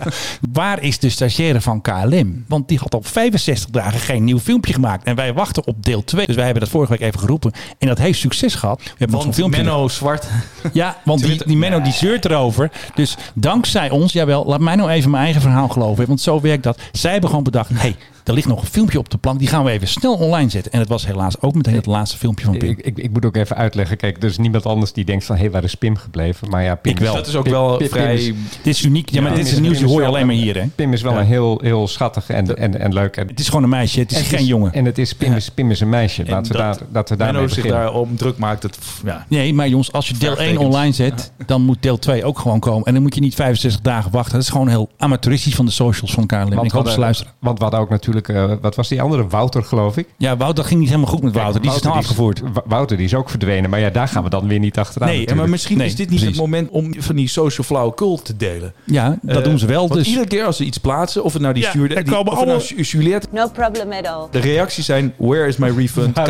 Waar 0.52 0.82
is 0.82 0.98
de 0.98 1.08
stagiaire 1.08 1.60
van 1.60 1.80
KLM? 1.80 2.44
Want 2.48 2.68
die 2.68 2.78
had 2.78 2.94
op 2.94 3.06
65 3.06 3.70
dagen 3.70 4.00
geen 4.00 4.24
nieuw 4.24 4.38
filmpje 4.38 4.72
gemaakt. 4.72 5.04
En 5.04 5.14
wij 5.14 5.32
wachten 5.32 5.66
op 5.66 5.84
deel 5.84 6.04
2. 6.04 6.26
Dus 6.26 6.34
wij 6.34 6.44
hebben 6.44 6.62
dat 6.62 6.72
vorige 6.72 6.92
week 6.92 7.00
even 7.00 7.20
geroepen. 7.20 7.52
En 7.78 7.88
dat 7.88 7.98
heeft 7.98 8.18
succes 8.18 8.54
gehad. 8.54 8.82
We 8.82 8.90
hebben 8.98 9.18
Want 9.18 9.34
filmpje. 9.34 9.62
Menno 9.62 9.88
Zwart. 9.88 10.26
Ja, 10.72 10.96
want 11.04 11.22
die, 11.22 11.46
die 11.46 11.56
Menno 11.56 11.80
die 11.80 11.92
zeurt 11.92 12.24
erover. 12.24 12.70
Dus 12.94 13.16
dankzij 13.34 13.90
ons, 13.90 14.12
jawel, 14.12 14.44
laat 14.46 14.60
mij 14.60 14.74
nou 14.74 14.90
even 14.90 15.10
mijn 15.10 15.24
eigen 15.24 15.42
verhaal 15.42 15.68
geloven. 15.68 16.06
Want 16.06 16.20
zo 16.20 16.40
werkt 16.40 16.62
dat. 16.62 16.78
Zij 16.92 17.10
hebben 17.12 17.28
gewoon 17.28 17.44
bedacht, 17.44 17.70
hey, 17.74 17.96
Er 18.26 18.32
ligt 18.34 18.46
nog 18.48 18.60
een 18.60 18.66
filmpje 18.68 18.98
op 18.98 19.08
de 19.10 19.18
plank. 19.18 19.38
Die 19.38 19.48
gaan 19.48 19.64
we 19.64 19.70
even 19.70 19.88
snel 19.88 20.14
online 20.14 20.50
zetten. 20.50 20.72
En 20.72 20.78
het 20.80 20.88
was 20.88 21.06
helaas 21.06 21.40
ook 21.40 21.54
meteen 21.54 21.74
het 21.74 21.86
laatste 21.86 22.16
filmpje 22.18 22.44
van 22.44 22.58
Pim. 22.58 22.68
Ik, 22.70 22.78
ik, 22.78 22.98
ik 22.98 23.10
moet 23.12 23.24
ook 23.24 23.36
even 23.36 23.56
uitleggen. 23.56 23.96
Kijk, 23.96 24.16
er 24.16 24.24
is 24.28 24.38
niemand 24.38 24.66
anders 24.66 24.92
die 24.92 25.04
denkt 25.04 25.24
van... 25.24 25.36
hé, 25.36 25.50
waar 25.50 25.64
is 25.64 25.74
Pim 25.74 25.96
gebleven? 25.96 26.48
Maar 26.50 26.62
ja, 26.62 26.74
Pim 26.74 26.92
Ik 26.92 26.98
wel. 26.98 27.14
Dat 27.14 27.26
is 27.26 27.34
ook 27.36 27.42
Pim- 27.42 27.52
wel 27.52 27.76
Pim- 27.76 27.88
vrij... 27.88 28.16
Pim 28.16 28.36
Dit 28.62 28.74
is 28.74 28.82
uniek. 28.84 29.08
Ja, 29.10 29.20
maar 29.22 29.30
dit 29.30 29.38
is 29.40 29.46
is- 29.46 29.52
het 29.52 29.60
nieuws. 29.62 29.76
Die 29.76 29.84
is 29.86 29.90
hoor 29.92 30.00
je 30.00 30.06
alleen 30.06 30.26
maar 30.26 30.34
hier, 30.34 30.54
hè? 30.56 30.66
Pim 30.74 30.92
is 30.92 31.02
wel 31.02 31.16
een 31.16 31.24
heel, 31.26 31.60
heel 31.62 31.88
schattig 31.88 32.28
en, 32.30 32.56
en, 32.58 32.80
en 32.80 32.92
leuk. 32.92 33.16
En, 33.16 33.26
Het 33.28 33.40
is 33.40 33.46
gewoon 33.48 33.62
een 33.62 33.68
meisje. 33.68 34.00
Het 34.00 34.10
is 34.10 34.18
en 34.18 34.24
geen 34.24 34.38
het 34.38 34.46
jongen. 34.46 34.72
En 34.72 34.84
het 34.84 34.98
is 34.98 35.12
Pim, 35.12 35.32
is, 35.32 35.50
Pim 35.50 35.70
is 35.70 35.80
een 35.80 35.88
meisje. 35.88 36.22
En 36.22 36.30
Laten 36.30 36.52
we, 36.52 36.58
dat 36.58 36.78
daar, 36.78 36.86
dat 36.92 37.08
we 37.08 37.16
daarmee 37.16 37.34
Menno 37.40 37.54
zich 37.54 37.62
beginnen. 37.62 37.86
daarom 37.86 38.16
druk 38.16 38.38
maakt. 38.38 38.62
Dat, 38.62 38.78
ja. 39.04 39.26
Nee, 39.28 39.54
maar 39.54 39.68
jongens, 39.68 39.92
als 39.92 40.08
je 40.08 40.14
deel 40.16 40.28
1 40.28 40.36
Vraagtekens. 40.36 40.64
online 40.66 40.92
zet, 40.92 41.32
dan 41.46 41.62
moet 41.62 41.82
deel 41.82 41.98
2 41.98 42.24
ook 42.24 42.38
gewoon 42.38 42.60
komen. 42.60 42.86
En 42.86 42.92
dan 42.94 43.02
moet 43.02 43.14
je 43.14 43.20
niet 43.20 43.34
65 43.34 43.80
dagen 43.80 44.10
wachten. 44.10 44.32
Dat 44.32 44.42
is 44.42 44.48
gewoon 44.48 44.68
heel 44.68 44.88
amateuristisch 44.98 45.54
van 45.54 45.64
de 45.66 45.72
socials 45.72 46.12
van 46.12 46.26
KLM. 46.26 46.64
ik 46.64 46.70
hoop 46.70 46.88
ze 46.88 46.98
luisteren. 47.00 47.32
Want 47.38 47.56
we 47.58 47.62
hadden 47.64 47.80
ook 47.82 47.88
natuurlijk... 47.90 48.14
eh, 48.20 48.52
wat 48.60 48.74
was 48.74 48.88
die 48.88 49.02
andere? 49.02 49.26
Wouter, 49.26 49.64
geloof 49.64 49.96
ik. 49.96 50.08
Ja, 50.16 50.36
Wouter, 50.36 50.64
ging 50.64 50.80
niet 50.80 50.88
helemaal 50.88 51.10
goed 51.10 51.22
met 51.22 51.34
Wouter. 51.34 51.60
Die 51.60 51.70
is 51.70 51.76
snel 51.76 51.92
Wouter 51.92 52.10
afgevoerd. 52.10 52.42
Wouter 52.66 52.96
die 52.96 53.06
is 53.06 53.14
ook 53.14 53.30
verdwenen. 53.30 53.70
Maar 53.70 53.80
ja, 53.80 53.90
daar 53.90 54.08
gaan 54.08 54.22
we 54.24 54.30
dan 54.30 54.48
weer 54.48 54.58
niet 54.58 54.78
achteraan. 54.78 55.08
Nee, 55.08 55.16
natuurlijk. 55.16 55.40
maar 55.46 55.50
misschien 55.50 55.76
Nee, 55.78 55.86
is 55.86 55.96
dit 55.96 56.10
niet 56.10 56.18
precies. 56.18 56.36
het 56.36 56.46
moment 56.46 56.70
om 56.70 56.94
van 56.98 57.16
die 57.16 57.28
social 57.28 57.66
flauwekul 57.66 58.22
te 58.22 58.36
delen. 58.36 58.72
Ja, 58.84 59.18
dat 59.22 59.36
Eh, 59.36 59.44
doen 59.44 59.58
ze 59.58 59.66
wel. 59.66 59.88
Dus 59.88 60.06
iedere 60.08 60.26
keer 60.26 60.44
als 60.44 60.56
ze 60.56 60.64
iets 60.64 60.78
plaatsen, 60.78 61.24
of 61.24 61.32
het 61.32 61.42
nou 61.42 61.54
die 61.54 61.62
Ja, 61.62 61.68
stuurde, 61.68 61.94
die, 62.02 62.12
komen 62.14 62.32
of 62.32 62.44
nou 62.44 62.62
Juliette, 62.82 63.26
No 63.30 63.48
problem 63.48 63.92
at 63.92 64.06
all. 64.06 64.26
de 64.30 64.38
reacties 64.38 64.84
zijn: 64.86 65.12
Where 65.16 65.46
is 65.46 65.56
my 65.56 65.68
refund? 65.76 66.14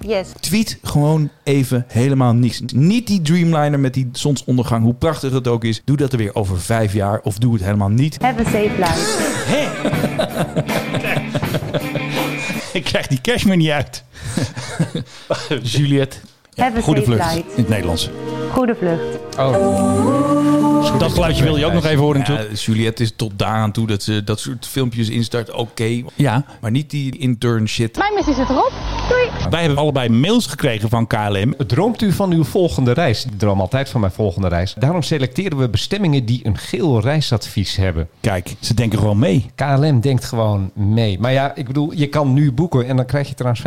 Yes. 0.00 0.28
Tweet 0.40 0.78
gewoon 0.82 1.30
even 1.42 1.84
helemaal 1.88 2.32
niks. 2.32 2.62
Niet 2.74 3.06
die 3.06 3.22
Dreamliner 3.22 3.80
met 3.80 3.94
die 3.94 4.08
zonsondergang, 4.12 4.84
hoe 4.84 4.94
prachtig 4.94 5.32
het 5.32 5.48
ook 5.48 5.64
is. 5.64 5.82
Doe 5.84 5.96
dat 5.96 6.12
er 6.12 6.18
weer 6.18 6.34
over 6.34 6.60
vijf 6.60 6.92
jaar 6.92 7.20
of 7.22 7.38
doe 7.38 7.52
het 7.54 7.64
helemaal 7.64 7.88
niet. 7.88 8.18
Have 8.22 8.40
a 8.40 8.44
safe 8.44 8.70
life. 8.78 10.25
Ik 12.72 12.84
krijg 12.84 13.06
die 13.06 13.20
cash 13.20 13.42
maar 13.44 13.56
niet 13.56 13.70
uit. 13.70 14.04
A 15.30 15.34
Goede 16.80 17.02
vlucht 17.02 17.34
in 17.36 17.44
het 17.54 17.68
Nederlands. 17.68 18.10
Goede 18.52 18.74
vlucht. 18.74 19.02
Dat 20.98 21.12
geluidje 21.12 21.42
wil 21.42 21.56
je 21.56 21.66
ook 21.66 21.72
nog 21.72 21.84
even 21.84 21.98
horen 21.98 22.18
natuurlijk. 22.18 22.50
Ja, 22.50 22.56
Juliette 22.56 23.02
is 23.02 23.12
tot 23.16 23.32
daaraan 23.36 23.72
toe 23.72 23.86
dat 23.86 24.02
ze 24.02 24.24
dat 24.24 24.40
soort 24.40 24.66
filmpjes 24.66 25.08
instart. 25.08 25.50
Oké, 25.52 26.02
Ja, 26.14 26.44
maar 26.60 26.70
niet 26.70 26.90
die 26.90 27.18
intern 27.18 27.68
shit. 27.68 27.96
Mijn 27.96 28.14
missie 28.14 28.34
zit 28.34 28.48
erop. 28.48 28.72
Doei. 29.08 29.28
wij 29.50 29.60
hebben 29.60 29.78
allebei 29.78 30.08
mails 30.08 30.46
gekregen 30.46 30.88
van 30.88 31.06
KLM. 31.06 31.54
Droomt 31.66 32.02
u 32.02 32.12
van 32.12 32.32
uw 32.32 32.44
volgende 32.44 32.92
reis? 32.92 33.24
Ik 33.24 33.38
droom 33.38 33.60
altijd 33.60 33.88
van 33.88 34.00
mijn 34.00 34.12
volgende 34.12 34.48
reis. 34.48 34.74
Daarom 34.78 35.02
selecteren 35.02 35.58
we 35.58 35.68
bestemmingen 35.68 36.24
die 36.24 36.40
een 36.42 36.58
geel 36.58 37.00
reisadvies 37.00 37.76
hebben. 37.76 38.08
Kijk, 38.20 38.54
ze 38.60 38.74
denken 38.74 38.98
gewoon 38.98 39.18
mee. 39.18 39.46
KLM 39.54 40.00
denkt 40.00 40.24
gewoon 40.24 40.70
mee. 40.74 41.18
Maar 41.20 41.32
ja, 41.32 41.54
ik 41.54 41.66
bedoel, 41.66 41.92
je 41.92 42.06
kan 42.06 42.32
nu 42.32 42.52
boeken 42.52 42.86
en 42.86 42.96
dan 42.96 43.06
krijg 43.06 43.28
je 43.28 43.34
trouwens 43.34 43.62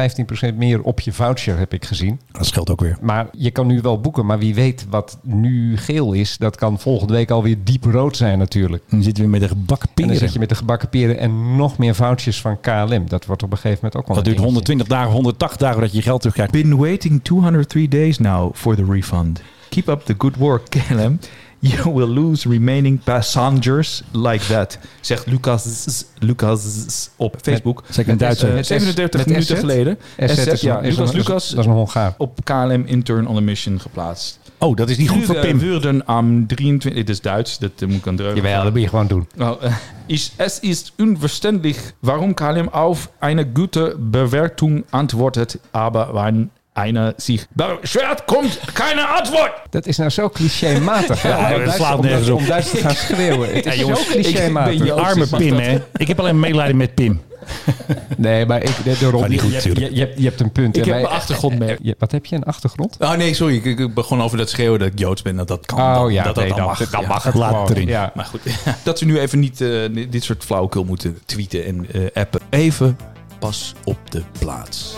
15% 0.52 0.56
meer 0.56 0.82
op 0.82 1.00
je 1.00 1.14
voucher, 1.14 1.58
heb 1.58 1.74
ik 1.74 1.86
gezien. 1.86 2.20
Dat 2.32 2.46
scheelt 2.46 2.70
ook 2.70 2.82
weer. 2.82 2.98
Maar 3.02 3.28
je 3.32 3.52
kan 3.52 3.68
nu 3.68 3.82
wel 3.82 4.00
boeken, 4.02 4.26
maar 4.26 4.40
wie 4.40 4.56
weet 4.56 4.86
wat 4.90 5.20
nu 5.24 5.78
geel 5.78 6.14
is, 6.14 6.38
dat 6.38 6.56
kan 6.56 6.80
volgende 6.80 7.14
week 7.14 7.32
alweer 7.32 7.58
diep 7.64 7.84
rood 7.84 8.18
zijn 8.18 8.38
natuurlijk. 8.38 8.84
Dan 8.90 9.04
zitten 9.04 9.24
we 9.24 9.30
met 9.30 9.42
de 9.42 9.48
gebakken 9.48 9.90
En 9.90 9.94
dan 9.96 10.06
peren. 10.06 10.20
zit 10.20 10.34
je 10.34 10.40
met 10.40 10.50
de 10.50 10.56
gebakken 10.56 10.90
peren 10.90 11.18
en 11.20 11.56
nog 11.56 11.78
meer 11.78 11.96
vouchers 11.96 12.42
van 12.42 12.60
KLM. 12.60 13.04
Dat 13.08 13.26
wordt 13.26 13.44
op 13.44 13.52
een 13.52 13.58
gegeven 13.58 13.80
moment 13.82 13.96
ook 13.96 14.08
wel 14.08 14.16
Dat 14.16 14.26
duurt 14.26 14.38
dingetje. 14.38 14.44
120 14.44 14.88
dagen, 14.88 15.12
180 15.30 15.58
dagen 15.60 15.74
voordat 15.76 15.92
je 15.92 15.98
je 15.98 16.04
geld 16.04 16.20
terugkrijgt. 16.20 16.52
Been 16.52 16.78
waiting 16.78 17.24
203 17.24 17.88
days 17.88 18.18
now 18.20 18.52
for 18.56 18.76
the 18.76 18.86
refund. 18.90 19.42
Keep 19.70 19.88
up 19.88 20.02
the 20.06 20.16
good 20.18 20.36
work, 20.38 20.70
KLM. 20.88 21.20
You 21.62 21.94
will 21.94 22.08
lose 22.08 22.50
remaining 22.50 23.04
passengers 23.04 24.04
like 24.12 24.46
that. 24.46 24.78
Zegt 25.02 25.26
Lucas, 25.26 26.06
Lucas 26.20 27.10
op 27.16 27.36
Facebook. 27.42 27.84
Zeker 27.90 28.12
een 28.12 28.18
Duitser. 28.18 28.50
Eh, 28.50 28.56
Met 28.56 28.66
S- 28.66 28.68
37 28.68 29.20
met 29.20 29.30
minuten 29.30 29.58
geleden. 29.58 29.98
SZ 30.18 30.62
ja. 30.62 30.80
Lucas 30.80 31.10
een- 31.10 31.16
Lucas 31.16 31.50
Dat 31.50 31.60
is 31.60 31.66
een 31.66 31.72
Hongaar. 31.72 32.14
op 32.18 32.40
KLM 32.44 32.84
intern 32.86 33.28
on 33.28 33.38
a 33.38 33.40
mission 33.42 33.80
geplaatst. 33.80 34.39
Oh, 34.60 34.76
dat 34.76 34.90
is 34.90 34.98
niet 34.98 35.10
goed 35.10 35.26
voor 35.26 35.36
Pim. 35.36 35.60
würden 35.60 36.06
am 36.06 36.48
23... 36.48 36.94
Dit 36.94 37.10
is 37.10 37.22
Duits, 37.22 37.58
dat 37.58 37.72
eh, 37.80 37.88
moet 37.88 37.98
ik 37.98 38.08
aan 38.08 38.16
dreugen. 38.16 38.36
Jawel, 38.42 38.64
dat 38.64 38.72
moet 38.74 38.82
je 38.82 38.88
gewoon 38.90 39.08
doen. 39.08 39.28
Nou, 39.36 39.58
äh, 39.64 39.72
ich, 40.06 40.32
es 40.36 40.60
ist 40.60 40.94
unverständlich, 40.98 41.78
warum 42.02 42.34
KLM 42.34 42.70
auf 42.70 43.10
eine 43.20 43.46
gute 43.46 43.96
Bewertung 44.00 44.84
antwortet, 44.90 45.60
aber 45.72 46.14
wenn 46.14 46.50
einer 46.74 47.14
sich 47.18 47.46
beschwert, 47.54 48.26
kommt 48.26 48.60
keine 48.74 49.08
Antwort. 49.08 49.52
Dat 49.70 49.86
is 49.86 49.98
nou 49.98 50.10
zo 50.10 50.30
clichématig. 50.30 51.24
om 51.24 51.30
Ja, 51.30 51.58
dat 51.58 51.74
slaat 51.74 52.02
nergens 52.02 52.30
op. 52.30 52.40
Om 52.40 52.46
Duits 52.46 52.70
te 52.70 52.78
gaan 52.78 52.96
schreeuwen. 52.96 53.54
Het 53.54 53.66
is 53.66 53.76
jongens, 53.76 54.06
zo 54.06 54.12
clichématig. 54.12 54.74
ik 54.74 54.78
ben 54.78 54.88
je 54.88 54.94
ook- 54.94 55.00
Arme 55.00 55.28
Pim, 55.38 55.56
hè. 55.56 55.78
Ik 55.94 56.08
heb 56.08 56.20
alleen 56.20 56.40
medelijden 56.40 56.78
met 56.78 56.96
Pim. 56.96 57.22
Nee, 58.18 58.46
maar 58.46 58.64
ik, 58.64 58.76
de, 58.84 59.10
Rob, 59.10 59.20
Maar 59.20 59.30
niet 59.30 59.42
goed, 59.42 59.64
je, 59.64 59.70
je, 59.80 59.94
je, 59.96 60.00
hebt- 60.00 60.18
je 60.18 60.24
hebt 60.24 60.40
een 60.40 60.52
punt. 60.52 60.78
Ik 60.78 60.86
heb 60.86 60.96
een 60.96 61.06
achtergrond 61.08 61.60
mee. 61.60 61.76
Je- 61.82 61.96
wat 62.00 62.12
heb 62.12 62.26
je, 62.26 62.36
een 62.36 62.44
achtergrond? 62.44 62.96
Oh 63.00 63.14
nee, 63.14 63.34
sorry, 63.34 63.56
ik, 63.56 63.80
ik 63.80 63.94
begon 63.94 64.22
over 64.22 64.38
dat 64.38 64.50
schreeuwen 64.50 64.80
dat 64.80 64.88
ik 64.88 65.00
Joods 65.00 65.22
ben. 65.22 65.36
Dat 65.36 65.48
dat 65.48 65.66
kan. 65.66 65.80
Oh 65.80 66.02
dat, 66.02 66.12
ja, 66.12 66.24
dat, 66.24 66.36
dat 66.36 66.44
nee, 66.44 66.54
dan 66.54 66.58
dan, 66.58 66.68
mag. 66.68 66.90
dan 66.90 67.02
ja. 67.02 67.08
mag 67.08 67.24
het 67.24 67.70
erin. 67.70 67.88
Ja. 67.88 68.12
Maar 68.16 68.26
goed, 68.26 68.42
dat 68.84 68.98
ze 68.98 69.06
nu 69.06 69.20
even 69.20 69.40
niet 69.40 69.62
eh, 69.62 69.70
dit 70.10 70.24
soort 70.24 70.44
flauwekul 70.44 70.84
moeten 70.84 71.20
tweeten 71.26 71.66
en 71.66 71.86
eh, 71.92 72.02
appen. 72.22 72.40
Even 72.50 72.98
pas 73.40 73.74
op 73.84 74.12
de 74.12 74.22
plaats. 74.40 74.96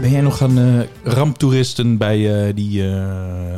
Ben 0.00 0.10
jij 0.10 0.20
nog 0.20 0.42
aan 0.42 0.58
eh 0.58 1.12
ramptoeristen 1.12 1.96
bij 1.98 2.46
eh, 2.46 2.54
die 2.54 2.82
eh, 2.88 2.94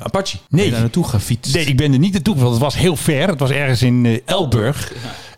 Apache? 0.03 0.37
Ben 0.37 0.47
Nee. 0.49 0.65
je 0.65 0.71
daar 0.71 0.81
naartoe 0.81 1.05
gefietst? 1.09 1.55
Nee, 1.55 1.65
ik 1.65 1.77
ben 1.77 1.93
er 1.93 1.99
niet 1.99 2.13
naartoe 2.13 2.35
gevallen. 2.35 2.55
Het 2.55 2.63
was 2.65 2.77
heel 2.77 2.97
ver. 2.97 3.29
Het 3.29 3.39
was 3.41 3.51
ergens 3.51 3.83
in 3.83 4.07
eh, 4.07 4.19
Elburg. 4.25 4.93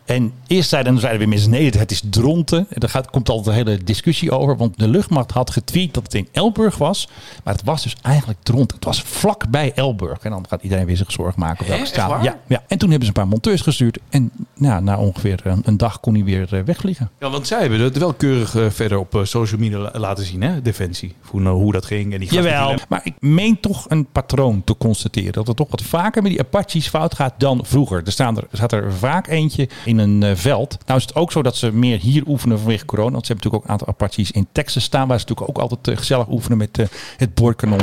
En 0.07 0.33
eerst 0.47 0.69
zeiden, 0.69 0.91
dan 0.91 1.01
zeiden 1.01 1.21
weer 1.21 1.29
mensen, 1.29 1.49
nee, 1.51 1.69
het 1.69 1.91
is 1.91 2.01
Dronten. 2.09 2.57
En 2.69 2.79
daar 2.79 2.89
gaat, 2.89 3.09
komt 3.09 3.29
altijd 3.29 3.57
een 3.57 3.65
hele 3.65 3.83
discussie 3.83 4.31
over. 4.31 4.57
Want 4.57 4.79
de 4.79 4.87
luchtmacht 4.87 5.31
had 5.31 5.49
getweet 5.51 5.93
dat 5.93 6.03
het 6.03 6.13
in 6.13 6.27
Elburg 6.31 6.77
was. 6.77 7.07
Maar 7.43 7.53
het 7.53 7.63
was 7.63 7.83
dus 7.83 7.95
eigenlijk 8.01 8.39
Dronten. 8.43 8.75
Het 8.75 8.85
was 8.85 9.01
vlak 9.01 9.49
bij 9.49 9.71
Elburg. 9.75 10.19
En 10.21 10.31
dan 10.31 10.45
gaat 10.49 10.63
iedereen 10.63 10.85
weer 10.85 10.97
zich 10.97 11.11
zorgen 11.11 11.39
maken 11.39 11.61
op 11.61 11.67
welke 11.67 11.85
straat. 11.85 12.23
Ja, 12.23 12.39
ja. 12.47 12.63
En 12.67 12.77
toen 12.77 12.89
hebben 12.89 13.07
ze 13.07 13.13
een 13.15 13.21
paar 13.21 13.27
monteurs 13.31 13.61
gestuurd. 13.61 13.99
En 14.09 14.31
ja, 14.53 14.79
na 14.79 14.97
ongeveer 14.97 15.39
een, 15.43 15.61
een 15.65 15.77
dag 15.77 15.99
kon 15.99 16.13
hij 16.13 16.23
weer 16.23 16.53
eh, 16.53 16.61
wegvliegen. 16.63 17.09
Ja, 17.19 17.29
want 17.29 17.47
zij 17.47 17.59
hebben 17.61 17.79
het 17.79 17.97
wel 17.97 18.13
keurig 18.13 18.55
eh, 18.55 18.65
verder 18.69 18.97
op 18.97 19.15
eh, 19.15 19.23
social 19.23 19.59
media 19.59 19.77
la- 19.77 19.91
laten 19.99 20.25
zien, 20.25 20.41
hè? 20.41 20.61
Defensie. 20.61 21.13
Hoe, 21.21 21.41
nou, 21.41 21.57
hoe 21.61 21.71
dat 21.71 21.85
ging. 21.85 22.13
En 22.13 22.19
die 22.19 22.33
Jawel, 22.33 22.67
die- 22.75 22.85
maar 22.89 23.01
ik 23.03 23.13
meen 23.19 23.59
toch 23.59 23.85
een 23.89 24.05
patroon 24.11 24.63
te 24.63 24.75
constateren. 24.77 25.31
Dat 25.33 25.47
het 25.47 25.55
toch 25.57 25.69
wat 25.71 25.81
vaker 25.81 26.21
met 26.21 26.31
die 26.31 26.39
Apaches 26.39 26.87
fout 26.87 27.15
gaat 27.15 27.33
dan 27.37 27.59
vroeger. 27.65 28.01
Er, 28.05 28.11
staan 28.11 28.37
er, 28.37 28.43
er 28.51 28.57
staat 28.57 28.71
er 28.71 28.93
vaak 28.93 29.27
eentje 29.27 29.69
in 29.85 29.96
een 29.97 30.23
eh, 30.23 30.35
veld. 30.35 30.77
Nou 30.85 30.99
is 30.99 31.05
het 31.05 31.15
ook 31.15 31.31
zo 31.31 31.41
dat 31.41 31.55
ze 31.55 31.71
meer 31.71 31.99
hier 31.99 32.23
oefenen 32.27 32.59
vanwege 32.59 32.85
corona. 32.85 33.11
Want 33.11 33.25
ze 33.25 33.31
hebben 33.31 33.51
natuurlijk 33.51 33.63
ook 33.63 33.63
een 33.63 33.87
aantal 33.87 34.07
Apaches 34.07 34.31
in 34.31 34.47
Texas 34.51 34.83
staan. 34.83 35.07
Waar 35.07 35.19
ze 35.19 35.25
natuurlijk 35.27 35.57
ook 35.57 35.63
altijd 35.63 35.87
eh, 35.87 35.97
gezellig 35.97 36.27
oefenen 36.27 36.57
met 36.57 36.77
eh, 36.79 36.85
het 37.17 37.33
boorkanon. 37.33 37.79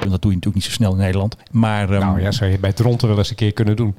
En 0.00 0.10
dat 0.10 0.22
doe 0.22 0.30
je 0.30 0.36
natuurlijk 0.36 0.54
niet 0.54 0.64
zo 0.64 0.70
snel 0.70 0.92
in 0.92 0.98
Nederland. 0.98 1.36
Maar 1.50 1.90
ehm, 1.90 2.00
Nou 2.00 2.20
ja, 2.20 2.30
zou 2.30 2.50
je 2.50 2.58
bij 2.58 2.72
Dronten 2.72 3.08
wel 3.08 3.18
eens 3.18 3.30
een 3.30 3.36
keer 3.36 3.52
kunnen 3.52 3.76
doen. 3.76 3.94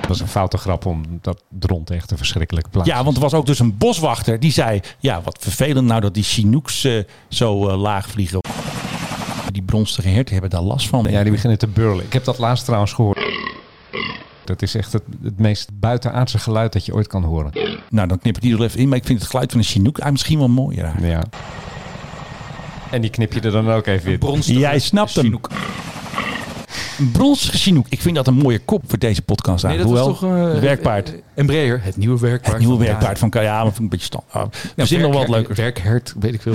Dat 0.00 0.10
is 0.10 0.20
een 0.20 0.28
foute 0.28 0.58
grap, 0.58 0.86
omdat 0.86 1.42
Dronten 1.48 1.96
echt 1.96 2.10
een 2.10 2.16
verschrikkelijke 2.16 2.70
plaats 2.70 2.88
Ja, 2.88 3.04
want 3.04 3.16
er 3.16 3.22
was 3.22 3.34
ook 3.34 3.46
dus 3.46 3.58
een 3.58 3.76
boswachter 3.78 4.40
die 4.40 4.52
zei... 4.52 4.80
Ja, 4.98 5.22
wat 5.22 5.36
vervelend 5.40 5.86
nou 5.86 6.00
dat 6.00 6.14
die 6.14 6.22
Chinooks 6.22 6.88
zo 7.28 7.76
laag 7.76 8.08
vliegen. 8.08 8.40
Die 9.52 9.62
bronstige 9.62 10.08
herten 10.08 10.32
hebben 10.32 10.50
daar 10.50 10.62
last 10.62 10.88
van. 10.88 11.06
Ja, 11.10 11.22
die 11.22 11.32
beginnen 11.32 11.58
te 11.58 11.66
burlen. 11.66 12.04
Ik 12.04 12.12
heb 12.12 12.24
dat 12.24 12.38
laatst 12.38 12.64
trouwens 12.64 12.92
gehoord. 12.92 13.18
Dat 14.48 14.62
is 14.62 14.74
echt 14.74 14.92
het, 14.92 15.02
het 15.22 15.38
meest 15.38 15.68
buitenaardse 15.72 16.38
geluid 16.38 16.72
dat 16.72 16.86
je 16.86 16.94
ooit 16.94 17.06
kan 17.06 17.24
horen. 17.24 17.52
Nou, 17.90 18.08
dan 18.08 18.18
knip 18.18 18.36
ik 18.36 18.42
die 18.42 18.54
er 18.56 18.62
even 18.62 18.80
in. 18.80 18.88
Maar 18.88 18.98
ik 18.98 19.04
vind 19.04 19.20
het 19.20 19.30
geluid 19.30 19.50
van 19.50 19.60
een 19.60 19.66
Chinook 19.66 19.98
eigenlijk 19.98 20.12
misschien 20.12 20.38
wel 20.38 20.64
mooier. 20.64 20.84
eigenlijk. 20.84 21.12
Ja. 21.12 21.22
En 22.90 23.00
die 23.00 23.10
knip 23.10 23.32
je 23.32 23.40
er 23.40 23.50
dan 23.50 23.70
ook 23.70 23.86
even 23.86 24.12
in. 24.12 24.18
bronstige 24.18 24.58
Jij 24.58 24.78
snapt 24.78 25.14
hem. 25.14 25.24
Chinook. 25.24 25.48
Een 26.98 27.10
bronstige 27.10 27.56
Chinook. 27.58 27.86
Ik 27.88 28.00
vind 28.00 28.14
dat 28.16 28.26
een 28.26 28.34
mooie 28.34 28.58
kop 28.58 28.82
voor 28.86 28.98
deze 28.98 29.22
podcast 29.22 29.64
Nee, 29.64 29.76
dat 29.76 29.86
Hoewel, 29.86 30.06
toch... 30.06 30.22
eh, 30.24 30.42
het 30.52 30.60
werkpaard. 30.60 31.12
eh, 31.12 31.18
Embraer, 31.34 31.80
het 31.82 31.96
nieuwe 31.96 32.18
werkpaard. 32.20 32.52
het 32.52 32.58
nieuwe 32.58 32.76
van- 32.76 32.84
werkpaard 32.86 33.18
van 33.18 33.30
ja, 33.42 33.52
maar 33.54 33.62
vind 33.62 33.74
ik 33.74 33.80
een 33.82 33.88
beetje 33.88 34.04
stand. 34.06 34.24
We 34.32 34.48
Ja, 34.76 34.84
zien 34.84 35.00
nog 35.00 35.10
wel 35.10 35.18
wat 35.18 35.28
werk- 35.28 35.46
leuker. 35.48 35.62
Werkhert, 35.64 36.14
weet 36.20 36.34
ik 36.34 36.42
veel. 36.42 36.54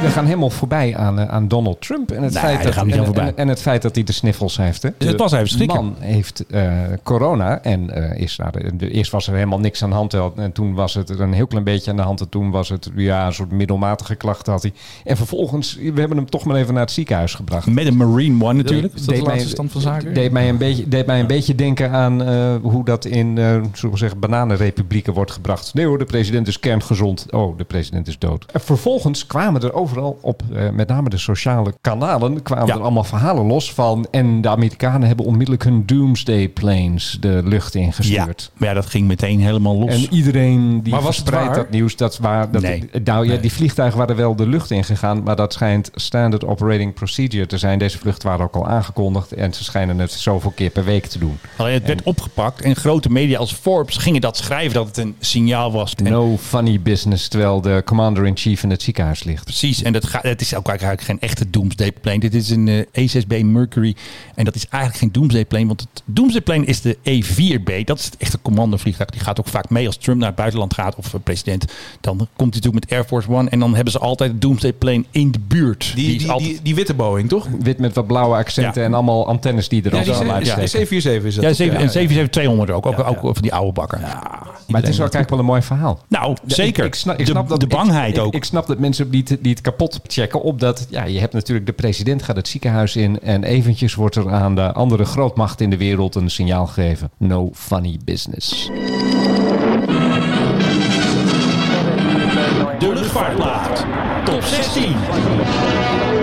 We 0.00 0.08
gaan 0.08 0.24
helemaal 0.24 0.50
voorbij 0.50 0.96
aan, 0.96 1.18
eh, 1.18 1.28
aan 1.28 1.48
Donald 1.48 1.80
Trump. 1.80 2.10
En 2.10 2.22
het, 2.22 2.32
Nee, 2.32 2.42
feit 2.42 2.62
dat, 2.62 3.34
en, 3.34 3.48
het 3.48 3.60
feit 3.60 3.82
dat 3.82 3.94
hij 3.94 4.04
de 4.04 4.12
sniffels 4.12 4.56
heeft. 4.56 4.82
Hè. 4.82 4.90
het 4.98 5.18
was 5.18 5.32
even 5.32 5.48
schrikken. 5.48 5.76
man 5.84 5.96
heeft 5.98 6.44
eh, 6.46 6.72
corona. 7.02 7.62
En 7.62 7.90
eh, 7.90 8.20
is, 8.20 8.36
nou, 8.36 8.76
eerst 8.78 9.10
was 9.10 9.26
er 9.26 9.34
helemaal 9.34 9.60
niks 9.60 9.82
aan 9.82 9.90
de 9.90 9.96
hand. 9.96 10.14
En 10.14 10.52
toen 10.52 10.74
was 10.74 10.94
het 10.94 11.10
een 11.10 11.32
heel 11.32 11.46
klein 11.46 11.64
beetje 11.64 11.90
aan 11.90 11.96
de 11.96 12.02
hand. 12.02 12.20
En 12.20 12.28
toen 12.28 12.50
was 12.50 12.68
het 12.68 12.90
ja, 12.96 13.26
een 13.26 13.32
soort 13.32 13.50
middelmatige 13.50 14.14
klachten 14.14 14.52
had 14.52 14.62
hij. 14.62 14.72
En 15.04 15.16
vervolgens, 15.16 15.76
we 15.76 16.00
hebben 16.00 16.16
hem 16.16 16.30
toch 16.30 16.44
maar 16.44 16.56
even 16.56 16.74
naar 16.74 16.82
het 16.82 16.92
ziekenhuis 16.92 17.34
gebracht. 17.34 17.66
Met 17.66 17.86
een 17.86 17.96
Marine 17.96 18.44
One 18.44 18.52
natuurlijk. 18.54 19.06
Dat 19.06 19.16
de 19.16 19.22
laatste 19.22 19.48
stand 19.48 19.72
van 19.72 19.80
zaken? 19.80 20.14
Deed 20.14 20.32
mij 20.32 20.48
een 20.48 20.58
beetje, 20.58 20.88
deed 20.88 21.06
mij 21.06 21.20
een 21.20 21.26
beetje 21.26 21.54
denken 21.54 21.90
aan 21.90 22.22
hoe 22.60 22.84
dat 22.84 23.04
in, 23.04 23.36
zullen 23.36 23.90
we 23.90 23.96
zeggen, 23.96 24.18
bananenrepublieken 24.18 25.12
wordt 25.12 25.30
gebracht. 25.30 25.74
Nee 25.74 25.86
hoor, 25.86 25.98
de 25.98 26.04
president 26.04 26.48
is 26.48 26.60
kerngezond. 26.60 27.26
Oh, 27.30 27.58
de 27.58 27.64
president 27.64 28.08
is 28.08 28.18
dood. 28.18 28.46
En 28.52 28.60
vervolgens 28.60 29.26
kwamen 29.26 29.62
er 29.62 29.72
over 29.72 29.87
overal 29.88 30.18
op 30.22 30.42
eh, 30.52 30.70
met 30.70 30.88
name 30.88 31.08
de 31.08 31.18
sociale 31.18 31.74
kanalen 31.80 32.42
kwamen 32.42 32.66
Ja. 32.66 32.74
er 32.74 32.80
allemaal 32.80 33.04
verhalen 33.04 33.46
los 33.46 33.72
van. 33.72 34.06
En 34.10 34.40
de 34.40 34.48
Amerikanen 34.48 35.06
hebben 35.08 35.26
onmiddellijk 35.26 35.64
hun 35.64 35.82
Doomsday 35.86 36.48
Planes 36.48 37.16
de 37.20 37.40
lucht 37.44 37.72
Ja, 37.72 37.80
ingestuurd. 37.80 38.50
maar 38.56 38.68
ja, 38.68 38.74
dat 38.74 38.86
ging 38.86 39.06
meteen 39.06 39.40
helemaal 39.40 39.78
los. 39.78 39.90
En 40.06 40.14
iedereen 40.14 40.82
die 40.82 40.92
Maar 40.92 41.02
was 41.02 41.16
het 41.16 41.26
verspreidt 41.28 41.54
dat 41.54 41.70
nieuws, 41.70 41.96
dat 41.96 42.18
waar, 42.18 42.50
dat, 42.50 42.62
Nee. 42.62 42.90
nou 43.04 43.26
ja, 43.30 43.36
die 43.36 43.52
vliegtuigen 43.52 43.98
waren 43.98 44.16
wel 44.16 44.36
de 44.36 44.46
lucht 44.46 44.70
ingegaan, 44.70 45.22
maar 45.22 45.36
dat 45.36 45.52
schijnt 45.52 45.90
standard 45.94 46.44
operating 46.46 46.94
procedure 46.94 47.46
te 47.46 47.58
zijn. 47.58 47.78
Deze 47.78 47.98
vluchten 47.98 48.28
waren 48.28 48.44
ook 48.44 48.54
al 48.56 48.66
aangekondigd 48.66 49.32
en 49.32 49.52
ze 49.54 49.64
schijnen 49.64 49.98
het 49.98 50.12
zoveel 50.12 50.50
keer 50.50 50.70
per 50.70 50.84
week 50.84 51.06
te 51.06 51.18
doen. 51.18 51.38
Alleen 51.56 51.74
het 51.74 51.86
werd 51.86 52.02
opgepakt 52.02 52.60
en 52.60 52.76
grote 52.76 53.10
media 53.10 53.38
als 53.38 53.52
Forbes 53.52 53.96
gingen 53.96 54.20
dat 54.20 54.36
schrijven 54.36 54.74
dat 54.74 54.86
het 54.86 54.96
een 54.96 55.14
signaal 55.20 55.72
was. 55.72 55.94
En 55.94 56.04
No 56.12 56.36
funny 56.36 56.80
business, 56.80 57.28
terwijl 57.28 57.60
de 57.60 57.82
commander-in-chief 57.84 58.62
in 58.62 58.70
het 58.70 58.82
ziekenhuis 58.82 59.24
ligt. 59.24 59.44
Precies, 59.44 59.77
en 59.82 59.92
dat 59.92 60.06
gaat, 60.06 60.22
het 60.22 60.40
is 60.40 60.54
ook 60.54 60.68
eigenlijk 60.68 61.00
geen 61.00 61.20
echte 61.20 61.50
Doomsday 61.50 61.92
plane. 61.92 62.18
Dit 62.18 62.34
is 62.34 62.50
een 62.50 62.68
eh, 62.92 63.08
E6B 63.22 63.44
Mercury 63.44 63.96
en 64.34 64.44
dat 64.44 64.54
is 64.54 64.66
eigenlijk 64.68 65.02
geen 65.02 65.12
Doomsday 65.12 65.44
plane, 65.44 65.66
want 65.66 65.80
het 65.80 66.02
Doomsday 66.04 66.40
plane 66.40 66.64
is 66.64 66.80
de 66.80 66.96
E4B. 66.96 67.84
Dat 67.84 67.98
is 67.98 68.04
het 68.04 68.16
echte 68.18 68.38
commandovliegtuig. 68.42 69.10
Die 69.10 69.20
gaat 69.20 69.40
ook 69.40 69.48
vaak 69.48 69.70
mee 69.70 69.86
als 69.86 69.96
Trump 69.96 70.18
naar 70.18 70.26
het 70.28 70.36
buitenland 70.36 70.74
gaat 70.74 70.94
of 70.96 71.14
eh, 71.14 71.20
president. 71.24 71.64
Dan 72.00 72.16
komt 72.16 72.28
hij 72.36 72.46
natuurlijk 72.62 72.74
met 72.84 72.92
Air 72.92 73.04
Force 73.04 73.28
One 73.30 73.50
en 73.50 73.58
dan 73.58 73.74
hebben 73.74 73.92
ze 73.92 73.98
altijd 73.98 74.30
de 74.32 74.38
Doomsday 74.38 74.72
plane 74.72 75.04
in 75.10 75.30
de 75.30 75.38
buurt. 75.48 75.92
Die, 75.94 76.18
die, 76.18 76.30
altijd- 76.30 76.50
die, 76.50 76.60
die 76.62 76.74
witte 76.74 76.94
Boeing, 76.94 77.28
toch? 77.28 77.46
Wit 77.60 77.78
met 77.78 77.94
wat 77.94 78.06
blauwe 78.06 78.36
accenten 78.36 78.80
Ja. 78.82 78.86
en 78.88 78.94
allemaal 78.94 79.26
antennes 79.28 79.68
die 79.68 79.82
er 79.82 79.92
Ja, 79.92 79.98
al 79.98 80.04
zo 80.04 80.10
is- 80.10 80.18
uitsteken. 80.18 80.62
ja, 80.62 80.68
747 80.68 81.24
is 81.28 81.34
dat. 81.34 81.42
ja, 81.42 81.48
toch? 81.48 81.56
zeven- 81.58 81.72
Ja, 81.74 81.78
en 81.80 81.86
ja. 81.86 81.90
77200 81.92 82.70
ook, 82.70 82.86
ook, 82.86 83.24
ook 83.24 83.34
van 83.34 83.42
die 83.42 83.54
oude 83.54 83.72
bakker. 83.72 83.98
Maar 84.66 84.80
het 84.80 84.90
is 84.90 84.94
ook 84.96 85.00
eigenlijk 85.00 85.30
wel 85.30 85.38
een 85.38 85.44
mooi 85.44 85.62
verhaal. 85.62 86.00
Nou, 86.08 86.36
zeker. 86.46 86.84
Ik, 86.84 86.88
ik 86.88 86.94
snap, 86.94 87.18
ik 87.18 87.24
de, 87.26 87.30
snap 87.30 87.48
dat, 87.48 87.60
de 87.60 87.66
bangheid 87.66 88.16
ik, 88.16 88.22
ook. 88.22 88.34
Ik, 88.34 88.44
snap 88.44 88.66
dat 88.66 88.78
mensen 88.78 89.10
die 89.10 89.24
het, 89.28 89.38
die 89.42 89.50
het 89.52 89.60
kapot 89.68 90.00
checken 90.06 90.42
op 90.42 90.60
dat... 90.60 90.86
Ja, 90.90 91.04
je 91.04 91.18
hebt 91.18 91.32
natuurlijk 91.32 91.66
de 91.66 91.72
president 91.72 92.22
gaat 92.22 92.36
het 92.36 92.48
ziekenhuis 92.48 92.96
in... 92.96 93.20
en 93.20 93.44
eventjes 93.44 93.94
wordt 93.94 94.16
er 94.16 94.30
aan 94.30 94.54
de 94.54 94.72
andere 94.72 95.04
grootmacht 95.04 95.60
in 95.60 95.70
de 95.70 95.76
wereld 95.76 96.14
een 96.14 96.30
signaal 96.30 96.66
gegeven. 96.66 97.10
No 97.16 97.50
funny 97.54 97.98
business. 98.04 98.70
de 102.78 102.92
luchtvaartplaat. 102.94 103.86
Top 104.24 104.42
16. 104.42 106.17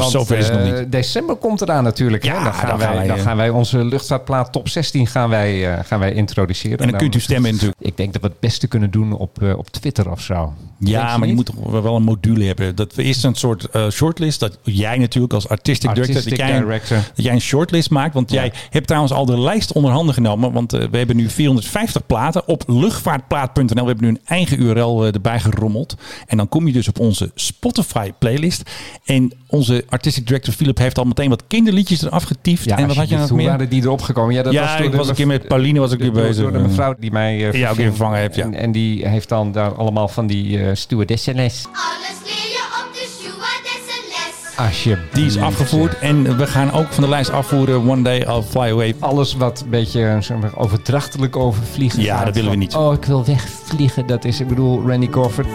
Nou, 0.00 0.12
want, 0.12 0.28
zover 0.28 0.38
is 0.38 0.48
het 0.48 0.58
nog 0.58 0.68
eh, 0.68 0.78
niet. 0.78 0.92
December 0.92 1.36
komt 1.36 1.60
eraan 1.60 1.84
natuurlijk. 1.84 2.24
Ja, 2.24 2.38
hè? 2.38 2.44
Dan, 2.44 2.54
gaan 2.54 2.68
dan 2.68 2.78
wij, 2.78 2.86
gaan 2.86 2.96
wij, 2.96 3.06
dan 3.06 3.16
eh, 3.16 3.22
gaan 3.22 3.36
wij 3.36 3.50
onze 3.50 3.84
luchtvaartplaat 3.84 4.52
top 4.52 4.68
16 4.68 5.06
gaan 5.06 5.28
wij, 5.28 5.72
eh, 5.72 5.84
gaan 5.84 5.98
wij 5.98 6.12
introduceren. 6.12 6.78
En 6.78 6.88
dan 6.88 6.98
kunt 6.98 7.14
u 7.14 7.20
stemmen 7.20 7.52
natuurlijk. 7.52 7.80
Ik 7.80 7.96
denk 7.96 8.12
dat 8.12 8.22
we 8.22 8.28
het 8.28 8.40
beste 8.40 8.66
kunnen 8.66 8.90
doen 8.90 9.12
op, 9.12 9.42
op 9.56 9.68
Twitter 9.68 10.10
of 10.10 10.20
zo. 10.20 10.54
Ja, 10.78 11.16
maar 11.16 11.28
je 11.28 11.34
moet 11.34 11.46
toch 11.46 11.82
wel 11.82 11.96
een 11.96 12.02
module 12.02 12.44
hebben. 12.44 12.76
Dat 12.76 12.94
we 12.94 13.02
eerst 13.02 13.24
een 13.24 13.34
soort 13.34 13.68
shortlist. 13.90 14.40
Dat 14.40 14.58
jij 14.62 14.98
natuurlijk 14.98 15.32
als 15.32 15.48
artistic, 15.48 15.94
director, 15.94 16.16
Artistic 16.16 16.38
dat 16.38 16.48
jij, 16.48 16.56
een- 16.56 16.62
director. 16.62 16.96
dat 17.14 17.24
jij 17.24 17.32
een 17.32 17.40
shortlist 17.40 17.90
maakt. 17.90 18.14
Want 18.14 18.30
jij 18.30 18.52
hebt 18.70 18.86
trouwens 18.86 19.12
al 19.12 19.26
de 19.26 19.40
lijst 19.40 19.72
onder 19.72 19.90
handen 19.90 20.14
genomen. 20.14 20.52
Want 20.52 20.72
we 20.72 20.96
hebben 20.96 21.16
nu 21.16 21.28
450 21.28 22.06
platen 22.06 22.46
op 22.48 22.62
luchtvaartplaat.nl. 22.66 23.66
We 23.66 23.86
hebben 23.86 24.04
nu 24.04 24.08
een 24.08 24.20
eigen 24.24 24.62
URL 24.62 25.04
erbij 25.04 25.40
gerommeld. 25.40 25.94
En 26.26 26.36
dan 26.36 26.48
kom 26.48 26.66
je 26.66 26.72
dus 26.72 26.88
op 26.88 26.98
onze 26.98 27.30
Spotify 27.34 28.12
playlist. 28.18 28.70
En 29.04 29.32
onze 29.46 29.84
artistic 29.90 30.26
director 30.26 30.52
Philip 30.54 30.78
heeft 30.78 30.98
al 30.98 31.04
meteen 31.04 31.28
wat 31.30 31.42
kinderliedjes 31.48 32.02
eraf 32.02 32.22
getiefd. 32.22 32.64
Ja, 32.64 32.76
en 32.78 32.86
wat 32.86 32.96
had 32.96 33.08
je 33.08 33.16
nog 33.16 33.28
hoe 33.28 33.36
meer? 33.36 33.46
waren 33.46 33.68
die 33.68 33.82
erop 33.82 34.00
gekomen? 34.02 34.34
Ja, 34.34 34.42
dat 34.42 34.52
Ja, 34.52 34.60
was 34.62 34.76
door 34.76 34.84
ik 34.84 34.90
de 34.90 34.96
was 34.96 35.08
een 35.08 35.14
keer 35.14 35.26
met 35.26 35.48
Pauline 35.48 35.78
was 35.80 35.92
ik 35.92 35.98
weer 35.98 36.12
door, 36.12 36.22
bezig. 36.22 36.42
door 36.42 36.52
de 36.52 36.58
mevrouw 36.58 36.94
die 36.98 37.10
mij 37.12 37.48
eh, 37.50 37.58
Ja, 37.60 37.70
ook 37.70 37.76
weer 37.76 37.86
vervangen 37.88 38.18
heeft, 38.18 38.34
ja. 38.34 38.44
En, 38.44 38.54
en 38.54 38.72
die 38.72 39.08
heeft 39.08 39.28
dan 39.28 39.52
daar 39.52 39.74
allemaal 39.74 40.08
van 40.08 40.26
die 40.26 40.58
eh 40.64 40.70
stewardessenles. 40.74 41.64
Alles 41.72 42.16
leer 42.24 42.34
je 42.34 42.84
op 42.86 42.92
de 42.94 43.08
stewardessenles. 43.18 44.56
Alsjeblieft. 44.56 45.14
Die 45.14 45.26
is 45.26 45.38
afgevoerd. 45.38 45.98
En 45.98 46.36
we 46.36 46.46
gaan 46.46 46.72
ook 46.72 46.92
van 46.92 47.02
de 47.02 47.08
lijst 47.08 47.30
afvoeren 47.30 47.88
One 47.90 48.02
Day 48.02 48.18
I'll 48.20 48.42
Fly 48.42 48.60
Away. 48.70 48.94
Alles 48.98 49.34
wat 49.34 49.60
een 49.60 49.70
beetje 49.70 50.16
zeg 50.20 50.36
maar, 50.38 50.56
overdrachtelijk 50.56 51.36
over 51.36 51.62
vliegen 51.72 52.02
Ja, 52.02 52.16
gaat. 52.16 52.24
dat 52.26 52.34
willen 52.34 52.50
we 52.50 52.56
niet. 52.56 52.74
Oh, 52.74 52.92
ik 52.92 53.04
wil 53.04 53.24
wegvliegen. 53.24 54.06
Dat 54.06 54.24
is, 54.24 54.40
ik 54.40 54.48
bedoel, 54.48 54.86
Randy 54.88 55.08
Crawford. 55.08 55.46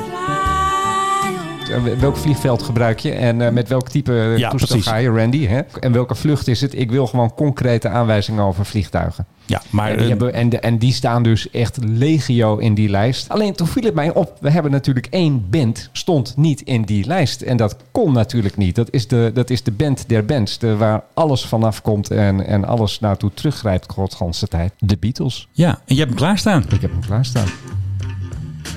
Eh, 1.72 1.84
Welk 2.00 2.18
vliegveld 2.18 2.64
gebruik 2.64 3.00
je 3.00 3.12
en 3.12 3.42
eh, 3.42 3.52
met 3.52 3.68
welk 3.70 3.90
type 3.90 4.20
eh, 4.20 4.38
Ja, 4.38 4.50
toestel 4.50 4.80
ga 4.82 4.96
je, 4.96 5.10
Randy? 5.10 5.48
Hè? 5.48 5.60
En 5.80 5.92
welke 5.92 6.16
vlucht 6.16 6.48
is 6.48 6.62
het? 6.62 6.80
Ik 6.80 6.92
wil 6.92 7.08
gewoon 7.08 7.34
concrete 7.34 7.90
aanwijzingen 7.90 8.44
over 8.44 8.66
vliegtuigen. 8.66 9.26
Ja, 9.46 9.62
maar 9.70 9.92
En 9.92 9.98
die, 9.98 10.08
hebben, 10.08 10.34
en, 10.34 10.50
de- 10.50 10.60
en 10.60 10.78
die 10.78 10.94
staan 10.94 11.24
dus 11.24 11.50
echt 11.50 11.78
legio 11.82 12.58
in 12.58 12.74
die 12.74 12.90
lijst. 12.90 13.30
Alleen 13.30 13.54
toen 13.54 13.68
viel 13.68 13.84
het 13.84 13.94
mij 13.94 14.14
op, 14.14 14.38
we 14.40 14.50
hebben 14.52 14.72
natuurlijk 14.72 15.08
één 15.10 15.46
band, 15.50 15.90
stond 15.92 16.34
niet 16.38 16.62
in 16.62 16.82
die 16.84 17.06
lijst. 17.08 17.42
En 17.42 17.58
dat 17.58 17.76
kon 17.92 18.14
natuurlijk 18.14 18.58
niet. 18.58 18.76
Dat 18.76 18.88
is 18.92 19.08
de, 19.08 19.32
dat 19.34 19.50
is 19.50 19.64
de 19.64 19.72
band 19.72 20.10
der 20.10 20.26
bands, 20.26 20.58
de, 20.58 20.76
waar 20.78 21.04
alles 21.14 21.46
vanaf 21.46 21.82
komt 21.82 22.12
en, 22.12 22.46
en 22.48 22.66
alles 22.66 23.00
naartoe 23.00 23.32
teruggrijpt, 23.34 23.92
godganse 23.92 24.48
tijd. 24.48 24.74
De 24.80 24.98
Beatles. 24.98 25.48
ja, 25.52 25.70
en 25.70 25.80
je 25.86 25.96
hebt 25.96 26.10
hem 26.10 26.20
klaarstaan. 26.20 26.64
Ik 26.70 26.82
heb 26.82 26.92
hem 26.92 27.02
klaarstaan. 27.02 27.48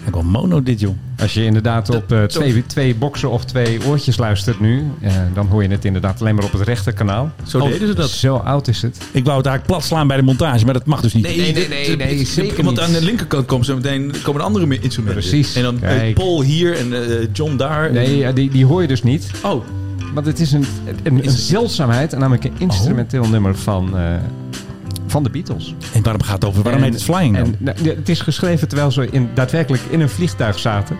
Ik 0.08 0.14
wel 0.14 0.22
mono 0.22 0.62
dit, 0.62 0.80
joh. 0.80 0.94
Als 1.20 1.34
je 1.34 1.44
inderdaad 1.44 1.94
op 1.94 2.12
eh, 2.12 2.24
twee, 2.24 2.66
twee 2.66 2.94
boxen 2.94 3.30
of 3.30 3.44
twee 3.44 3.84
oortjes 3.86 4.16
luistert 4.16 4.60
nu, 4.60 4.84
eh, 5.00 5.12
dan 5.34 5.46
hoor 5.46 5.62
je 5.62 5.68
het 5.68 5.84
inderdaad 5.84 6.20
alleen 6.20 6.34
maar 6.34 6.44
op 6.44 6.52
het 6.52 6.60
rechterkanaal. 6.62 7.30
Zo 7.46 7.58
deden 7.68 7.88
ze 7.88 7.94
dat. 7.94 8.10
Zo 8.10 8.36
oud 8.36 8.68
is 8.68 8.82
het. 8.82 8.96
Ik 9.12 9.24
wou 9.24 9.36
het 9.36 9.46
eigenlijk 9.46 9.66
plat 9.66 9.84
slaan 9.84 10.06
bij 10.06 10.16
de 10.16 10.22
montage, 10.22 10.64
maar 10.64 10.74
dat 10.74 10.86
mag 10.86 11.00
dus 11.00 11.14
niet. 11.14 11.22
Nee, 11.24 11.36
nee, 11.52 11.68
nee, 11.68 11.96
nee, 11.96 12.24
zeker 12.26 12.64
Want 12.64 12.80
aan 12.80 12.92
de 12.92 13.04
linkerkant 13.04 13.46
komen 13.46 13.64
zo 13.66 13.74
meteen 13.74 14.12
komen 14.22 14.40
de 14.40 14.46
andere 14.46 14.66
me- 14.66 14.80
instrumenten. 14.80 15.20
Precies. 15.20 15.54
En 15.54 15.62
dan 15.62 15.74
eh, 15.82 15.96
Kijk. 15.96 16.14
Paul 16.14 16.42
hier 16.42 16.76
en 16.76 16.92
eh, 16.92 17.26
John 17.32 17.56
daar. 17.56 17.92
Nee, 17.92 18.32
die, 18.32 18.50
die 18.50 18.66
hoor 18.66 18.82
je 18.82 18.88
dus 18.88 19.02
niet. 19.02 19.30
Oh, 19.44 19.64
Want 20.14 20.26
het 20.26 20.40
is 20.40 20.52
een, 20.52 20.64
een, 21.02 21.24
een 21.26 21.30
zeldzaamheid, 21.30 22.12
en 22.12 22.18
namelijk 22.18 22.44
een 22.44 22.52
instrumenteel 22.58 23.28
nummer 23.28 23.56
van, 23.56 23.98
eh, 23.98 24.02
van 25.10 25.22
de 25.22 25.30
Beatles. 25.30 25.74
En 25.94 26.02
waarom 26.02 26.22
gaat 26.22 26.34
het 26.34 26.44
over? 26.44 26.62
Waarom 26.62 26.82
heet 26.82 26.94
het 26.94 27.02
Flying 27.02 27.36
dan? 27.36 27.44
En, 27.44 27.54
nou, 27.58 27.88
het 27.88 28.08
is 28.08 28.20
geschreven 28.20 28.68
terwijl 28.68 28.90
ze 28.90 29.08
in, 29.10 29.30
daadwerkelijk 29.34 29.82
in 29.90 30.00
een 30.00 30.08
vliegtuig 30.08 30.58
zaten. 30.58 30.96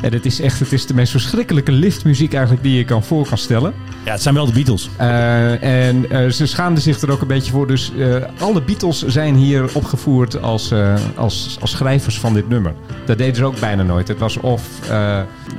En 0.00 0.12
het 0.12 0.26
is 0.26 0.40
echt 0.40 0.60
het 0.60 0.72
is 0.72 0.86
de 0.86 0.94
meest 0.94 1.10
verschrikkelijke 1.10 1.72
liftmuziek 1.72 2.32
eigenlijk 2.32 2.62
die 2.62 2.76
je 2.76 2.84
kan 2.84 3.04
voor 3.04 3.28
kan 3.28 3.38
stellen. 3.38 3.74
ja, 4.04 4.12
het 4.12 4.22
zijn 4.22 4.34
wel 4.34 4.46
de 4.46 4.52
Beatles. 4.52 4.90
Eh, 4.96 5.86
en 5.86 6.10
eh, 6.10 6.30
ze 6.30 6.46
schaamden 6.46 6.82
zich 6.82 7.00
er 7.00 7.10
ook 7.10 7.20
een 7.20 7.26
beetje 7.26 7.52
voor. 7.52 7.66
Dus 7.66 7.92
eh, 7.98 8.14
alle 8.38 8.62
Beatles 8.62 9.06
zijn 9.06 9.34
hier 9.34 9.70
opgevoerd 9.74 10.42
als, 10.42 10.72
als, 11.14 11.56
als 11.60 11.70
schrijvers 11.70 12.18
van 12.18 12.34
dit 12.34 12.48
nummer. 12.48 12.74
Dat 13.04 13.18
deden 13.18 13.36
ze 13.36 13.44
ook 13.44 13.60
bijna 13.60 13.82
nooit. 13.82 14.08
Het 14.08 14.18
was 14.18 14.36
of 14.36 14.62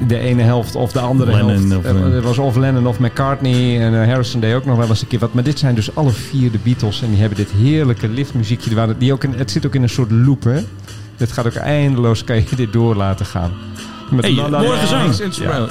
de 0.07 0.19
ene 0.19 0.41
helft 0.41 0.75
of 0.75 0.91
de 0.91 0.99
andere 0.99 1.31
Lennon 1.31 1.69
helft. 1.69 1.87
of, 1.87 2.13
het 2.13 2.23
was 2.23 2.37
of 2.37 2.55
Lennon 2.55 2.87
of 2.87 2.99
McCartney. 2.99 3.81
En 3.81 4.07
Harrison 4.07 4.39
deed 4.39 4.55
ook 4.55 4.65
nog 4.65 4.77
wel 4.77 4.87
eens 4.87 5.01
een 5.01 5.07
keer 5.07 5.19
wat. 5.19 5.33
Maar 5.33 5.43
dit 5.43 5.59
zijn 5.59 5.75
dus 5.75 5.95
alle 5.95 6.11
vier 6.11 6.51
de 6.51 6.59
Beatles. 6.63 7.01
En 7.01 7.09
die 7.09 7.19
hebben 7.19 7.37
dit 7.37 7.51
heerlijke 7.51 8.07
liftmuziekje. 8.07 8.95
Die 8.97 9.13
ook 9.13 9.23
in, 9.23 9.33
het 9.33 9.51
zit 9.51 9.65
ook 9.65 9.75
in 9.75 9.83
een 9.83 9.89
soort 9.89 10.11
loop. 10.11 10.43
Hè? 10.43 10.63
Dit 11.17 11.31
gaat 11.31 11.45
ook 11.45 11.55
eindeloos. 11.55 12.23
Kan 12.23 12.35
je 12.35 12.55
dit 12.55 12.73
door 12.73 12.95
laten 12.95 13.25
gaan. 13.25 13.51
Met 14.09 14.25
Hey, 14.25 14.33
la, 14.33 14.49
la, 14.49 14.57
mooi 14.57 14.69
la. 14.71 14.77
gezang. 14.77 15.03
niks 15.05 15.19
instrumental. 15.19 15.67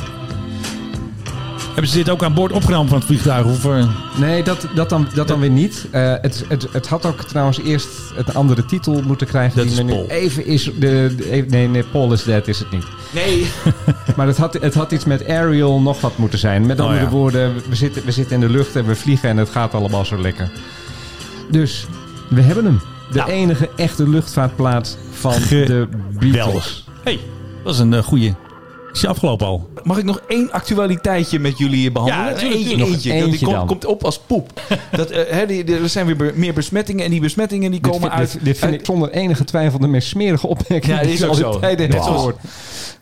Hebben 1.69 1.89
ze 1.97 1.97
dit 2.05 2.11
ook 2.11 2.23
aan 2.23 2.35
boord 2.35 2.53
opgenomen 2.53 2.89
van 2.89 2.97
het 2.99 3.07
vliegtuig? 3.07 3.45
Of, 3.47 3.65
eh, 3.65 3.89
Nee, 4.17 4.43
dat, 4.43 4.67
dat, 4.75 4.89
dan, 4.89 5.07
dat 5.15 5.29
dan 5.29 5.41
weer 5.41 5.51
niet. 5.51 5.87
Eh, 5.91 6.13
het, 6.21 6.45
het, 6.49 6.67
het 6.73 6.87
had 6.89 7.07
ook 7.07 7.23
trouwens 7.23 7.59
eerst 7.61 7.89
een 8.17 8.35
andere 8.35 8.65
titel 8.65 9.03
moeten 9.03 9.27
krijgen. 9.27 9.57
Dat 9.57 9.65
die 9.69 9.73
is 9.75 9.79
me 9.83 9.85
nu 9.85 9.93
Paul. 9.93 10.09
Even 10.09 10.47
is. 10.47 10.65
De, 10.65 11.15
de- 11.17 11.31
even- 11.31 11.51
nee, 11.51 11.69
nee, 11.69 11.83
Paul 11.83 12.13
is 12.13 12.23
Dead 12.23 12.49
is 12.49 12.59
het 12.59 12.71
niet. 12.71 12.85
Nee. 13.11 13.47
Maar 14.17 14.27
het 14.27 14.37
had, 14.37 14.53
het 14.55 14.75
had 14.75 14.93
iets 14.93 15.05
met 15.05 15.29
Ariel 15.29 15.81
nog 15.81 16.01
wat 16.01 16.17
moeten 16.19 16.39
zijn. 16.39 16.67
Met 16.67 16.81
Oh, 16.81 16.87
andere 16.87 17.05
ja. 17.05 17.11
woorden, 17.11 17.55
we 17.69 17.75
zitten, 17.75 18.05
we 18.05 18.13
zitten 18.13 18.35
in 18.35 18.41
de 18.41 18.49
lucht 18.53 18.77
en 18.77 18.87
we 18.87 18.95
vliegen 18.97 19.29
en 19.29 19.37
het 19.37 19.49
gaat 19.51 19.75
allemaal 19.75 20.05
zo 20.05 20.21
lekker. 20.21 20.51
Dus 21.51 21.87
we 22.29 22.41
hebben 22.41 22.65
hem. 22.65 22.81
De 23.13 23.19
Nou. 23.19 23.31
enige 23.31 23.69
echte 23.77 24.09
luchtvaartplaats 24.09 24.97
van 25.11 25.33
de 25.49 25.89
Beatles. 26.19 26.85
Hey, 27.05 27.19
dat 27.69 27.77
is 27.77 27.83
een 27.83 27.93
uh, 27.93 28.03
goeie. 28.03 28.35
Is 28.93 29.07
afgelopen 29.07 29.47
al? 29.47 29.69
Mag 29.83 29.99
ik 29.99 30.05
nog 30.05 30.21
één 30.29 30.53
actualiteitje 30.53 31.39
met 31.39 31.59
jullie 31.59 31.93
behandelen? 31.93 32.25
Ja, 32.25 32.31
natuurlijk, 32.31 32.61
eentje, 32.61 32.77
nog 32.77 32.89
eentje. 32.89 33.13
eentje 33.13 33.31
die 33.31 33.47
komt, 33.47 33.67
komt 33.67 33.85
op 33.85 34.05
als 34.05 34.19
poep. 34.19 34.61
Dat, 34.91 35.11
eh, 35.11 35.23
hè, 35.37 35.47
die, 35.47 35.65
die- 35.65 35.77
er 35.77 35.89
zijn 35.89 36.07
weer 36.07 36.17
be- 36.17 36.33
meer 36.35 36.53
besmettingen 36.55 37.05
en 37.05 37.11
die 37.11 37.21
besmettingen 37.21 37.71
die 37.71 37.81
komen 37.81 38.11
uit... 38.11 38.33
dit, 38.33 38.45
dit 38.45 38.59
vind 38.59 38.71
uit- 38.71 38.81
ik 38.81 38.87
zonder 38.87 39.11
enige 39.11 39.45
twijfel 39.45 39.79
de 39.79 39.87
meest 39.89 40.09
smerige 40.09 40.47
opmerking 40.47 40.97
Ja, 40.97 41.03
die 41.03 41.13
is 41.13 41.23
ook 41.23 41.29
al 41.29 41.35
zo. 41.35 41.59
tijden 41.59 41.89
Net. 41.89 42.35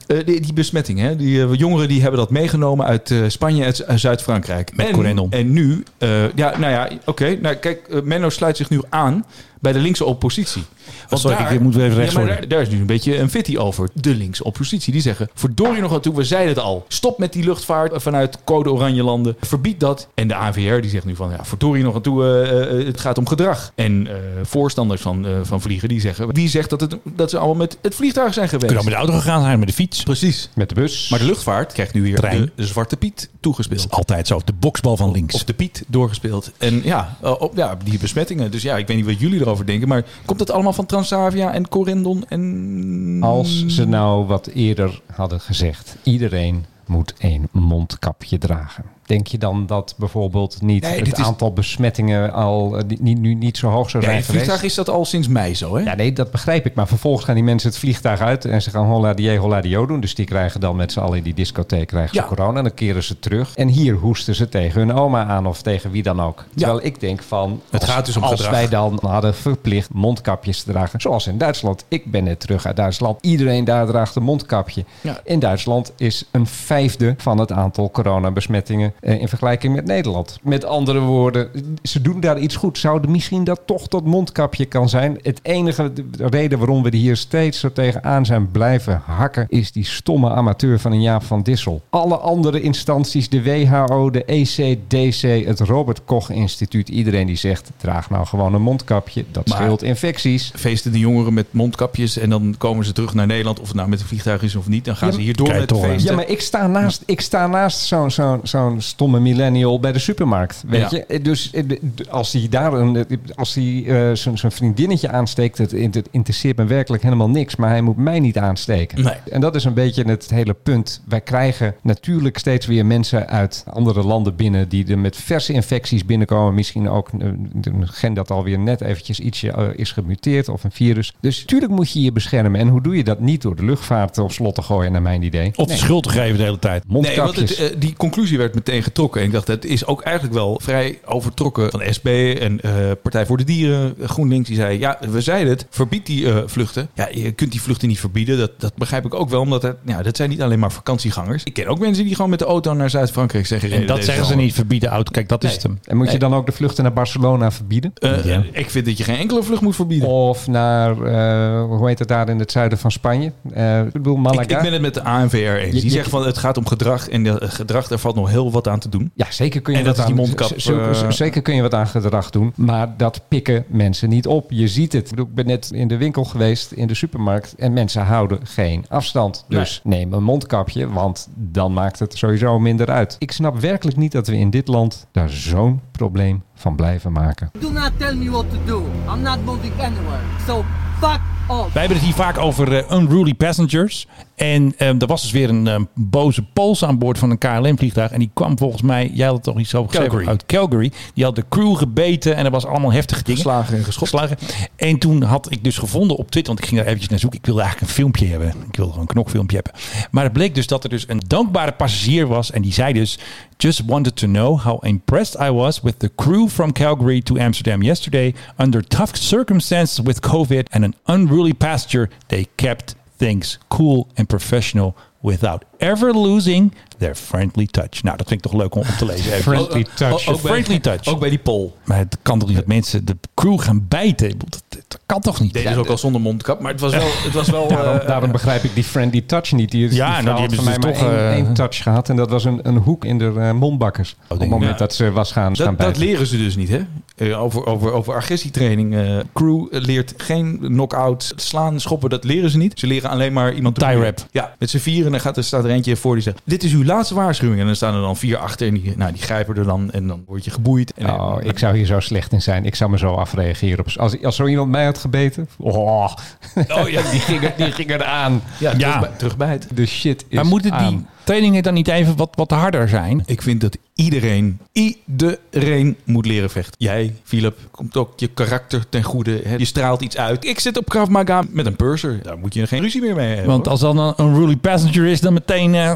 Eh, 0.07 0.17
die, 0.27 0.41
die 0.41 0.53
besmetting, 0.53 0.99
hè? 0.99 1.17
Die 1.17 1.43
eh, 1.43 1.49
jongeren 1.53 1.89
die 1.89 2.01
hebben 2.01 2.19
dat 2.21 2.31
meegenomen 2.31 2.87
uit 2.87 3.11
eh, 3.11 3.19
Spanje 3.29 3.75
en 3.87 3.99
Zuid-Frankrijk. 3.99 4.77
Met 4.77 4.87
en. 4.87 5.27
En 5.31 5.53
nu, 5.53 5.83
eh, 5.99 6.33
ja, 6.35 6.59
nou 6.59 6.73
ja, 6.73 6.89
oké. 7.05 7.39
nou, 7.43 7.55
kijk, 7.55 7.87
eh, 7.91 8.01
Menno 8.03 8.29
sluit 8.29 8.57
zich 8.57 8.71
nu 8.71 8.81
aan 8.89 9.25
bij 9.61 9.73
de 9.73 9.79
linkse 9.79 10.05
oppositie. 10.05 10.63
Want 11.09 11.23
sorry, 11.23 11.55
ik 11.55 11.61
moet 11.61 11.75
weer 11.75 11.85
even 11.85 11.97
rechts 11.97 12.13
ja, 12.13 12.19
maar 12.19 12.29
worden. 12.29 12.49
daar, 12.49 12.59
daar 12.59 12.69
is 12.69 12.75
nu 12.75 12.81
een 12.81 12.87
beetje 12.87 13.19
een 13.19 13.31
fitty 13.31 13.57
over. 13.57 13.89
De 13.93 14.15
linkse 14.15 14.45
oppositie, 14.45 14.93
die 14.93 15.03
zeggen... 15.03 15.29
verdorie 15.35 15.81
nog 15.81 15.93
aan 15.93 16.01
toe, 16.01 16.15
we 16.15 16.25
zeiden 16.25 16.55
het 16.55 16.63
al. 16.63 16.85
Stop 16.89 17.19
met 17.19 17.33
die 17.33 17.45
luchtvaart 17.45 18.03
vanuit 18.03 18.39
code 18.45 18.71
oranje 18.73 19.03
landen. 19.03 19.37
Verbied 19.41 19.81
dat. 19.81 20.09
En 20.15 20.29
de 20.29 20.35
AVR 20.35 20.81
die 20.81 20.91
zegt 20.91 21.05
nu 21.05 21.17
van... 21.17 21.31
ja, 21.31 21.45
verdorie 21.45 21.83
nog 21.83 21.95
aan 21.95 22.03
toe, 22.03 22.25
eh, 22.25 22.81
eh, 22.81 22.87
het 22.87 23.01
gaat 23.01 23.19
om 23.19 23.27
gedrag. 23.27 23.73
En 23.75 24.07
eh, 24.07 24.15
voorstanders 24.43 25.01
van, 25.03 25.27
eh, 25.27 25.33
van 25.43 25.61
vliegen 25.61 25.89
die 25.89 26.01
zeggen... 26.01 26.35
wie 26.35 26.49
zegt 26.49 26.71
dat, 26.71 26.81
het, 26.81 26.97
dat 27.05 27.31
ze 27.31 27.39
allemaal 27.39 27.57
met 27.57 27.79
het 27.83 27.95
vliegtuig 27.95 28.35
zijn 28.35 28.49
geweest? 28.49 28.67
Kunnen 28.67 28.85
met 28.85 28.95
de 28.95 29.01
auto 29.01 29.13
gegaan 29.13 29.43
zijn, 29.43 29.59
met 29.59 29.69
de 29.69 29.75
fiets. 29.75 30.03
Precies. 30.03 30.49
Met 30.55 30.69
de 30.69 30.75
bus. 30.75 31.09
Maar 31.09 31.19
de 31.19 31.25
luchtvaart 31.25 31.73
krijgt 31.73 31.95
nu 31.95 32.03
weer 32.03 32.17
Trein. 32.17 32.51
de, 32.55 32.67
Zwarte 32.67 32.97
Piet 32.97 33.31
toegespeeld. 33.41 33.91
Altijd 33.91 34.27
zo, 34.27 34.41
de 34.45 34.53
boksbal 34.53 34.97
van 34.97 35.11
links. 35.11 35.35
Of 35.35 35.45
de 35.45 35.55
Piet 35.55 35.85
doorgespeeld. 35.87 36.51
En 36.59 36.81
ja, 36.85 37.17
eh, 37.23 37.41
op, 37.41 37.57
ja, 37.57 37.79
die 37.85 37.99
besmettingen. 37.99 38.51
Dus 38.51 38.63
ja, 38.63 38.77
ik 38.77 38.87
weet 38.87 38.97
niet 38.97 39.07
wat 39.07 39.21
jullie 39.21 39.41
erover 39.41 39.67
denken. 39.67 39.89
Maar 39.89 40.05
komt 40.25 40.39
dat 40.39 40.51
allemaal 40.51 40.73
van 40.77 40.87
Transavia 40.87 41.53
en 41.53 41.69
Corendon 41.69 42.25
en... 42.29 43.19
Als 43.21 43.67
ze 43.67 43.85
nou 43.85 44.27
wat 44.27 44.47
eerder 44.47 45.01
hadden 45.13 45.41
gezegd, 45.41 45.97
iedereen 46.03 46.65
moet 46.87 47.15
een 47.19 47.49
mondkapje 47.53 48.39
dragen. 48.39 48.85
Denk 49.07 49.27
je 49.27 49.39
dan 49.39 49.67
dat 49.67 49.95
bijvoorbeeld 49.97 50.63
niet 50.63 50.83
Nee, 50.83 50.99
het 50.99 51.19
is- 51.19 51.25
aantal 51.25 51.53
besmettingen 51.53 52.33
al 52.33 52.79
eh, 52.79 52.85
niet, 52.99 53.19
nu 53.21 53.35
niet 53.35 53.57
zo 53.57 53.69
hoog 53.69 53.91
zou 53.91 54.03
Ja, 54.05 54.09
in 54.11 54.15
zijn 54.15 54.17
het 54.17 54.25
vliegtuig 54.27 54.57
geweest? 54.61 54.79
is 54.79 54.85
dat 54.85 54.95
al 54.95 55.05
sinds 55.05 55.29
mei 55.29 55.55
zo, 55.55 55.77
hè? 55.77 55.83
Ja, 55.83 55.95
nee, 55.95 56.13
dat 56.13 56.31
begrijp 56.31 56.67
ik. 56.67 56.75
Maar 56.75 56.87
vervolgens 56.87 57.25
gaan 57.25 57.35
die 57.35 57.45
mensen 57.45 57.69
het 57.69 57.79
vliegtuig 57.79 58.21
uit 58.21 58.45
en 58.45 58.63
ze 58.63 58.71
gaan 58.71 58.85
holla 58.87 59.15
die 59.15 59.37
holla 59.39 59.61
die 59.61 59.87
doen. 59.87 60.01
Dus 60.01 60.15
die 60.15 60.27
krijgen 60.27 60.61
dan 60.61 60.77
met 60.77 60.93
z'n 60.93 61.01
allen 61.01 61.17
in 61.19 61.23
die 61.23 61.35
discotheek 61.35 61.87
krijgen 61.87 62.15
ze 62.15 62.21
Ja. 62.21 62.27
corona. 62.27 62.59
En 62.59 62.65
dan 62.65 62.75
keren 62.75 63.03
ze 63.03 63.19
terug. 63.19 63.55
En 63.57 63.69
hier 63.69 63.95
hoesten 63.95 64.35
ze 64.35 64.49
tegen 64.49 64.81
hun 64.81 64.93
oma 64.93 65.25
aan 65.27 65.47
of 65.47 65.63
tegen 65.63 65.91
wie 65.91 66.03
dan 66.03 66.21
ook. 66.23 66.45
Terwijl 66.57 66.85
ik 66.85 67.01
denk 67.01 67.23
van, 67.23 67.61
Het 67.71 67.81
als, 67.81 67.91
gaat 67.91 68.07
dus 68.07 68.17
om 68.17 68.23
als 68.23 68.31
gedrag. 68.33 68.51
wij 68.51 68.69
dan 68.69 68.99
hadden 69.03 69.35
verplicht 69.35 69.93
mondkapjes 69.95 70.63
te 70.63 70.73
dragen. 70.73 71.01
Zoals 71.01 71.27
in 71.27 71.39
Duitsland. 71.39 71.85
Ik 71.89 72.11
ben 72.11 72.25
net 72.25 72.41
terug 72.41 72.67
uit 72.67 72.77
Duitsland. 72.77 73.19
Iedereen 73.21 73.65
daar 73.65 73.87
draagt 73.87 74.15
een 74.17 74.23
mondkapje. 74.23 74.85
Ja. 75.01 75.21
In 75.25 75.39
Duitsland 75.39 75.93
is 75.97 76.25
een 76.31 76.47
vijfde 76.47 77.15
van 77.19 77.39
het 77.39 77.53
aantal 77.53 77.91
coronabesmettingen 77.91 78.95
in 79.01 79.29
vergelijking 79.29 79.75
met 79.75 79.85
Nederland. 79.87 80.39
Met 80.43 80.65
andere 80.65 81.01
woorden, 81.01 81.51
ze 81.83 82.01
doen 82.01 82.21
daar 82.21 82.39
iets 82.39 82.57
goed. 82.57 82.79
Zouden 82.79 83.11
misschien 83.11 83.45
dat 83.45 83.61
toch 83.67 83.89
dat 83.89 84.05
mondkapje 84.05 84.65
kan 84.65 84.89
zijn? 84.89 85.19
Het 85.23 85.41
enige 85.43 85.93
de 85.93 86.05
reden 86.17 86.59
waarom 86.59 86.83
we 86.83 86.91
er 86.91 86.97
hier 86.97 87.17
steeds 87.17 87.59
zo 87.61 87.73
tegenaan 87.73 88.27
zijn 88.27 88.51
blijven 88.51 89.03
hakken, 89.05 89.47
is 89.49 89.73
die 89.73 89.85
stomme 89.85 90.31
amateur 90.31 90.79
van 90.81 90.93
een 90.93 91.03
Jaap 91.03 91.23
van 91.23 91.43
Dissel. 91.43 91.83
Alle 91.91 92.17
andere 92.17 92.61
instanties, 92.61 93.29
de 93.29 93.43
WHO, 93.43 94.11
de 94.11 94.25
ECDC, 94.25 95.47
het 95.47 95.61
Robert 95.61 96.05
Koch 96.05 96.31
Instituut, 96.31 96.89
iedereen 96.89 97.27
die 97.27 97.37
zegt, 97.37 97.71
draag 97.77 98.11
nou 98.11 98.27
gewoon 98.27 98.55
een 98.55 98.63
mondkapje. 98.63 99.25
Dat 99.31 99.49
Maar- 99.49 99.57
scheelt 99.59 99.83
infecties. 99.83 100.53
Feesten 100.57 100.93
de 100.93 100.99
jongeren 100.99 101.35
met 101.35 101.47
mondkapjes 101.51 102.19
en 102.19 102.31
dan 102.31 102.55
komen 102.59 102.85
ze 102.85 102.93
terug 102.93 103.15
naar 103.15 103.27
Nederland. 103.27 103.61
Of 103.61 103.67
het 103.67 103.77
nou 103.77 103.89
met 103.89 104.01
een 104.01 104.07
vliegtuig 104.07 104.43
is 104.43 104.57
of 104.57 104.69
niet. 104.69 104.85
Dan 104.85 104.97
gaan 104.97 105.09
Ja, 105.09 105.15
ze 105.15 105.21
hier 105.21 105.37
door 105.37 105.49
met 105.49 105.73
feesten. 105.77 106.11
Ja, 106.11 106.17
maar 106.17 106.29
ik 106.29 106.41
sta 106.41 106.67
naast, 106.67 107.03
ik 107.07 107.21
sta 107.21 107.47
naast 107.47 107.79
zo'n 107.79 108.11
zo'n 108.11 108.41
zo'n 108.43 108.81
stomme 108.87 109.21
millennial 109.21 109.81
bij 109.81 109.93
de 109.93 109.99
supermarkt. 109.99 110.65
Weet 110.67 110.91
Ja. 110.91 111.05
je? 111.09 111.21
Dus 111.21 111.51
eh, 111.53 111.63
als 112.11 112.33
hij 112.33 112.47
daar 112.51 112.73
een, 112.73 113.07
als 113.35 113.55
hij 113.55 113.85
eh, 113.87 114.11
zijn 114.17 114.39
zijn 114.39 114.53
vriendinnetje 114.53 115.09
aansteekt, 115.11 115.59
het, 115.59 115.71
het 115.71 116.09
interesseert 116.11 116.57
me 116.57 116.65
werkelijk 116.65 117.03
helemaal 117.03 117.29
niks. 117.31 117.57
Maar 117.57 117.71
hij 117.71 117.81
moet 117.81 117.97
mij 117.97 118.21
niet 118.21 118.39
aansteken. 118.39 119.03
Nee. 119.05 119.15
En 119.31 119.41
dat 119.41 119.55
is 119.55 119.65
een 119.65 119.75
beetje 119.75 120.03
het 120.05 120.31
hele 120.31 120.55
punt. 120.55 121.01
Wij 121.09 121.21
krijgen 121.21 121.75
natuurlijk 121.83 122.39
steeds 122.39 122.67
weer 122.67 122.87
mensen 122.87 123.29
uit 123.29 123.65
andere 123.71 124.03
landen 124.05 124.37
binnen 124.37 124.69
die 124.69 124.87
er 124.91 124.99
met 124.99 125.17
verse 125.17 125.53
infecties 125.53 126.05
binnenkomen. 126.05 126.55
Misschien 126.55 126.89
ook 126.89 127.09
eh, 127.19 127.27
een 127.63 127.89
gen 127.89 128.15
dat 128.15 128.31
alweer 128.31 128.59
net 128.59 128.81
eventjes 128.81 129.21
ietsje 129.21 129.51
eh, 129.53 129.65
is 129.77 129.93
gemuteerd 129.93 130.49
of 130.49 130.65
een 130.65 130.71
virus. 130.73 131.13
Dus 131.21 131.41
natuurlijk 131.41 131.73
moet 131.73 131.93
je 131.93 132.01
je 132.03 132.13
beschermen. 132.13 132.61
En 132.61 132.69
hoe 132.69 132.83
doe 132.83 132.97
je 132.97 133.05
dat 133.05 133.21
niet 133.21 133.43
door 133.43 133.57
de 133.57 133.65
luchtvaart 133.65 134.19
op 134.19 134.33
slot 134.33 134.55
te 134.55 134.63
gooien, 134.63 134.93
naar 134.93 135.03
mijn 135.03 135.23
idee? 135.23 135.53
Of 135.57 135.67
de 135.67 135.73
Nee. 135.73 135.77
schuld 135.83 136.03
te 136.03 136.09
geven 136.11 136.37
de 136.37 136.43
hele 136.43 136.59
tijd. 136.59 136.85
Nee, 136.89 137.17
want 137.17 137.37
het, 137.37 137.57
eh, 137.57 137.67
die 137.79 137.95
conclusie 137.97 138.39
werd 138.39 138.55
meteen 138.55 138.76
getrokken. 138.83 139.21
En 139.21 139.27
ik 139.27 139.33
dacht, 139.33 139.47
het 139.49 139.65
is 139.65 139.87
ook 139.87 140.01
eigenlijk 140.03 140.35
wel 140.37 140.61
vrij 140.63 140.99
overtrokken 141.05 141.71
van 141.71 141.83
SB 141.91 142.35
en 142.41 142.61
eh, 142.61 142.71
Partij 143.03 143.27
voor 143.27 143.37
de 143.37 143.45
Dieren, 143.45 143.95
GroenLinks. 144.03 144.49
Die 144.49 144.57
zei, 144.57 144.79
ja, 144.79 144.99
we 145.11 145.21
zeiden 145.21 145.53
het, 145.53 145.67
verbied 145.71 146.07
die 146.07 146.27
eh, 146.31 146.37
vluchten. 146.47 146.89
Ja, 146.95 147.09
je 147.13 147.33
kunt 147.33 147.51
die 147.53 147.63
vluchten 147.63 147.89
niet 147.89 148.01
verbieden. 148.01 148.39
Dat, 148.39 148.51
dat 148.59 148.75
begrijp 148.75 149.05
ik 149.05 149.15
ook 149.15 149.29
wel, 149.29 149.41
omdat 149.41 149.63
het, 149.63 149.77
ja, 149.87 150.03
dat 150.03 150.17
zijn 150.17 150.29
niet 150.31 150.43
alleen 150.43 150.59
maar 150.59 150.73
vakantiegangers. 150.73 151.43
Ik 151.45 151.53
ken 151.53 151.67
ook 151.67 151.79
mensen 151.79 152.05
die 152.05 152.15
gewoon 152.15 152.31
met 152.31 152.39
de 152.39 152.45
auto 152.45 152.75
naar 152.75 152.91
Zuid-Frankrijk 152.91 153.47
zeggen. 153.47 153.71
En 153.73 153.87
dat 153.87 154.05
zeggen 154.05 154.25
ze 154.27 154.37
niet, 154.37 154.55
verbieden 154.55 154.89
auto. 154.89 155.11
Kijk, 155.11 155.29
dat 155.29 155.45
is 155.45 155.53
het 155.53 155.63
hem. 155.63 155.79
En 155.85 155.97
moet 155.97 156.13
je 156.13 156.19
dan 156.19 156.35
ook 156.35 156.47
de 156.47 156.53
vluchten 156.53 156.83
naar 156.85 156.93
Barcelona 156.93 157.51
verbieden? 157.51 157.93
Eh, 157.95 158.25
Ja. 158.25 158.43
Ik 158.53 158.71
vind 158.71 158.87
dat 158.87 158.99
je 158.99 159.05
geen 159.05 159.17
enkele 159.17 159.43
vlucht 159.43 159.61
moet 159.63 159.75
verbieden. 159.77 160.09
Of 160.09 160.47
naar, 160.47 160.91
eh, 161.03 161.65
hoe 161.65 161.89
heet 161.89 161.99
het 161.99 162.09
daar 162.09 162.29
in 162.29 162.39
het 162.39 162.53
zuiden 162.53 162.79
van 162.79 162.91
Spanje? 162.91 163.33
Eh, 163.53 163.81
ik 163.81 163.93
bedoel 163.93 164.17
Malaga. 164.17 164.43
Ik, 164.43 164.51
ik 164.51 164.61
ben 164.63 164.73
het 164.73 164.83
met 164.83 164.95
de 164.95 165.03
ANVR 165.03 165.37
eens. 165.37 165.65
Je- 165.65 165.71
Die 165.73 165.85
je- 165.85 165.91
zegt 165.91 166.09
van 166.09 166.27
het 166.27 166.39
gaat 166.39 166.57
om 166.57 166.67
gedrag 166.67 167.09
en 167.09 167.23
de, 167.23 167.37
gedrag, 167.41 167.87
daar 167.89 167.99
valt 167.99 168.15
nog 168.15 168.29
heel 168.31 168.51
wat 168.51 168.66
aan 168.69 168.79
te 168.79 168.89
doen. 168.89 169.11
Ja, 169.15 169.27
zeker 169.31 169.61
kun 169.61 169.73
je 169.73 169.79
En 169.79 169.85
wat 169.85 169.97
dat 169.97 170.07
is 170.09 170.13
die 170.13 170.21
aan- 170.21 170.27
mondkap, 170.29 170.49
z- 170.61 170.65
z- 170.65 170.69
eh, 171.03 171.11
zeker 171.11 171.43
kun 171.43 171.55
je 171.55 171.63
wat 171.63 171.75
aan 171.75 171.87
gedrag 171.87 172.31
doen, 172.31 172.53
maar 172.57 172.97
dat 172.97 173.21
pikken 173.29 173.65
mensen 173.69 174.09
niet 174.09 174.27
op. 174.27 174.51
Je 174.51 174.69
ziet 174.69 174.93
het. 174.93 175.03
Ik, 175.05 175.11
bedoel, 175.11 175.27
ik 175.27 175.35
ben 175.35 175.47
net 175.47 175.71
in 175.73 175.89
de 175.89 175.97
winkel 175.97 176.25
geweest, 176.25 176.73
in 176.73 176.87
de 176.87 176.95
supermarkt, 176.95 177.55
en 177.59 177.73
mensen 177.73 178.03
houden 178.05 178.39
geen 178.43 178.85
afstand. 178.89 179.45
Dus 179.49 179.81
neem 179.85 180.13
een 180.13 180.23
mondkapje, 180.23 180.89
want 180.89 181.29
dan 181.35 181.73
maakt 181.73 181.99
het 181.99 182.19
sowieso 182.19 182.59
minder 182.59 182.91
uit. 182.91 183.17
Ik 183.19 183.33
snap 183.33 183.61
werkelijk 183.61 183.97
niet 183.97 184.13
dat 184.13 184.27
we 184.27 184.37
in 184.37 184.51
dit 184.51 184.69
land 184.69 185.07
daar 185.13 185.31
zo'n 185.31 185.81
probleem 185.91 186.43
van 186.55 186.77
blijven 186.77 187.13
maken. 187.13 187.51
Do 187.61 187.71
not 187.71 187.91
tell 187.97 188.15
me 188.15 188.31
what 188.31 188.51
to 188.51 188.57
do. 188.65 188.85
I'm 189.15 189.23
not 189.23 189.45
moving 189.45 189.73
anywhere. 189.81 190.21
So 190.47 190.65
fuck 191.01 191.21
off. 191.49 191.73
Wij 191.73 191.83
hebben 191.83 191.97
het 191.97 192.07
hier 192.07 192.17
vaak 192.17 192.39
over 192.39 192.77
eh, 192.77 192.99
unruly 192.99 193.35
passengers. 193.35 194.07
En 194.35 194.75
ehm, 194.77 194.99
er 194.99 195.07
was 195.07 195.23
dus 195.23 195.31
weer 195.31 195.49
een 195.49 195.67
ehm, 195.67 195.85
boze 195.95 196.43
Pools 196.43 196.85
aan 196.85 196.99
boord 196.99 197.19
van 197.19 197.31
een 197.31 197.39
KLM-vliegtuig. 197.39 198.11
En 198.11 198.19
die 198.19 198.31
kwam 198.35 198.59
volgens 198.59 198.83
mij, 198.83 199.11
jij 199.15 199.27
had 199.27 199.35
het 199.35 199.45
toch 199.45 199.59
iets 199.59 199.75
over 199.75 199.91
gezegd, 199.91 200.09
Calgary. 200.09 200.31
uit 200.31 200.47
Calgary. 200.47 200.93
Die 201.15 201.25
had 201.25 201.35
de 201.35 201.45
crew 201.49 201.77
gebeten 201.77 202.37
en 202.37 202.45
er 202.45 202.51
was 202.51 202.67
allemaal 202.67 202.93
heftige 202.93 203.23
dingen. 203.23 203.43
Geslagen 203.43 203.77
en 203.77 203.85
geschopt. 203.85 204.11
Geslagen. 204.11 204.37
En 204.77 204.99
toen 204.99 205.23
had 205.23 205.51
ik 205.51 205.65
dus 205.65 205.79
gevonden 205.79 206.17
op 206.17 206.31
Twitter, 206.31 206.53
want 206.53 206.59
ik 206.59 206.65
ging 206.65 206.77
daar 206.77 206.87
eventjes 206.87 207.11
naar 207.11 207.19
zoeken. 207.19 207.39
Ik 207.39 207.47
wilde 207.47 207.61
eigenlijk 207.61 207.91
een 207.91 207.97
filmpje 207.97 208.27
hebben. 208.27 208.49
Ik 208.49 208.77
wilde 208.77 208.93
gewoon 208.93 209.07
een 209.09 209.15
knokfilmpje 209.15 209.57
hebben. 209.57 209.83
Maar 210.11 210.25
het 210.25 210.33
bleek 210.33 210.55
dus 210.55 210.67
dat 210.67 210.85
er 210.85 210.91
dus 210.91 211.05
een 211.09 211.23
dankbare 211.27 211.73
passagier 211.73 212.27
was. 212.27 212.51
En 212.51 212.63
die 212.63 212.73
zei 212.73 212.93
dus, 212.93 213.19
just 213.57 213.83
wanted 213.87 214.17
to 214.17 214.27
know 214.27 214.61
how 214.61 214.85
impressed 214.85 215.41
I 215.41 215.51
was 215.51 215.81
with 215.81 215.99
the 215.99 216.11
crew 216.17 216.49
from 216.49 216.73
Calgary 216.73 217.21
to 217.21 217.39
Amsterdam 217.39 217.83
yesterday. 217.83 218.35
Under 218.57 218.87
tough 218.87 219.15
circumstances 219.15 220.01
with 220.05 220.21
COVID 220.21 220.71
and 220.71 220.85
an 220.85 220.95
unruly 221.05 221.36
passenger, 221.59 222.11
they 222.27 222.47
kept 222.55 222.95
things 223.17 223.59
cool 223.69 224.07
and 224.15 224.27
professional 224.29 224.95
without 225.21 225.65
ever 225.79 226.13
losing 226.13 226.75
their 226.99 227.15
friendly 227.15 227.67
touch. 227.67 228.03
Nou, 228.03 228.17
dat 228.17 228.29
vind 228.29 228.45
ik 228.45 228.51
toch 228.51 228.61
leuk 228.61 228.75
om 228.75 228.81
op 228.81 228.87
te 228.87 229.05
lezen. 229.15 229.33
Friendly 229.33 229.87
touch. 229.95 230.13
Ook, 230.29 230.35
ook 230.35 230.43
bij, 230.43 230.51
Friendly 230.53 230.79
touch. 230.79 231.07
Ook 231.07 231.21
bij 231.21 231.29
die 231.29 231.39
pol. 231.39 231.77
Maar 231.85 231.99
het 231.99 232.17
kan 232.23 232.39
toch 232.39 232.49
niet 232.49 232.57
dat 232.57 232.67
mensen 232.67 233.05
de 233.05 233.17
crew 233.35 233.61
gaan 233.61 233.87
bijten? 233.89 234.39
Dat, 234.39 234.63
dat 234.69 235.01
kan 235.07 235.21
toch 235.21 235.41
niet? 235.41 235.53
Deden 235.53 235.73
ze 235.73 235.79
ook 235.79 235.87
al 235.87 235.99
zonder 235.99 236.21
mondkap. 236.21 236.61
Maar 236.61 236.73
het 236.73 236.81
was 236.81 236.93
wel... 236.93 237.07
Het 237.07 237.33
was 237.33 237.49
wel 237.49 237.69
Daarom, 237.77 237.99
eh, 237.99 238.07
daarom 238.07 238.33
begrijp 238.33 238.63
ik 238.63 238.75
die 238.75 238.85
friendly 238.85 239.21
touch 239.21 239.53
niet. 239.53 239.71
Die, 239.71 239.95
Ja, 239.95 240.15
die 240.17 240.25
nou, 240.25 240.25
die 240.25 240.31
hebben 240.47 240.57
van 240.57 240.65
ze 240.65 240.71
mij 240.81 240.91
dus 240.93 241.01
maar 241.01 241.09
toch, 241.11 241.19
één, 241.19 241.29
eh, 241.29 241.33
één 241.35 241.55
touch 241.55 241.83
gehad. 241.83 242.09
En 242.09 242.17
dat 242.17 242.31
was 242.31 242.45
een, 242.45 242.61
een 242.63 242.77
hoek 242.77 243.05
in 243.05 243.19
de 243.19 243.33
eh, 243.37 243.53
mondbakkers. 243.53 244.17
op 244.29 244.39
het 244.41 244.49
moment 244.49 244.71
Ja. 244.73 244.77
dat 244.77 244.95
ze 244.95 245.11
was 245.11 245.33
gaan, 245.33 245.43
gaan 245.45 245.67
dat, 245.67 245.67
dat 245.67 245.77
bijten. 245.77 246.03
leren 246.03 246.27
ze 246.27 246.37
dus 246.37 246.57
niet, 246.57 246.69
hè? 246.69 246.81
Eh, 247.17 247.43
over, 247.43 247.67
over, 247.67 247.93
over 247.93 248.15
agressietraining. 248.15 248.95
eh, 248.95 249.19
crew 249.33 249.67
leert 249.71 250.15
geen 250.17 250.59
knock-out, 250.59 251.33
slaan, 251.37 251.81
schoppen. 251.81 252.11
Dat 252.11 252.25
leren 252.25 252.51
ze 252.51 252.59
niet. 252.59 252.79
Ze 252.79 252.87
leren 252.87 253.11
alleen 253.11 253.33
maar 253.33 253.53
iemand... 253.55 253.79
Tie 253.79 253.97
wrap. 253.97 254.27
Ja, 254.31 254.55
met 254.59 254.71
z'n 254.71 254.79
vieren. 254.79 255.05
En 255.07 255.11
dan 255.11 255.21
gaat, 255.21 255.37
er 255.37 255.45
staat 255.45 255.65
er 255.65 255.71
eentje 255.71 255.97
voor 255.97 256.15
die 256.15 256.23
zegt... 256.23 256.41
Dit 256.45 256.63
is 256.63 256.73
uw 256.73 256.85
laatste 256.85 257.15
waarschuwing. 257.15 257.61
En 257.61 257.67
dan 257.67 257.77
staan 257.77 257.95
er 257.95 258.01
dan 258.01 258.17
vier 258.17 258.37
achter. 258.37 258.67
En 258.69 258.75
die, 258.75 258.93
nou, 258.97 259.13
die 259.13 259.23
grijpen 259.23 259.57
er 259.57 259.65
dan. 259.65 259.91
En 259.91 260.07
dan 260.07 260.25
word 260.27 260.45
je 260.45 260.51
geboeid. 260.51 260.93
En, 260.93 261.11
Oh, 261.11 261.37
ik 261.41 261.59
zou 261.59 261.77
hier 261.77 261.87
zo 261.87 262.01
slecht 262.01 262.33
in 262.33 262.43
zijn. 262.43 262.65
Ik 262.65 262.75
zou 262.75 262.91
me 262.91 262.99
zo 262.99 263.15
afreageren. 263.15 263.79
Op, 263.79 263.89
als, 263.97 264.23
als 264.23 264.37
zo 264.37 264.47
iemand 264.47 264.71
mij 264.71 264.85
had 264.85 264.99
gebeten. 264.99 265.49
Oh, 265.57 266.13
Oh 266.55 266.89
ja, 266.89 267.03
die 267.11 267.21
ging, 267.21 267.43
er, 267.43 267.53
die 267.57 267.73
ging 267.73 267.91
eraan. 267.91 268.43
ja, 268.59 268.71
Ja. 268.71 268.77
Terug, 268.79 269.01
bij, 269.01 269.11
terug 269.19 269.37
bij 269.37 269.49
het. 269.51 269.67
De 269.75 269.87
shit 269.87 270.25
is 270.29 270.37
Maar 270.37 270.47
moeten 270.47 270.71
die 270.71 270.81
aan. 270.81 271.09
Trainingen 271.27 271.63
dan 271.63 271.75
niet 271.75 271.89
even 271.89 272.17
wat, 272.17 272.31
wat 272.35 272.51
harder 272.51 272.89
zijn? 272.89 273.23
Ik 273.27 273.43
vind 273.43 273.61
dat 273.61 273.77
iedereen, 273.95 274.59
iedereen 274.73 275.97
moet 276.05 276.27
leren 276.27 276.51
vechten. 276.51 276.75
Jij, 276.79 277.15
Philip, 277.25 277.59
komt 277.71 277.97
ook 277.97 278.13
je 278.21 278.27
karakter 278.27 278.89
ten 278.89 279.03
goede. 279.03 279.41
Hè? 279.45 279.55
Je 279.57 279.65
straalt 279.65 280.03
iets 280.03 280.17
uit. 280.17 280.45
Ik 280.45 280.61
zit 280.61 280.77
op 280.77 280.89
Krav 280.89 281.09
Maga 281.09 281.43
met 281.51 281.67
een 281.67 281.77
purser. 281.77 282.23
Daar 282.23 282.39
moet 282.39 282.55
je 282.55 282.67
geen 282.67 282.81
ruzie 282.83 283.01
meer 283.01 283.15
mee 283.15 283.29
hebben. 283.29 283.47
Want 283.47 283.63
hoor. 283.63 283.71
als 283.73 283.81
dan 283.81 283.99
een 283.99 284.15
unruly 284.19 284.57
passenger 284.57 285.07
is, 285.07 285.21
dan 285.21 285.33
meteen... 285.33 285.75
eh, 285.75 285.93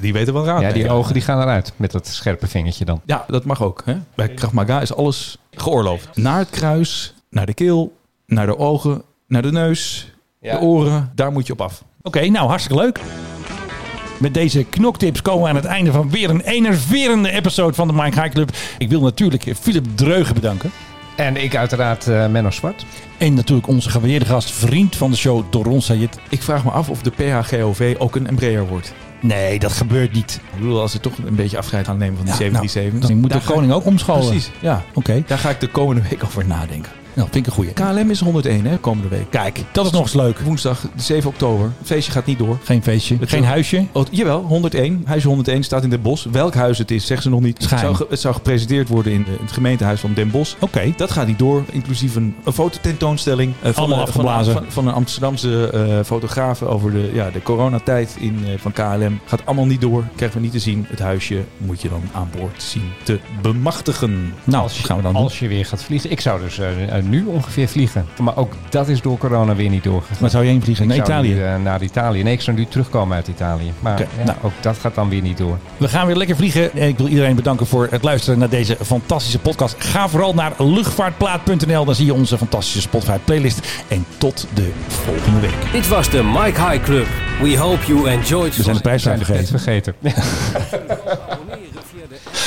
Die 0.00 0.12
weten 0.12 0.32
wel 0.34 0.44
raad. 0.44 0.60
Ja, 0.60 0.72
die 0.72 0.90
ogen 0.90 1.12
die 1.12 1.22
gaan 1.22 1.40
eruit. 1.40 1.72
Met 1.76 1.90
dat 1.92 2.06
scherpe 2.06 2.46
vingertje 2.46 2.84
dan. 2.84 3.00
Ja, 3.04 3.24
dat 3.28 3.44
mag 3.44 3.62
ook. 3.62 3.82
Hè? 3.84 3.96
Bij 4.14 4.28
Krav 4.28 4.52
Maga 4.52 4.80
is 4.80 4.94
alles 4.94 5.38
geoorloofd. 5.50 6.16
Naar 6.16 6.38
het 6.38 6.50
kruis, 6.50 7.14
naar 7.30 7.46
de 7.46 7.54
keel, 7.54 7.92
naar 8.26 8.46
de 8.46 8.58
ogen, 8.58 9.02
naar 9.26 9.42
de 9.42 9.52
neus, 9.52 10.12
de 10.40 10.58
oren. 10.60 11.12
Daar 11.14 11.32
moet 11.32 11.46
je 11.46 11.52
op 11.52 11.60
af. 11.60 11.84
Oké, 12.02 12.26
nou 12.28 12.48
hartstikke 12.48 12.82
leuk. 12.82 13.00
Met 14.18 14.34
deze 14.34 14.64
knoktips 14.64 15.22
komen 15.22 15.42
we 15.42 15.48
aan 15.48 15.56
het 15.56 15.64
einde 15.64 15.92
van 15.92 16.10
weer 16.10 16.30
een 16.30 16.40
enerverende 16.40 17.30
episode 17.30 17.74
van 17.74 17.86
de 17.86 17.92
Mike 17.94 18.20
High 18.20 18.34
Club. 18.34 18.50
Ik 18.78 18.88
wil 18.88 19.00
natuurlijk 19.00 19.54
Philip 19.60 19.86
Dreugen 19.94 20.34
bedanken. 20.34 20.70
En 21.16 21.36
ik 21.42 21.56
uiteraard 21.56 22.06
eh, 22.08 22.26
Menno 22.26 22.50
Zwart. 22.50 22.86
En 23.18 23.34
natuurlijk 23.34 23.68
onze 23.68 23.90
gewaardeerde 23.90 24.24
gast, 24.24 24.50
vriend 24.50 24.96
van 24.96 25.10
de 25.10 25.16
show, 25.16 25.42
Doron 25.50 25.82
Sayed. 25.82 26.18
Ik 26.28 26.42
vraag 26.42 26.64
me 26.64 26.70
af 26.70 26.88
of 26.88 27.02
de 27.02 27.10
PHGOV 27.10 27.94
ook 27.98 28.16
een 28.16 28.26
Embraer 28.26 28.66
wordt. 28.66 28.94
Nee, 29.20 29.58
dat 29.58 29.72
gebeurt 29.72 30.12
niet. 30.12 30.40
Ik 30.52 30.60
bedoel, 30.60 30.80
als 30.80 30.92
ze 30.92 31.00
toch 31.00 31.12
een 31.24 31.34
beetje 31.34 31.58
afscheid 31.58 31.86
gaan 31.86 31.98
nemen 31.98 32.16
van 32.16 32.24
die 32.24 32.34
Ja, 32.34 32.50
nou, 32.50 32.68
737. 32.68 33.08
dan 33.08 33.18
moet 33.18 33.32
de 33.32 33.52
koning 33.52 33.72
ook 33.72 33.86
omscholen. 33.86 34.26
Precies, 34.26 34.50
ja. 34.60 34.84
Oké. 34.94 35.22
Daar 35.26 35.38
ga 35.38 35.50
ik 35.50 35.60
de 35.60 35.68
komende 35.68 36.02
week 36.10 36.24
over 36.24 36.46
nadenken. 36.46 36.92
Nou, 37.14 37.28
vind 37.32 37.46
ik 37.46 37.46
een 37.46 37.52
goeie. 37.52 37.72
KLM 37.72 38.10
is 38.10 38.20
101 38.20 38.64
hè, 38.66 38.76
komende 38.78 39.08
week. 39.08 39.26
Kijk, 39.30 39.60
dat 39.72 39.86
is 39.86 39.90
nog 39.92 40.00
eens 40.02 40.12
leuk. 40.14 40.38
Woensdag 40.38 40.84
7 40.96 41.28
oktober. 41.30 41.64
Het 41.78 41.86
feestje 41.86 42.12
gaat 42.12 42.26
niet 42.26 42.38
door. 42.38 42.58
Geen 42.64 42.82
feestje, 42.82 43.16
Het 43.20 43.28
geen 43.28 43.42
is- 43.42 43.48
huisje. 43.48 43.86
Oh, 43.92 44.04
jawel, 44.10 44.40
101. 44.42 45.02
Huis 45.04 45.24
101 45.24 45.62
staat 45.64 45.82
in 45.82 45.90
Den 45.90 46.02
Bosch. 46.02 46.26
Welk 46.30 46.54
huis 46.54 46.78
het 46.78 46.90
is, 46.90 47.06
zeggen 47.06 47.22
ze 47.22 47.30
nog 47.30 47.40
niet. 47.40 47.70
Het 47.70 47.78
zou, 47.80 48.06
het 48.10 48.20
zou 48.20 48.34
gepresenteerd 48.34 48.88
worden 48.88 49.12
in, 49.12 49.22
de- 49.22 49.30
in 49.30 49.38
het 49.40 49.52
gemeentehuis 49.52 50.00
van 50.00 50.12
Den 50.14 50.30
Bosch. 50.30 50.54
Oké. 50.58 50.92
Dat 50.96 51.10
gaat 51.10 51.26
niet 51.26 51.38
door, 51.38 51.62
inclusief 51.72 52.14
een, 52.16 52.34
een 52.44 52.52
fototentoonstelling. 52.52 53.52
eh, 53.62 53.62
van, 53.72 53.74
Allemaal 53.74 53.98
een- 54.00 54.04
afgeblazen. 54.06 54.52
Van, 54.52 54.62
van, 54.62 54.72
van 54.72 54.86
een 54.86 54.94
Amsterdamse 54.94 55.68
eh 55.70 56.04
fotograaf 56.04 56.62
over 56.62 56.90
de, 56.92 57.10
ja, 57.12 57.30
de 57.30 57.42
coronatijd 57.42 58.16
in, 58.18 58.38
eh, 58.46 58.50
van 58.58 58.72
KLM. 58.72 59.20
Gaat 59.26 59.46
allemaal 59.46 59.66
niet 59.66 59.80
door, 59.80 60.04
krijgen 60.16 60.36
we 60.38 60.42
niet 60.44 60.52
te 60.52 60.58
zien. 60.58 60.86
Het 60.88 60.98
huisje 60.98 61.44
moet 61.56 61.82
je 61.82 61.88
dan 61.88 62.02
aan 62.12 62.28
boord 62.38 62.62
zien 62.62 62.90
te 63.02 63.18
bemachtigen. 63.42 64.32
Nou, 64.44 64.62
als 64.62 64.76
je, 64.78 64.84
gaan 64.84 64.96
we 64.96 65.02
dan 65.02 65.12
doen. 65.12 65.22
als 65.22 65.38
je 65.38 65.48
weer 65.48 65.66
gaat 65.66 65.82
vliegen. 65.82 66.10
Ik 66.10 66.20
zou 66.20 66.40
dus 66.40 66.58
eh, 66.58 66.96
eh, 66.98 67.03
nu 67.08 67.24
ongeveer 67.24 67.68
vliegen. 67.68 68.06
Maar 68.20 68.36
ook 68.36 68.52
dat 68.68 68.88
is 68.88 69.00
door 69.00 69.18
corona 69.18 69.54
weer 69.54 69.70
niet 69.70 69.84
doorgegaan. 69.84 70.16
Waar 70.20 70.30
zou 70.30 70.44
je 70.44 70.50
heen 70.50 70.62
vliegen? 70.62 70.86
Naar 70.86 70.96
Italië. 70.96 71.34
nu, 71.34 71.44
eh, 71.44 71.56
naar 71.62 71.82
Italië. 71.82 72.22
Nee, 72.22 72.32
ik 72.32 72.40
zou 72.40 72.56
nu 72.56 72.66
terugkomen 72.66 73.16
uit 73.16 73.28
Italië. 73.28 73.72
Maar 73.80 73.98
ja, 73.98 74.06
nou. 74.24 74.38
ook 74.42 74.52
dat 74.60 74.76
gaat 74.78 74.94
dan 74.94 75.08
weer 75.08 75.22
niet 75.22 75.38
door. 75.38 75.58
We 75.76 75.88
gaan 75.88 76.06
weer 76.06 76.16
lekker 76.16 76.36
vliegen. 76.36 76.72
En 76.72 76.88
ik 76.88 76.96
wil 76.98 77.06
iedereen 77.08 77.34
bedanken 77.34 77.66
voor 77.66 77.88
het 77.90 78.02
luisteren 78.02 78.38
naar 78.38 78.48
deze 78.48 78.76
fantastische 78.84 79.38
podcast. 79.38 79.74
Ga 79.78 80.08
vooral 80.08 80.34
naar 80.34 80.52
luchtvaartplaat.nl. 80.58 81.84
Dan 81.84 81.94
zie 81.94 82.06
je 82.06 82.14
onze 82.14 82.38
fantastische 82.38 82.80
Spotify 82.80 83.18
playlist. 83.24 83.84
En 83.88 84.04
tot 84.18 84.46
de 84.54 84.72
volgende 84.86 85.40
week. 85.40 85.54
Dit 85.72 85.88
was 85.88 86.10
de 86.10 86.22
Mike 86.22 86.60
High 86.60 86.82
Club. 86.84 87.06
We 87.42 87.58
hope 87.58 87.86
you 87.86 88.08
enjoyed 88.08 88.56
We 88.56 88.62
zijn 88.62 88.76
de 88.76 88.82
We 88.82 88.88
prijsvraag 88.88 89.16
vergeten. 89.16 89.48
vergeten. 89.48 89.94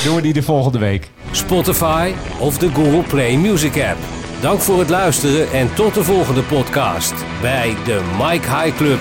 Doen 0.04 0.16
we 0.16 0.22
die 0.22 0.34
de 0.34 0.44
volgende 0.44 0.78
week. 0.78 1.10
Spotify 1.32 2.12
of 2.40 2.58
de 2.58 2.70
Google 2.74 3.04
Play 3.08 3.38
Music 3.38 3.84
app. 3.84 3.98
Dank 4.42 4.60
voor 4.60 4.80
het 4.80 4.90
luisteren 4.90 5.52
en 5.52 5.74
tot 5.74 5.94
de 5.94 6.04
volgende 6.04 6.44
podcast 6.44 7.14
bij 7.42 7.76
de 7.86 8.16
Mike 8.18 8.56
High 8.56 8.78
Club. 8.78 9.00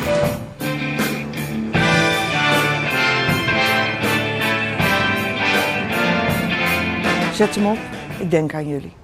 Zet 7.34 7.55
hem 7.55 7.66
op. 7.66 7.78
Ik 8.18 8.30
denk 8.30 8.55
aan 8.55 8.68
jullie. 8.68 8.97